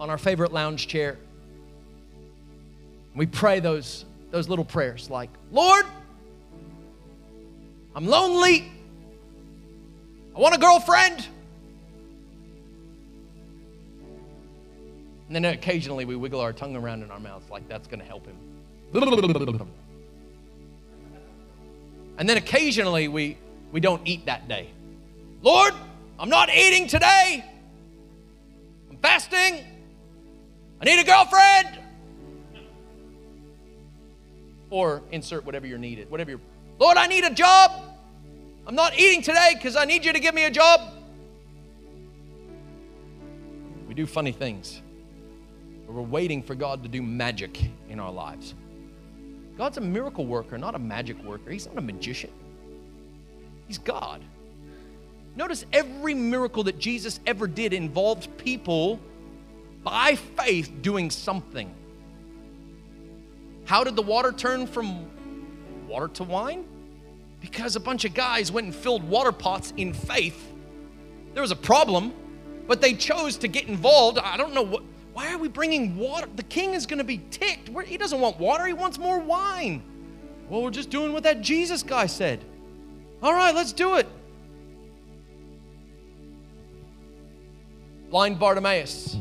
on 0.00 0.08
our 0.08 0.16
favorite 0.16 0.50
lounge 0.50 0.88
chair. 0.88 1.18
We 3.14 3.26
pray 3.26 3.60
those, 3.60 4.06
those 4.30 4.48
little 4.48 4.64
prayers 4.64 5.10
like, 5.10 5.28
Lord, 5.52 5.84
I'm 7.94 8.06
lonely. 8.06 8.72
I 10.34 10.40
want 10.40 10.54
a 10.54 10.58
girlfriend. 10.58 11.28
And 15.26 15.36
then 15.36 15.44
occasionally 15.44 16.06
we 16.06 16.16
wiggle 16.16 16.40
our 16.40 16.54
tongue 16.54 16.76
around 16.76 17.02
in 17.02 17.10
our 17.10 17.20
mouths 17.20 17.50
like 17.50 17.68
that's 17.68 17.88
going 17.88 18.00
to 18.00 18.06
help 18.06 18.24
him. 18.24 18.36
And 22.16 22.26
then 22.26 22.38
occasionally 22.38 23.08
we, 23.08 23.36
we 23.70 23.80
don't 23.80 24.00
eat 24.08 24.24
that 24.24 24.48
day. 24.48 24.70
Lord, 25.44 25.74
I'm 26.18 26.30
not 26.30 26.48
eating 26.48 26.88
today. 26.88 27.44
I'm 28.88 28.96
fasting. 28.96 29.62
I 30.80 30.84
need 30.86 30.98
a 30.98 31.04
girlfriend. 31.04 31.80
Or 34.70 35.02
insert 35.12 35.44
whatever 35.44 35.66
you're 35.66 35.76
needed, 35.76 36.10
whatever 36.10 36.30
you're. 36.30 36.40
Lord, 36.78 36.96
I 36.96 37.06
need 37.06 37.24
a 37.24 37.30
job. 37.30 37.72
I'm 38.66 38.74
not 38.74 38.98
eating 38.98 39.20
today 39.20 39.50
because 39.52 39.76
I 39.76 39.84
need 39.84 40.06
you 40.06 40.14
to 40.14 40.18
give 40.18 40.34
me 40.34 40.46
a 40.46 40.50
job. 40.50 40.80
We 43.86 43.92
do 43.92 44.06
funny 44.06 44.32
things. 44.32 44.80
We're 45.86 46.00
waiting 46.00 46.42
for 46.42 46.54
God 46.54 46.82
to 46.84 46.88
do 46.88 47.02
magic 47.02 47.60
in 47.90 48.00
our 48.00 48.10
lives. 48.10 48.54
God's 49.58 49.76
a 49.76 49.82
miracle 49.82 50.24
worker, 50.24 50.56
not 50.56 50.74
a 50.74 50.78
magic 50.78 51.22
worker. 51.22 51.50
He's 51.50 51.66
not 51.66 51.76
a 51.76 51.82
magician. 51.82 52.30
He's 53.68 53.78
God. 53.78 54.22
Notice 55.36 55.64
every 55.72 56.14
miracle 56.14 56.64
that 56.64 56.78
Jesus 56.78 57.20
ever 57.26 57.46
did 57.46 57.72
involved 57.72 58.36
people 58.38 59.00
by 59.82 60.14
faith 60.14 60.72
doing 60.80 61.10
something. 61.10 61.72
How 63.64 63.82
did 63.82 63.96
the 63.96 64.02
water 64.02 64.32
turn 64.32 64.66
from 64.66 65.06
water 65.88 66.08
to 66.08 66.24
wine? 66.24 66.64
Because 67.40 67.76
a 67.76 67.80
bunch 67.80 68.04
of 68.04 68.14
guys 68.14 68.52
went 68.52 68.66
and 68.66 68.74
filled 68.74 69.02
water 69.02 69.32
pots 69.32 69.72
in 69.76 69.92
faith. 69.92 70.52
There 71.34 71.42
was 71.42 71.50
a 71.50 71.56
problem, 71.56 72.12
but 72.66 72.80
they 72.80 72.94
chose 72.94 73.36
to 73.38 73.48
get 73.48 73.66
involved. 73.66 74.18
I 74.18 74.36
don't 74.36 74.54
know 74.54 74.62
what. 74.62 74.82
Why 75.12 75.32
are 75.32 75.38
we 75.38 75.48
bringing 75.48 75.96
water? 75.96 76.28
The 76.34 76.42
king 76.42 76.74
is 76.74 76.86
going 76.86 76.98
to 76.98 77.04
be 77.04 77.20
ticked. 77.30 77.70
He 77.86 77.96
doesn't 77.96 78.20
want 78.20 78.38
water, 78.38 78.66
he 78.66 78.72
wants 78.72 78.98
more 78.98 79.18
wine. 79.20 79.82
Well, 80.48 80.62
we're 80.62 80.70
just 80.70 80.90
doing 80.90 81.12
what 81.12 81.22
that 81.22 81.40
Jesus 81.40 81.82
guy 81.82 82.06
said. 82.06 82.44
All 83.22 83.32
right, 83.32 83.54
let's 83.54 83.72
do 83.72 83.96
it. 83.96 84.08
Blind 88.14 88.38
Bartimaeus. 88.38 89.16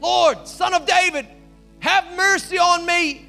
Lord, 0.00 0.46
son 0.46 0.74
of 0.74 0.86
David, 0.86 1.26
have 1.80 2.16
mercy 2.16 2.56
on 2.56 2.86
me 2.86 3.26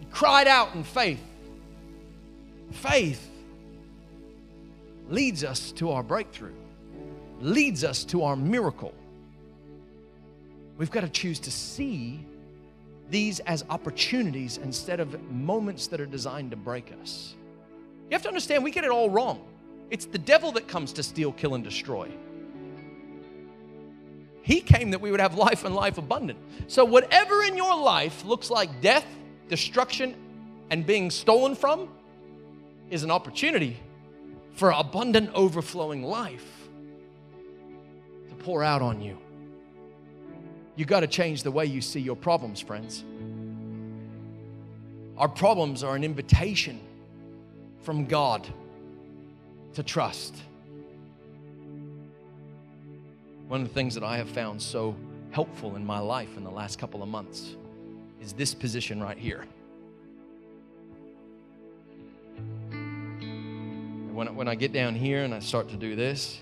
He 0.00 0.06
cried 0.10 0.48
out 0.48 0.74
in 0.74 0.82
faith. 0.82 1.22
Faith 2.72 3.30
leads 5.08 5.44
us 5.44 5.70
to 5.70 5.92
our 5.92 6.02
breakthrough, 6.02 6.56
leads 7.40 7.84
us 7.84 8.02
to 8.06 8.24
our 8.24 8.34
miracle. 8.34 8.92
We've 10.78 10.90
got 10.90 11.02
to 11.02 11.08
choose 11.08 11.38
to 11.38 11.52
see 11.52 12.26
these 13.08 13.38
as 13.38 13.64
opportunities 13.70 14.56
instead 14.58 14.98
of 14.98 15.30
moments 15.30 15.86
that 15.86 16.00
are 16.00 16.06
designed 16.06 16.50
to 16.50 16.56
break 16.56 16.92
us. 17.00 17.36
You 18.10 18.16
have 18.16 18.22
to 18.22 18.28
understand, 18.28 18.64
we 18.64 18.72
get 18.72 18.82
it 18.82 18.90
all 18.90 19.10
wrong. 19.10 19.46
It's 19.90 20.06
the 20.06 20.18
devil 20.18 20.52
that 20.52 20.68
comes 20.68 20.92
to 20.94 21.02
steal, 21.02 21.32
kill, 21.32 21.54
and 21.54 21.64
destroy. 21.64 22.10
He 24.42 24.60
came 24.60 24.92
that 24.92 25.00
we 25.00 25.10
would 25.10 25.20
have 25.20 25.34
life 25.34 25.64
and 25.64 25.74
life 25.74 25.98
abundant. 25.98 26.38
So, 26.68 26.84
whatever 26.84 27.42
in 27.42 27.56
your 27.56 27.76
life 27.76 28.24
looks 28.24 28.50
like 28.50 28.80
death, 28.80 29.06
destruction, 29.48 30.14
and 30.70 30.86
being 30.86 31.10
stolen 31.10 31.54
from 31.54 31.88
is 32.88 33.02
an 33.02 33.10
opportunity 33.10 33.76
for 34.52 34.70
abundant, 34.70 35.30
overflowing 35.34 36.02
life 36.02 36.68
to 38.28 38.34
pour 38.36 38.62
out 38.62 38.82
on 38.82 39.02
you. 39.02 39.18
You 40.76 40.84
got 40.84 41.00
to 41.00 41.06
change 41.06 41.42
the 41.42 41.50
way 41.50 41.66
you 41.66 41.80
see 41.80 42.00
your 42.00 42.16
problems, 42.16 42.60
friends. 42.60 43.04
Our 45.16 45.28
problems 45.28 45.84
are 45.84 45.94
an 45.96 46.04
invitation 46.04 46.80
from 47.82 48.06
God 48.06 48.48
to 49.74 49.82
trust. 49.82 50.36
One 53.48 53.62
of 53.62 53.68
the 53.68 53.74
things 53.74 53.94
that 53.94 54.04
I 54.04 54.16
have 54.16 54.28
found 54.28 54.60
so 54.62 54.94
helpful 55.30 55.76
in 55.76 55.84
my 55.84 55.98
life 55.98 56.36
in 56.36 56.44
the 56.44 56.50
last 56.50 56.78
couple 56.78 57.02
of 57.02 57.08
months 57.08 57.56
is 58.20 58.32
this 58.32 58.54
position 58.54 59.02
right 59.02 59.18
here. 59.18 59.44
When, 64.12 64.34
when 64.36 64.48
I 64.48 64.54
get 64.54 64.72
down 64.72 64.94
here 64.94 65.24
and 65.24 65.34
I 65.34 65.38
start 65.38 65.68
to 65.70 65.76
do 65.76 65.96
this, 65.96 66.40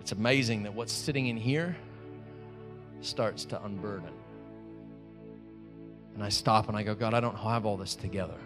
it's 0.00 0.12
amazing 0.12 0.62
that 0.62 0.72
what's 0.72 0.92
sitting 0.92 1.26
in 1.26 1.36
here 1.36 1.76
starts 3.00 3.44
to 3.46 3.62
unburden. 3.64 4.12
And 6.14 6.22
I 6.24 6.28
stop 6.28 6.68
and 6.68 6.76
I 6.76 6.82
go, 6.82 6.94
God, 6.94 7.14
I 7.14 7.20
don't 7.20 7.36
have 7.36 7.66
all 7.66 7.76
this 7.76 7.94
together. 7.94 8.38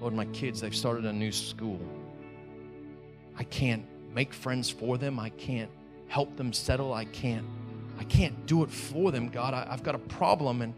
Lord, 0.00 0.14
my 0.14 0.24
kids, 0.26 0.60
they've 0.60 0.74
started 0.74 1.04
a 1.04 1.12
new 1.12 1.32
school. 1.32 1.80
I 3.36 3.44
can't 3.44 3.84
make 4.14 4.32
friends 4.32 4.70
for 4.70 4.96
them. 4.96 5.18
I 5.18 5.30
can't 5.30 5.70
help 6.08 6.36
them 6.36 6.52
settle. 6.52 6.92
I 6.92 7.04
can't, 7.06 7.44
I 7.98 8.04
can't 8.04 8.46
do 8.46 8.62
it 8.62 8.70
for 8.70 9.10
them, 9.10 9.28
God. 9.28 9.54
I, 9.54 9.66
have 9.70 9.82
got 9.82 9.94
a 9.94 9.98
problem. 9.98 10.62
And, 10.62 10.74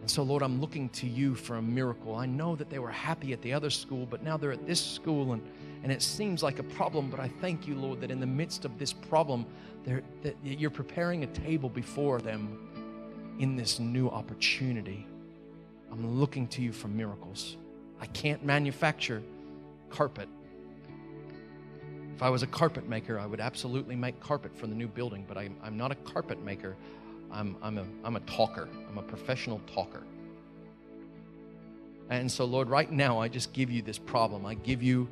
and 0.00 0.10
so, 0.10 0.22
Lord, 0.22 0.42
I'm 0.42 0.60
looking 0.60 0.88
to 0.90 1.06
you 1.06 1.34
for 1.34 1.56
a 1.56 1.62
miracle. 1.62 2.14
I 2.14 2.26
know 2.26 2.54
that 2.56 2.70
they 2.70 2.78
were 2.78 2.90
happy 2.90 3.32
at 3.32 3.42
the 3.42 3.52
other 3.52 3.70
school, 3.70 4.06
but 4.06 4.22
now 4.22 4.36
they're 4.36 4.52
at 4.52 4.66
this 4.66 4.80
school 4.80 5.32
and, 5.32 5.42
and 5.82 5.90
it 5.90 6.02
seems 6.02 6.42
like 6.42 6.58
a 6.58 6.64
problem. 6.64 7.10
But 7.10 7.20
I 7.20 7.28
thank 7.40 7.66
you, 7.66 7.74
Lord, 7.74 8.00
that 8.00 8.10
in 8.10 8.20
the 8.20 8.26
midst 8.26 8.64
of 8.64 8.78
this 8.78 8.92
problem, 8.92 9.46
that 9.84 10.36
you're 10.42 10.70
preparing 10.70 11.24
a 11.24 11.28
table 11.28 11.68
before 11.68 12.20
them 12.20 12.58
in 13.38 13.56
this 13.56 13.78
new 13.78 14.08
opportunity. 14.08 15.06
I'm 15.90 16.18
looking 16.18 16.46
to 16.48 16.62
you 16.62 16.72
for 16.72 16.88
miracles. 16.88 17.56
I 18.00 18.06
can't 18.06 18.44
manufacture 18.44 19.22
carpet. 19.90 20.28
If 22.18 22.24
I 22.24 22.30
was 22.30 22.42
a 22.42 22.48
carpet 22.48 22.88
maker, 22.88 23.16
I 23.16 23.26
would 23.26 23.38
absolutely 23.38 23.94
make 23.94 24.18
carpet 24.18 24.50
for 24.52 24.66
the 24.66 24.74
new 24.74 24.88
building, 24.88 25.24
but 25.28 25.38
I'm, 25.38 25.54
I'm 25.62 25.76
not 25.76 25.92
a 25.92 25.94
carpet 25.94 26.44
maker. 26.44 26.74
I'm, 27.30 27.54
I'm, 27.62 27.78
a, 27.78 27.84
I'm 28.02 28.16
a 28.16 28.20
talker, 28.22 28.68
I'm 28.90 28.98
a 28.98 29.02
professional 29.02 29.60
talker. 29.72 30.02
And 32.10 32.28
so, 32.28 32.44
Lord, 32.44 32.68
right 32.68 32.90
now, 32.90 33.20
I 33.20 33.28
just 33.28 33.52
give 33.52 33.70
you 33.70 33.82
this 33.82 33.98
problem. 33.98 34.46
I 34.46 34.54
give 34.54 34.82
you 34.82 35.06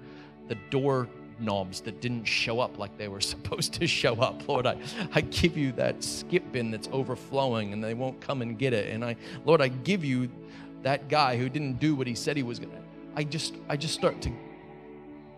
the 0.48 0.56
door 0.70 1.08
knobs 1.38 1.80
that 1.82 2.00
didn't 2.00 2.24
show 2.24 2.58
up 2.58 2.76
like 2.76 2.98
they 2.98 3.06
were 3.06 3.20
supposed 3.34 3.74
to 3.74 3.86
show 3.86 4.16
up. 4.16 4.48
Lord, 4.48 4.66
I, 4.66 4.76
I 5.14 5.20
give 5.20 5.56
you 5.56 5.70
that 5.74 6.02
skip 6.02 6.50
bin 6.50 6.72
that's 6.72 6.88
overflowing 6.90 7.72
and 7.72 7.84
they 7.84 7.94
won't 7.94 8.20
come 8.20 8.42
and 8.42 8.58
get 8.58 8.72
it. 8.72 8.92
And 8.92 9.04
I, 9.04 9.14
Lord, 9.44 9.60
I 9.60 9.68
give 9.68 10.04
you 10.04 10.28
that 10.82 11.08
guy 11.08 11.36
who 11.36 11.48
didn't 11.48 11.78
do 11.78 11.94
what 11.94 12.08
he 12.08 12.16
said 12.16 12.36
he 12.36 12.42
was 12.42 12.58
going 12.58 12.72
to. 12.72 12.82
I 13.14 13.22
just, 13.22 13.54
I 13.68 13.76
just 13.76 13.94
start 13.94 14.20
to, 14.22 14.32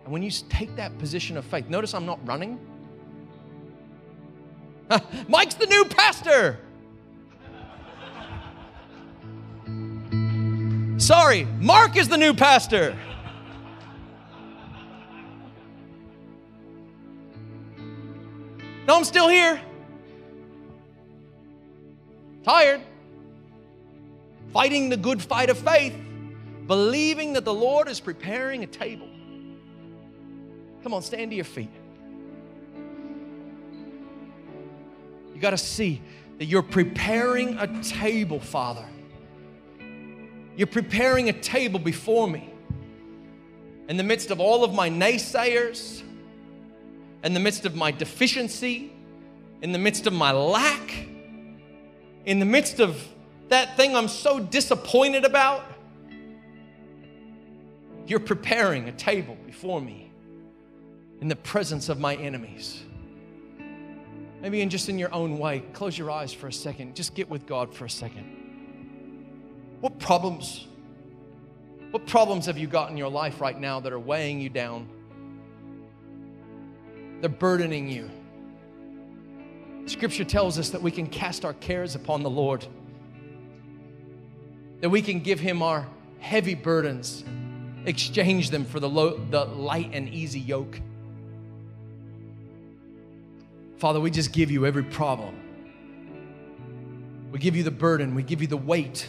and 0.09 0.13
when 0.15 0.23
you 0.23 0.31
take 0.49 0.75
that 0.75 0.97
position 0.97 1.37
of 1.37 1.45
faith, 1.45 1.69
notice 1.69 1.93
I'm 1.93 2.07
not 2.07 2.17
running. 2.27 2.59
Mike's 5.27 5.53
the 5.53 5.67
new 5.67 5.85
pastor. 5.85 6.57
Sorry, 10.97 11.43
Mark 11.59 11.95
is 11.95 12.07
the 12.07 12.17
new 12.17 12.33
pastor. 12.33 12.97
No, 18.87 18.95
I'm 18.95 19.03
still 19.03 19.29
here. 19.29 19.61
Tired. 22.43 22.81
Fighting 24.53 24.89
the 24.89 24.97
good 24.97 25.21
fight 25.21 25.51
of 25.51 25.59
faith, 25.59 25.93
believing 26.65 27.33
that 27.33 27.45
the 27.45 27.53
Lord 27.53 27.87
is 27.87 27.99
preparing 27.99 28.63
a 28.63 28.67
table. 28.67 29.08
Come 30.83 30.93
on, 30.93 31.01
stand 31.01 31.31
to 31.31 31.35
your 31.35 31.45
feet. 31.45 31.71
You 35.33 35.41
got 35.41 35.51
to 35.51 35.57
see 35.57 36.01
that 36.37 36.45
you're 36.45 36.61
preparing 36.61 37.57
a 37.57 37.81
table, 37.81 38.39
Father. 38.39 38.85
You're 40.55 40.67
preparing 40.67 41.29
a 41.29 41.33
table 41.33 41.79
before 41.79 42.27
me. 42.27 42.53
In 43.87 43.97
the 43.97 44.03
midst 44.03 44.31
of 44.31 44.39
all 44.39 44.63
of 44.63 44.73
my 44.73 44.89
naysayers, 44.89 46.03
in 47.23 47.33
the 47.33 47.39
midst 47.39 47.65
of 47.65 47.75
my 47.75 47.91
deficiency, 47.91 48.91
in 49.61 49.71
the 49.71 49.79
midst 49.79 50.07
of 50.07 50.13
my 50.13 50.31
lack, 50.31 51.07
in 52.25 52.39
the 52.39 52.45
midst 52.45 52.79
of 52.79 53.01
that 53.49 53.75
thing 53.75 53.95
I'm 53.95 54.07
so 54.07 54.39
disappointed 54.39 55.25
about, 55.25 55.63
you're 58.07 58.19
preparing 58.19 58.87
a 58.87 58.91
table 58.91 59.37
before 59.45 59.81
me 59.81 60.08
in 61.21 61.27
the 61.27 61.35
presence 61.35 61.89
of 61.89 61.99
my 61.99 62.15
enemies. 62.15 62.83
Maybe 64.41 64.61
in 64.61 64.69
just 64.69 64.87
in 64.87 64.97
your 64.97 65.13
own 65.13 65.37
way, 65.37 65.63
close 65.73 65.97
your 65.97 66.09
eyes 66.09 66.31
for 66.31 66.47
a 66.47 66.53
second. 66.53 66.95
Just 66.95 67.13
get 67.13 67.29
with 67.29 67.45
God 67.45 67.73
for 67.73 67.85
a 67.85 67.89
second. 67.89 68.37
What 69.81 69.99
problems? 69.99 70.67
What 71.91 72.05
problems 72.05 72.45
have 72.45 72.57
you 72.57 72.67
got 72.67 72.89
in 72.89 72.97
your 72.97 73.09
life 73.09 73.41
right 73.41 73.59
now 73.59 73.79
that 73.81 73.91
are 73.91 73.99
weighing 73.99 74.39
you 74.39 74.49
down? 74.49 74.87
They're 77.19 77.29
burdening 77.29 77.89
you. 77.89 78.09
Scripture 79.87 80.23
tells 80.23 80.59
us 80.59 80.69
that 80.69 80.81
we 80.81 80.91
can 80.91 81.07
cast 81.07 81.43
our 81.43 81.53
cares 81.53 81.95
upon 81.95 82.23
the 82.23 82.29
Lord, 82.29 82.65
that 84.81 84.89
we 84.89 85.01
can 85.01 85.19
give 85.19 85.39
Him 85.39 85.61
our 85.61 85.87
heavy 86.19 86.53
burdens, 86.53 87.25
exchange 87.85 88.51
them 88.51 88.65
for 88.65 88.79
the, 88.79 88.87
low, 88.87 89.17
the 89.17 89.45
light 89.45 89.89
and 89.93 90.07
easy 90.09 90.39
yoke. 90.39 90.79
Father, 93.79 93.99
we 93.99 94.11
just 94.11 94.31
give 94.31 94.51
you 94.51 94.65
every 94.65 94.83
problem. 94.83 95.35
We 97.31 97.39
give 97.39 97.55
you 97.55 97.63
the 97.63 97.71
burden, 97.71 98.15
we 98.15 98.23
give 98.23 98.41
you 98.41 98.47
the 98.47 98.57
weight, 98.57 99.07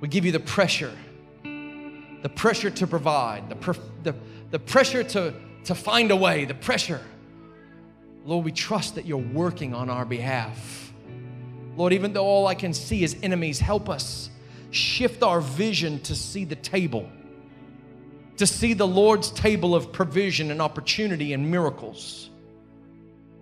we 0.00 0.08
give 0.08 0.24
you 0.24 0.32
the 0.32 0.40
pressure, 0.40 0.96
the 1.42 2.28
pressure 2.34 2.70
to 2.70 2.86
provide, 2.86 3.48
the, 3.48 3.78
the, 4.02 4.14
the 4.50 4.58
pressure 4.58 5.02
to 5.04 5.34
to 5.66 5.74
find 5.74 6.12
a 6.12 6.16
way, 6.16 6.44
the 6.44 6.54
pressure. 6.54 7.00
Lord, 8.24 8.44
we 8.44 8.52
trust 8.52 8.94
that 8.94 9.04
you're 9.04 9.18
working 9.18 9.74
on 9.74 9.90
our 9.90 10.04
behalf. 10.04 10.92
Lord, 11.76 11.92
even 11.92 12.12
though 12.12 12.24
all 12.24 12.46
I 12.46 12.54
can 12.54 12.72
see 12.72 13.02
is 13.02 13.16
enemies, 13.22 13.58
help 13.58 13.88
us 13.88 14.30
shift 14.70 15.22
our 15.22 15.40
vision 15.40 16.00
to 16.02 16.14
see 16.14 16.44
the 16.44 16.54
table, 16.54 17.10
to 18.36 18.46
see 18.46 18.74
the 18.74 18.86
Lord's 18.86 19.30
table 19.30 19.74
of 19.74 19.92
provision 19.92 20.52
and 20.52 20.62
opportunity 20.62 21.32
and 21.32 21.50
miracles. 21.50 22.30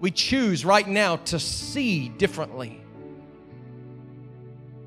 We 0.04 0.10
choose 0.10 0.66
right 0.66 0.86
now 0.86 1.16
to 1.16 1.38
see 1.38 2.10
differently. 2.10 2.78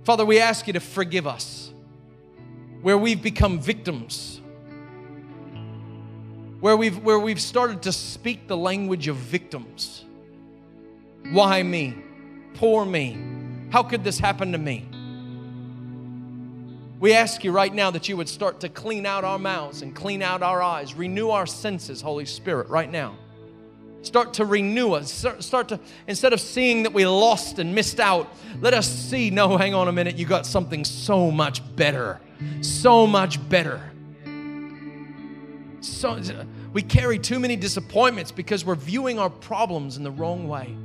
Father, 0.03 0.23
we 0.23 0.39
ask 0.39 0.67
you 0.67 0.73
to 0.73 0.79
forgive 0.79 1.25
us 1.25 1.71
where 2.83 2.99
we've 2.99 3.23
become 3.23 3.59
victims 3.59 4.41
where 6.59 6.77
we've, 6.77 6.99
where 6.99 7.17
we've 7.17 7.41
started 7.41 7.81
to 7.81 7.91
speak 7.91 8.47
the 8.47 8.55
language 8.55 9.07
of 9.07 9.15
victims. 9.15 10.05
Why 11.31 11.63
me? 11.63 11.95
Poor 12.53 12.85
me. 12.85 13.17
How 13.71 13.81
could 13.81 14.03
this 14.03 14.19
happen 14.19 14.51
to 14.51 14.59
me? 14.59 14.87
We 16.99 17.15
ask 17.15 17.43
you 17.43 17.51
right 17.51 17.73
now 17.73 17.89
that 17.89 18.07
you 18.07 18.17
would 18.17 18.29
start 18.29 18.59
to 18.59 18.69
clean 18.69 19.07
out 19.07 19.23
our 19.23 19.39
mouths 19.39 19.81
and 19.81 19.95
clean 19.95 20.21
out 20.21 20.43
our 20.43 20.61
eyes, 20.61 20.93
renew 20.93 21.29
our 21.29 21.47
senses, 21.47 22.01
Holy 22.01 22.25
Spirit, 22.25 22.69
right 22.69 22.91
now. 22.91 23.17
Start 24.07 24.33
to 24.35 24.45
renew 24.45 24.93
us. 24.93 25.25
Start 25.39 25.69
to, 25.69 25.79
instead 26.07 26.33
of 26.33 26.41
seeing 26.41 26.83
that 26.83 26.93
we 26.93 27.05
lost 27.05 27.59
and 27.59 27.75
missed 27.75 27.99
out, 27.99 28.27
let 28.61 28.73
us 28.73 28.87
see, 28.87 29.29
no, 29.29 29.57
hang 29.57 29.73
on 29.73 29.87
a 29.87 29.91
minute, 29.91 30.17
you 30.17 30.25
got 30.25 30.45
something 30.45 30.83
so 30.83 31.29
much 31.29 31.61
better. 31.75 32.19
So 32.61 33.05
much 33.05 33.47
better 33.49 33.91
so, 35.87 36.19
we 36.73 36.81
carry 36.81 37.17
too 37.17 37.39
many 37.39 37.55
disappointments 37.55 38.31
because 38.31 38.65
we're 38.65 38.75
viewing 38.75 39.19
our 39.19 39.29
problems 39.29 39.97
in 39.97 40.03
the 40.03 40.11
wrong 40.11 40.47
way. 40.47 40.75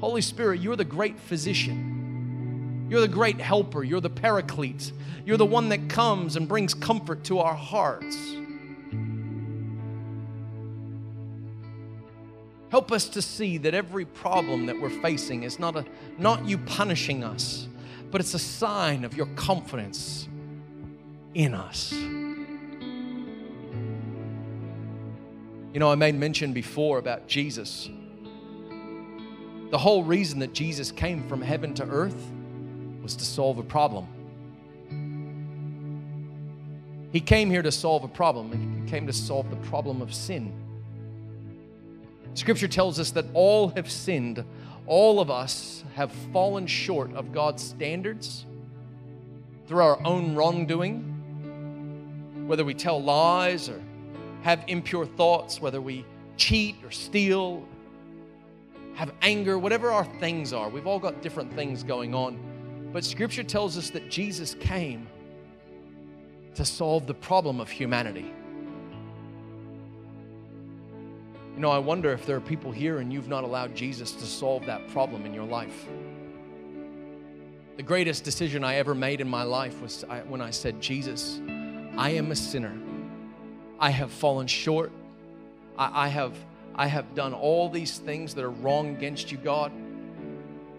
Holy 0.00 0.22
Spirit, 0.22 0.60
you're 0.60 0.76
the 0.76 0.84
great 0.84 1.18
physician. 1.18 2.86
You're 2.90 3.00
the 3.00 3.08
great 3.08 3.40
helper. 3.40 3.84
You're 3.84 4.00
the 4.00 4.10
paraclete. 4.10 4.92
You're 5.24 5.36
the 5.36 5.46
one 5.46 5.68
that 5.70 5.88
comes 5.88 6.36
and 6.36 6.48
brings 6.48 6.74
comfort 6.74 7.24
to 7.24 7.38
our 7.38 7.54
hearts. 7.54 8.16
Help 12.74 12.90
us 12.90 13.06
to 13.06 13.22
see 13.22 13.56
that 13.56 13.72
every 13.72 14.04
problem 14.04 14.66
that 14.66 14.76
we're 14.80 14.90
facing 14.90 15.44
is 15.44 15.60
not, 15.60 15.76
a, 15.76 15.84
not 16.18 16.44
you 16.44 16.58
punishing 16.58 17.22
us, 17.22 17.68
but 18.10 18.20
it's 18.20 18.34
a 18.34 18.38
sign 18.40 19.04
of 19.04 19.16
your 19.16 19.26
confidence 19.36 20.26
in 21.34 21.54
us. 21.54 21.92
You 21.92 22.18
know, 25.74 25.88
I 25.88 25.94
made 25.94 26.16
mention 26.16 26.52
before 26.52 26.98
about 26.98 27.28
Jesus. 27.28 27.88
The 29.70 29.78
whole 29.78 30.02
reason 30.02 30.40
that 30.40 30.52
Jesus 30.52 30.90
came 30.90 31.28
from 31.28 31.42
heaven 31.42 31.74
to 31.74 31.84
earth 31.84 32.26
was 33.04 33.14
to 33.14 33.24
solve 33.24 33.58
a 33.58 33.62
problem. 33.62 34.08
He 37.12 37.20
came 37.20 37.50
here 37.50 37.62
to 37.62 37.70
solve 37.70 38.02
a 38.02 38.08
problem. 38.08 38.82
He 38.84 38.90
came 38.90 39.06
to 39.06 39.12
solve 39.12 39.48
the 39.48 39.68
problem 39.68 40.02
of 40.02 40.12
sin. 40.12 40.63
Scripture 42.34 42.68
tells 42.68 42.98
us 42.98 43.12
that 43.12 43.26
all 43.32 43.68
have 43.68 43.90
sinned. 43.90 44.44
All 44.86 45.20
of 45.20 45.30
us 45.30 45.84
have 45.94 46.12
fallen 46.32 46.66
short 46.66 47.14
of 47.14 47.32
God's 47.32 47.62
standards 47.62 48.44
through 49.66 49.82
our 49.82 50.04
own 50.04 50.34
wrongdoing, 50.34 51.02
whether 52.46 52.64
we 52.64 52.74
tell 52.74 53.02
lies 53.02 53.68
or 53.68 53.80
have 54.42 54.62
impure 54.66 55.06
thoughts, 55.06 55.60
whether 55.60 55.80
we 55.80 56.04
cheat 56.36 56.76
or 56.84 56.90
steal, 56.90 57.66
have 58.94 59.12
anger, 59.22 59.58
whatever 59.58 59.90
our 59.90 60.04
things 60.04 60.52
are. 60.52 60.68
We've 60.68 60.86
all 60.86 60.98
got 60.98 61.22
different 61.22 61.52
things 61.54 61.82
going 61.82 62.14
on. 62.14 62.38
But 62.92 63.04
Scripture 63.04 63.42
tells 63.42 63.78
us 63.78 63.90
that 63.90 64.10
Jesus 64.10 64.54
came 64.54 65.06
to 66.54 66.64
solve 66.64 67.06
the 67.06 67.14
problem 67.14 67.60
of 67.60 67.70
humanity. 67.70 68.32
You 71.54 71.60
know, 71.60 71.70
I 71.70 71.78
wonder 71.78 72.10
if 72.10 72.26
there 72.26 72.36
are 72.36 72.40
people 72.40 72.72
here 72.72 72.98
and 72.98 73.12
you've 73.12 73.28
not 73.28 73.44
allowed 73.44 73.76
Jesus 73.76 74.10
to 74.12 74.26
solve 74.26 74.66
that 74.66 74.88
problem 74.88 75.24
in 75.24 75.32
your 75.32 75.44
life. 75.44 75.86
The 77.76 77.82
greatest 77.84 78.24
decision 78.24 78.64
I 78.64 78.74
ever 78.74 78.92
made 78.92 79.20
in 79.20 79.28
my 79.28 79.44
life 79.44 79.80
was 79.80 80.04
when 80.26 80.40
I 80.40 80.50
said, 80.50 80.80
Jesus, 80.80 81.40
I 81.96 82.10
am 82.10 82.32
a 82.32 82.36
sinner. 82.36 82.76
I 83.78 83.90
have 83.90 84.10
fallen 84.10 84.48
short. 84.48 84.90
I, 85.78 86.06
I, 86.06 86.08
have, 86.08 86.36
I 86.74 86.88
have 86.88 87.14
done 87.14 87.32
all 87.32 87.68
these 87.68 87.98
things 87.98 88.34
that 88.34 88.44
are 88.44 88.50
wrong 88.50 88.96
against 88.96 89.30
you, 89.30 89.38
God. 89.38 89.70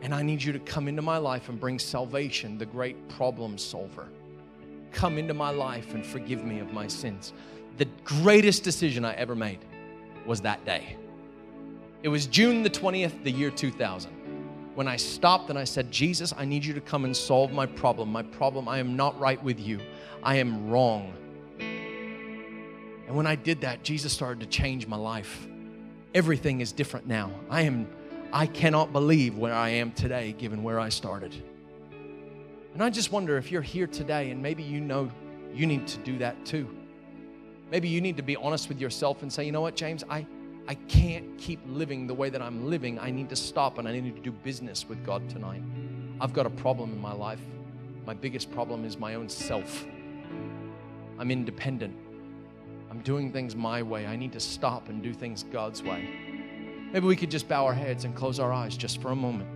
And 0.01 0.13
I 0.13 0.23
need 0.23 0.43
you 0.43 0.51
to 0.51 0.59
come 0.59 0.89
into 0.89 1.01
my 1.01 1.17
life 1.17 1.47
and 1.47 1.57
bring 1.57 1.79
salvation, 1.79 2.57
the 2.57 2.65
great 2.65 3.07
problem 3.07 3.57
solver. 3.57 4.09
Come 4.91 5.17
into 5.17 5.33
my 5.33 5.51
life 5.51 5.93
and 5.93 6.05
forgive 6.05 6.43
me 6.43 6.59
of 6.59 6.73
my 6.73 6.87
sins. 6.87 7.31
The 7.77 7.87
greatest 8.03 8.63
decision 8.63 9.05
I 9.05 9.13
ever 9.13 9.35
made 9.35 9.59
was 10.25 10.41
that 10.41 10.63
day. 10.65 10.97
It 12.03 12.09
was 12.09 12.27
June 12.27 12.63
the 12.63 12.69
20th, 12.69 13.23
the 13.23 13.31
year 13.31 13.49
2000, 13.49 14.11
when 14.75 14.87
I 14.87 14.97
stopped 14.97 15.49
and 15.49 15.57
I 15.57 15.63
said, 15.63 15.91
Jesus, 15.91 16.33
I 16.37 16.45
need 16.45 16.63
you 16.63 16.73
to 16.73 16.81
come 16.81 17.05
and 17.05 17.15
solve 17.15 17.51
my 17.51 17.65
problem. 17.65 18.11
My 18.11 18.23
problem, 18.23 18.67
I 18.67 18.77
am 18.77 18.95
not 18.95 19.19
right 19.19 19.41
with 19.43 19.59
you. 19.59 19.79
I 20.21 20.35
am 20.35 20.69
wrong. 20.69 21.13
And 23.07 23.15
when 23.15 23.25
I 23.25 23.35
did 23.35 23.61
that, 23.61 23.83
Jesus 23.83 24.11
started 24.11 24.39
to 24.41 24.45
change 24.47 24.87
my 24.87 24.97
life. 24.97 25.47
Everything 26.13 26.59
is 26.61 26.71
different 26.71 27.07
now. 27.07 27.31
I 27.49 27.61
am 27.61 27.87
I 28.33 28.47
cannot 28.47 28.91
believe 28.91 29.37
where 29.37 29.53
I 29.53 29.69
am 29.69 29.93
today 29.93 30.33
given 30.33 30.61
where 30.61 30.79
I 30.79 30.89
started. 30.89 31.33
And 32.73 32.83
I 32.83 32.89
just 32.89 33.11
wonder 33.11 33.37
if 33.37 33.49
you're 33.49 33.61
here 33.61 33.87
today 33.87 34.29
and 34.31 34.41
maybe 34.41 34.61
you 34.61 34.81
know 34.81 35.09
you 35.53 35.65
need 35.65 35.87
to 35.87 35.97
do 35.99 36.17
that 36.17 36.45
too. 36.45 36.67
Maybe 37.71 37.87
you 37.87 38.01
need 38.01 38.17
to 38.17 38.23
be 38.23 38.35
honest 38.35 38.69
with 38.69 38.79
yourself 38.79 39.21
and 39.21 39.31
say, 39.31 39.43
you 39.43 39.51
know 39.51 39.61
what, 39.61 39.75
James, 39.75 40.03
I, 40.09 40.25
I 40.67 40.75
can't 40.75 41.37
keep 41.37 41.59
living 41.67 42.07
the 42.07 42.13
way 42.13 42.29
that 42.29 42.41
I'm 42.41 42.69
living. 42.69 42.99
I 42.99 43.11
need 43.11 43.29
to 43.29 43.35
stop 43.35 43.77
and 43.77 43.87
I 43.87 43.99
need 43.99 44.15
to 44.15 44.21
do 44.21 44.31
business 44.31 44.87
with 44.87 45.03
God 45.05 45.27
tonight. 45.29 45.61
I've 46.21 46.33
got 46.33 46.45
a 46.45 46.49
problem 46.51 46.91
in 46.91 47.01
my 47.01 47.13
life. 47.13 47.41
My 48.05 48.13
biggest 48.13 48.51
problem 48.51 48.85
is 48.85 48.97
my 48.97 49.15
own 49.15 49.29
self. 49.29 49.85
I'm 51.17 51.31
independent. 51.31 51.95
I'm 52.91 53.01
doing 53.01 53.31
things 53.31 53.55
my 53.55 53.81
way. 53.81 54.05
I 54.05 54.15
need 54.15 54.31
to 54.33 54.39
stop 54.39 54.89
and 54.89 55.01
do 55.01 55.13
things 55.13 55.43
God's 55.43 55.81
way. 55.81 56.07
Maybe 56.93 57.07
we 57.07 57.15
could 57.15 57.31
just 57.31 57.47
bow 57.47 57.65
our 57.65 57.73
heads 57.73 58.05
and 58.05 58.15
close 58.15 58.39
our 58.39 58.53
eyes 58.53 58.77
just 58.77 59.01
for 59.01 59.11
a 59.11 59.15
moment. 59.15 59.49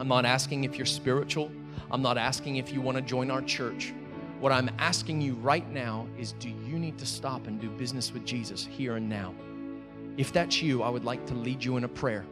I'm 0.00 0.08
not 0.08 0.24
asking 0.24 0.64
if 0.64 0.76
you're 0.76 0.86
spiritual. 0.86 1.52
I'm 1.90 2.02
not 2.02 2.18
asking 2.18 2.56
if 2.56 2.72
you 2.72 2.80
want 2.80 2.96
to 2.96 3.02
join 3.02 3.30
our 3.30 3.42
church. 3.42 3.92
What 4.40 4.52
I'm 4.52 4.70
asking 4.78 5.20
you 5.20 5.34
right 5.34 5.70
now 5.70 6.06
is 6.18 6.32
do 6.32 6.48
you 6.48 6.78
need 6.78 6.96
to 6.96 7.04
stop 7.04 7.46
and 7.46 7.60
do 7.60 7.68
business 7.68 8.10
with 8.10 8.24
Jesus 8.24 8.64
here 8.64 8.96
and 8.96 9.06
now? 9.06 9.34
If 10.16 10.32
that's 10.32 10.62
you, 10.62 10.82
I 10.82 10.88
would 10.88 11.04
like 11.04 11.26
to 11.26 11.34
lead 11.34 11.62
you 11.62 11.76
in 11.76 11.84
a 11.84 11.88
prayer. 11.88 12.24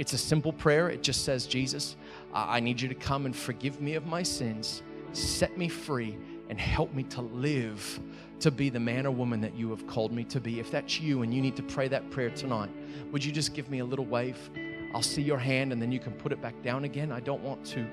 It's 0.00 0.12
a 0.12 0.18
simple 0.18 0.52
prayer. 0.52 0.88
It 0.88 1.04
just 1.04 1.24
says, 1.24 1.46
Jesus, 1.46 1.94
I 2.34 2.58
need 2.58 2.80
you 2.80 2.88
to 2.88 2.96
come 2.96 3.26
and 3.26 3.36
forgive 3.36 3.80
me 3.80 3.94
of 3.94 4.06
my 4.06 4.24
sins, 4.24 4.82
set 5.12 5.56
me 5.56 5.68
free, 5.68 6.18
and 6.48 6.58
help 6.58 6.92
me 6.94 7.04
to 7.04 7.20
live 7.20 8.00
to 8.40 8.50
be 8.50 8.68
the 8.68 8.80
man 8.80 9.06
or 9.06 9.12
woman 9.12 9.40
that 9.40 9.54
you 9.54 9.70
have 9.70 9.86
called 9.86 10.10
me 10.10 10.24
to 10.24 10.40
be. 10.40 10.58
If 10.58 10.72
that's 10.72 11.00
you 11.00 11.22
and 11.22 11.32
you 11.32 11.40
need 11.40 11.54
to 11.54 11.62
pray 11.62 11.86
that 11.86 12.10
prayer 12.10 12.30
tonight, 12.30 12.70
would 13.12 13.24
you 13.24 13.30
just 13.30 13.54
give 13.54 13.70
me 13.70 13.78
a 13.78 13.84
little 13.84 14.04
wave? 14.04 14.50
I'll 14.92 15.00
see 15.00 15.22
your 15.22 15.38
hand 15.38 15.72
and 15.72 15.80
then 15.80 15.92
you 15.92 16.00
can 16.00 16.12
put 16.12 16.32
it 16.32 16.42
back 16.42 16.60
down 16.60 16.82
again. 16.82 17.12
I 17.12 17.20
don't 17.20 17.44
want 17.44 17.64
to 17.66 17.86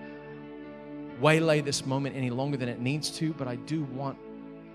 waylay 1.21 1.61
this 1.61 1.85
moment 1.85 2.15
any 2.15 2.29
longer 2.29 2.57
than 2.57 2.69
it 2.69 2.79
needs 2.79 3.09
to, 3.11 3.33
but 3.33 3.47
I 3.47 3.55
do 3.55 3.83
want 3.83 4.17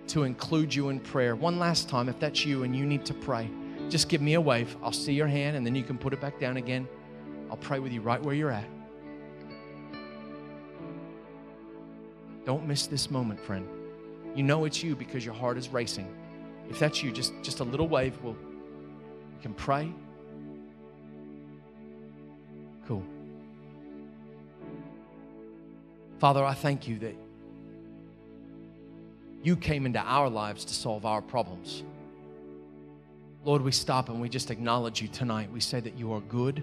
to 0.09 0.25
include 0.25 0.75
you 0.75 0.89
in 0.89 1.01
prayer. 1.01 1.37
One 1.37 1.59
last 1.59 1.89
time, 1.89 2.09
if 2.09 2.19
that's 2.19 2.45
you 2.45 2.65
and 2.65 2.75
you 2.75 2.85
need 2.85 3.05
to 3.07 3.15
pray, 3.15 3.49
just 3.89 4.09
give 4.09 4.21
me 4.21 4.35
a 4.35 4.41
wave. 4.41 4.77
I'll 4.83 4.93
see 4.93 5.13
your 5.13 5.27
hand 5.27 5.57
and 5.57 5.65
then 5.65 5.75
you 5.75 5.83
can 5.83 5.99
put 5.99 6.13
it 6.13 6.21
back 6.21 6.39
down 6.41 6.57
again. 6.57 6.89
I'll 7.51 7.57
pray 7.57 7.79
with 7.79 7.93
you 7.93 8.01
right 8.01 8.23
where 8.23 8.35
you're 8.35 8.51
at. 8.51 8.69
Don't 12.45 12.67
miss 12.67 12.87
this 12.87 13.11
moment, 13.11 13.39
friend. 13.41 13.69
You 14.35 14.43
know 14.43 14.65
it's 14.65 14.83
you 14.83 14.97
because 14.97 15.25
your 15.25 15.35
heart 15.35 15.57
is 15.59 15.69
racing. 15.69 16.09
If 16.69 16.79
that's 16.79 17.03
you, 17.03 17.13
just, 17.13 17.33
just 17.43 17.61
a 17.61 17.65
little 17.65 17.87
wave. 17.87 18.19
We'll, 18.23 18.33
we 18.33 19.43
can 19.43 19.55
pray. 19.55 19.93
Cool. 22.89 23.05
Father, 26.23 26.45
I 26.45 26.55
thank 26.55 26.87
you 26.87 27.01
that 27.01 27.17
you 29.43 29.57
came 29.57 29.87
into 29.87 29.99
our 29.99 30.29
lives 30.31 30.65
to 30.67 30.73
solve 30.73 31.05
our 31.05 31.21
problems. 31.21 31.83
Lord, 33.45 33.61
we 33.61 33.73
stop 33.73 34.09
and 34.09 34.21
we 34.21 34.29
just 34.29 34.53
acknowledge 34.53 35.03
you 35.03 35.09
tonight. 35.09 35.51
We 35.51 35.59
say 35.59 35.81
that 35.81 35.99
you 35.99 36.13
are 36.13 36.21
good, 36.21 36.63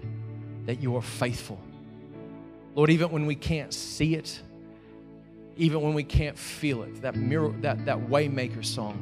that 0.64 0.82
you 0.82 0.96
are 0.96 1.02
faithful. 1.02 1.60
Lord, 2.74 2.88
even 2.88 3.10
when 3.10 3.26
we 3.26 3.34
can't 3.34 3.74
see 3.74 4.14
it, 4.14 4.40
even 5.58 5.82
when 5.82 5.92
we 5.92 6.04
can't 6.04 6.38
feel 6.38 6.82
it. 6.82 7.02
That 7.02 7.16
mirror, 7.16 7.54
that, 7.60 7.84
that 7.84 7.98
waymaker 7.98 8.64
song. 8.64 8.96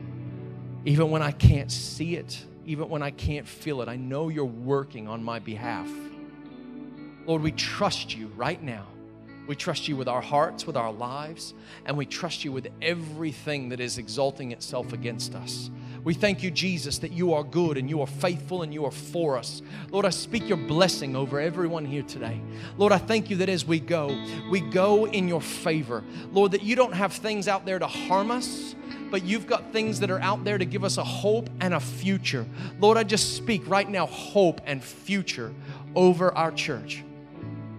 Even 0.85 1.13
when 1.13 1.23
I 1.23 1.31
can't 1.31 1.71
see 1.71 2.17
it, 2.17 2.45
even 2.67 2.89
when 2.89 3.01
I 3.01 3.13
can't 3.13 3.47
feel 3.47 3.81
it, 3.81 3.89
I 3.89 3.95
know 3.95 4.29
you're 4.29 4.45
working 4.45 5.07
on 5.07 5.23
my 5.23 5.39
behalf. 5.39 5.89
Lord, 7.27 7.43
we 7.43 7.53
trust 7.53 8.17
you 8.17 8.27
right 8.35 8.61
now. 8.61 8.89
We 9.49 9.57
trust 9.57 9.89
you 9.89 9.97
with 9.97 10.09
our 10.09 10.21
hearts, 10.21 10.67
with 10.67 10.77
our 10.77 10.93
lives, 10.93 11.55
and 11.87 11.97
we 11.97 12.05
trust 12.05 12.45
you 12.45 12.53
with 12.53 12.69
everything 12.83 13.71
that 13.71 13.81
is 13.81 13.97
exalting 13.97 14.53
itself 14.53 14.93
against 14.93 15.35
us. 15.35 15.71
We 16.05 16.13
thank 16.13 16.43
you, 16.43 16.51
Jesus, 16.51 16.99
that 16.99 17.13
you 17.13 17.33
are 17.33 17.43
good 17.43 17.79
and 17.79 17.89
you 17.89 18.03
are 18.03 18.07
faithful 18.07 18.63
and 18.63 18.73
you 18.73 18.85
are 18.85 18.91
for 18.91 19.39
us. 19.39 19.63
Lord, 19.91 20.05
I 20.05 20.11
speak 20.11 20.49
your 20.49 20.59
blessing 20.59 21.17
over 21.17 21.41
everyone 21.41 21.87
here 21.87 22.03
today. 22.03 22.41
Lord, 22.77 22.93
I 22.93 22.99
thank 22.99 23.31
you 23.31 23.37
that 23.37 23.49
as 23.49 23.65
we 23.65 23.81
go, 23.81 24.15
we 24.51 24.61
go 24.61 25.07
in 25.07 25.27
your 25.27 25.41
favor. 25.41 26.05
Lord, 26.31 26.53
that 26.53 26.63
you 26.63 26.77
don't 26.77 26.95
have 26.95 27.15
things 27.15 27.49
out 27.49 27.65
there 27.65 27.79
to 27.79 27.87
harm 27.87 28.31
us 28.31 28.75
but 29.11 29.25
you've 29.25 29.47
got 29.47 29.73
things 29.73 30.01
that 30.01 30.11
are 30.11 30.21
out 30.21 30.45
there 30.45 30.59
to 30.59 30.67
give 30.67 30.85
us 30.85 30.99
a 30.99 31.05
hope 31.05 31.49
and 31.61 31.73
a 31.73 31.81
future. 31.81 32.45
Lord, 32.79 32.99
I 32.99 33.05
just 33.05 33.37
speak 33.37 33.67
right 33.67 33.89
now 33.89 34.05
hope 34.05 34.61
and 34.67 34.85
future 34.85 35.55
over 35.95 36.31
our 36.37 36.53
church. 36.53 37.03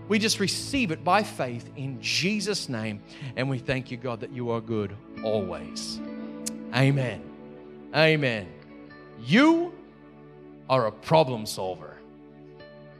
We 0.09 0.17
just 0.17 0.39
receive 0.39 0.89
it 0.91 1.03
by 1.03 1.21
faith 1.21 1.69
in 1.77 2.01
Jesus' 2.01 2.67
name, 2.67 3.01
and 3.35 3.47
we 3.47 3.59
thank 3.59 3.91
you, 3.91 3.97
God, 3.97 4.19
that 4.21 4.33
you 4.33 4.49
are 4.49 4.59
good 4.59 4.97
always. 5.23 6.01
Amen. 6.75 7.21
Amen. 7.95 8.47
You 9.23 9.71
are 10.67 10.87
a 10.87 10.91
problem 10.91 11.45
solver. 11.45 11.95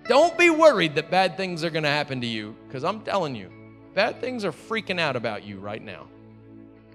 Don't 0.07 0.37
be 0.37 0.51
worried 0.51 0.95
that 0.95 1.09
bad 1.09 1.35
things 1.35 1.63
are 1.63 1.71
going 1.71 1.83
to 1.83 1.89
happen 1.89 2.21
to 2.21 2.27
you 2.27 2.55
because 2.67 2.83
I'm 2.83 3.01
telling 3.01 3.35
you, 3.35 3.51
bad 3.95 4.21
things 4.21 4.45
are 4.45 4.51
freaking 4.51 4.99
out 4.99 5.15
about 5.15 5.43
you 5.43 5.59
right 5.59 5.81
now. 5.81 6.07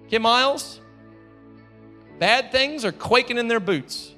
Kim 0.09 0.23
Miles, 0.23 0.81
bad 2.21 2.53
things 2.53 2.85
are 2.85 2.93
quaking 2.93 3.39
in 3.39 3.49
their 3.49 3.61
boots. 3.61 4.12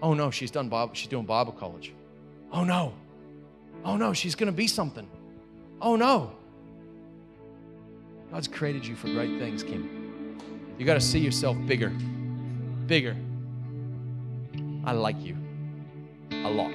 Oh 0.00 0.14
no, 0.14 0.30
she's 0.30 0.50
done 0.50 0.70
Bible, 0.70 0.94
she's 0.94 1.08
doing 1.08 1.26
Bible 1.26 1.52
college. 1.52 1.92
Oh 2.50 2.64
no. 2.64 2.94
Oh 3.84 3.96
no, 3.96 4.12
she's 4.12 4.34
going 4.34 4.46
to 4.46 4.56
be 4.56 4.66
something. 4.66 5.08
Oh 5.80 5.96
no. 5.96 6.32
God's 8.30 8.48
created 8.48 8.86
you 8.86 8.94
for 8.94 9.08
great 9.08 9.38
things, 9.38 9.62
Kim. 9.62 10.38
You 10.78 10.86
got 10.86 10.94
to 10.94 11.00
see 11.00 11.18
yourself 11.18 11.56
bigger, 11.66 11.90
bigger. 12.86 13.16
I 14.84 14.92
like 14.92 15.20
you 15.20 15.36
a 16.30 16.50
lot. 16.50 16.72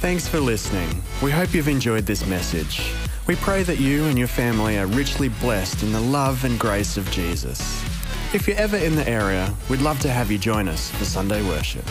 Thanks 0.00 0.28
for 0.28 0.40
listening. 0.40 1.02
We 1.22 1.30
hope 1.30 1.54
you've 1.54 1.68
enjoyed 1.68 2.06
this 2.06 2.26
message. 2.26 2.92
We 3.26 3.36
pray 3.36 3.62
that 3.64 3.78
you 3.78 4.04
and 4.06 4.18
your 4.18 4.28
family 4.28 4.78
are 4.78 4.86
richly 4.86 5.28
blessed 5.28 5.82
in 5.82 5.92
the 5.92 6.00
love 6.00 6.44
and 6.44 6.58
grace 6.58 6.96
of 6.96 7.10
Jesus. 7.10 7.60
If 8.34 8.46
you're 8.46 8.56
ever 8.56 8.76
in 8.76 8.94
the 8.94 9.08
area, 9.08 9.52
we'd 9.68 9.80
love 9.80 9.98
to 10.00 10.10
have 10.10 10.30
you 10.30 10.38
join 10.38 10.68
us 10.68 10.90
for 10.90 11.04
Sunday 11.04 11.42
worship. 11.48 11.84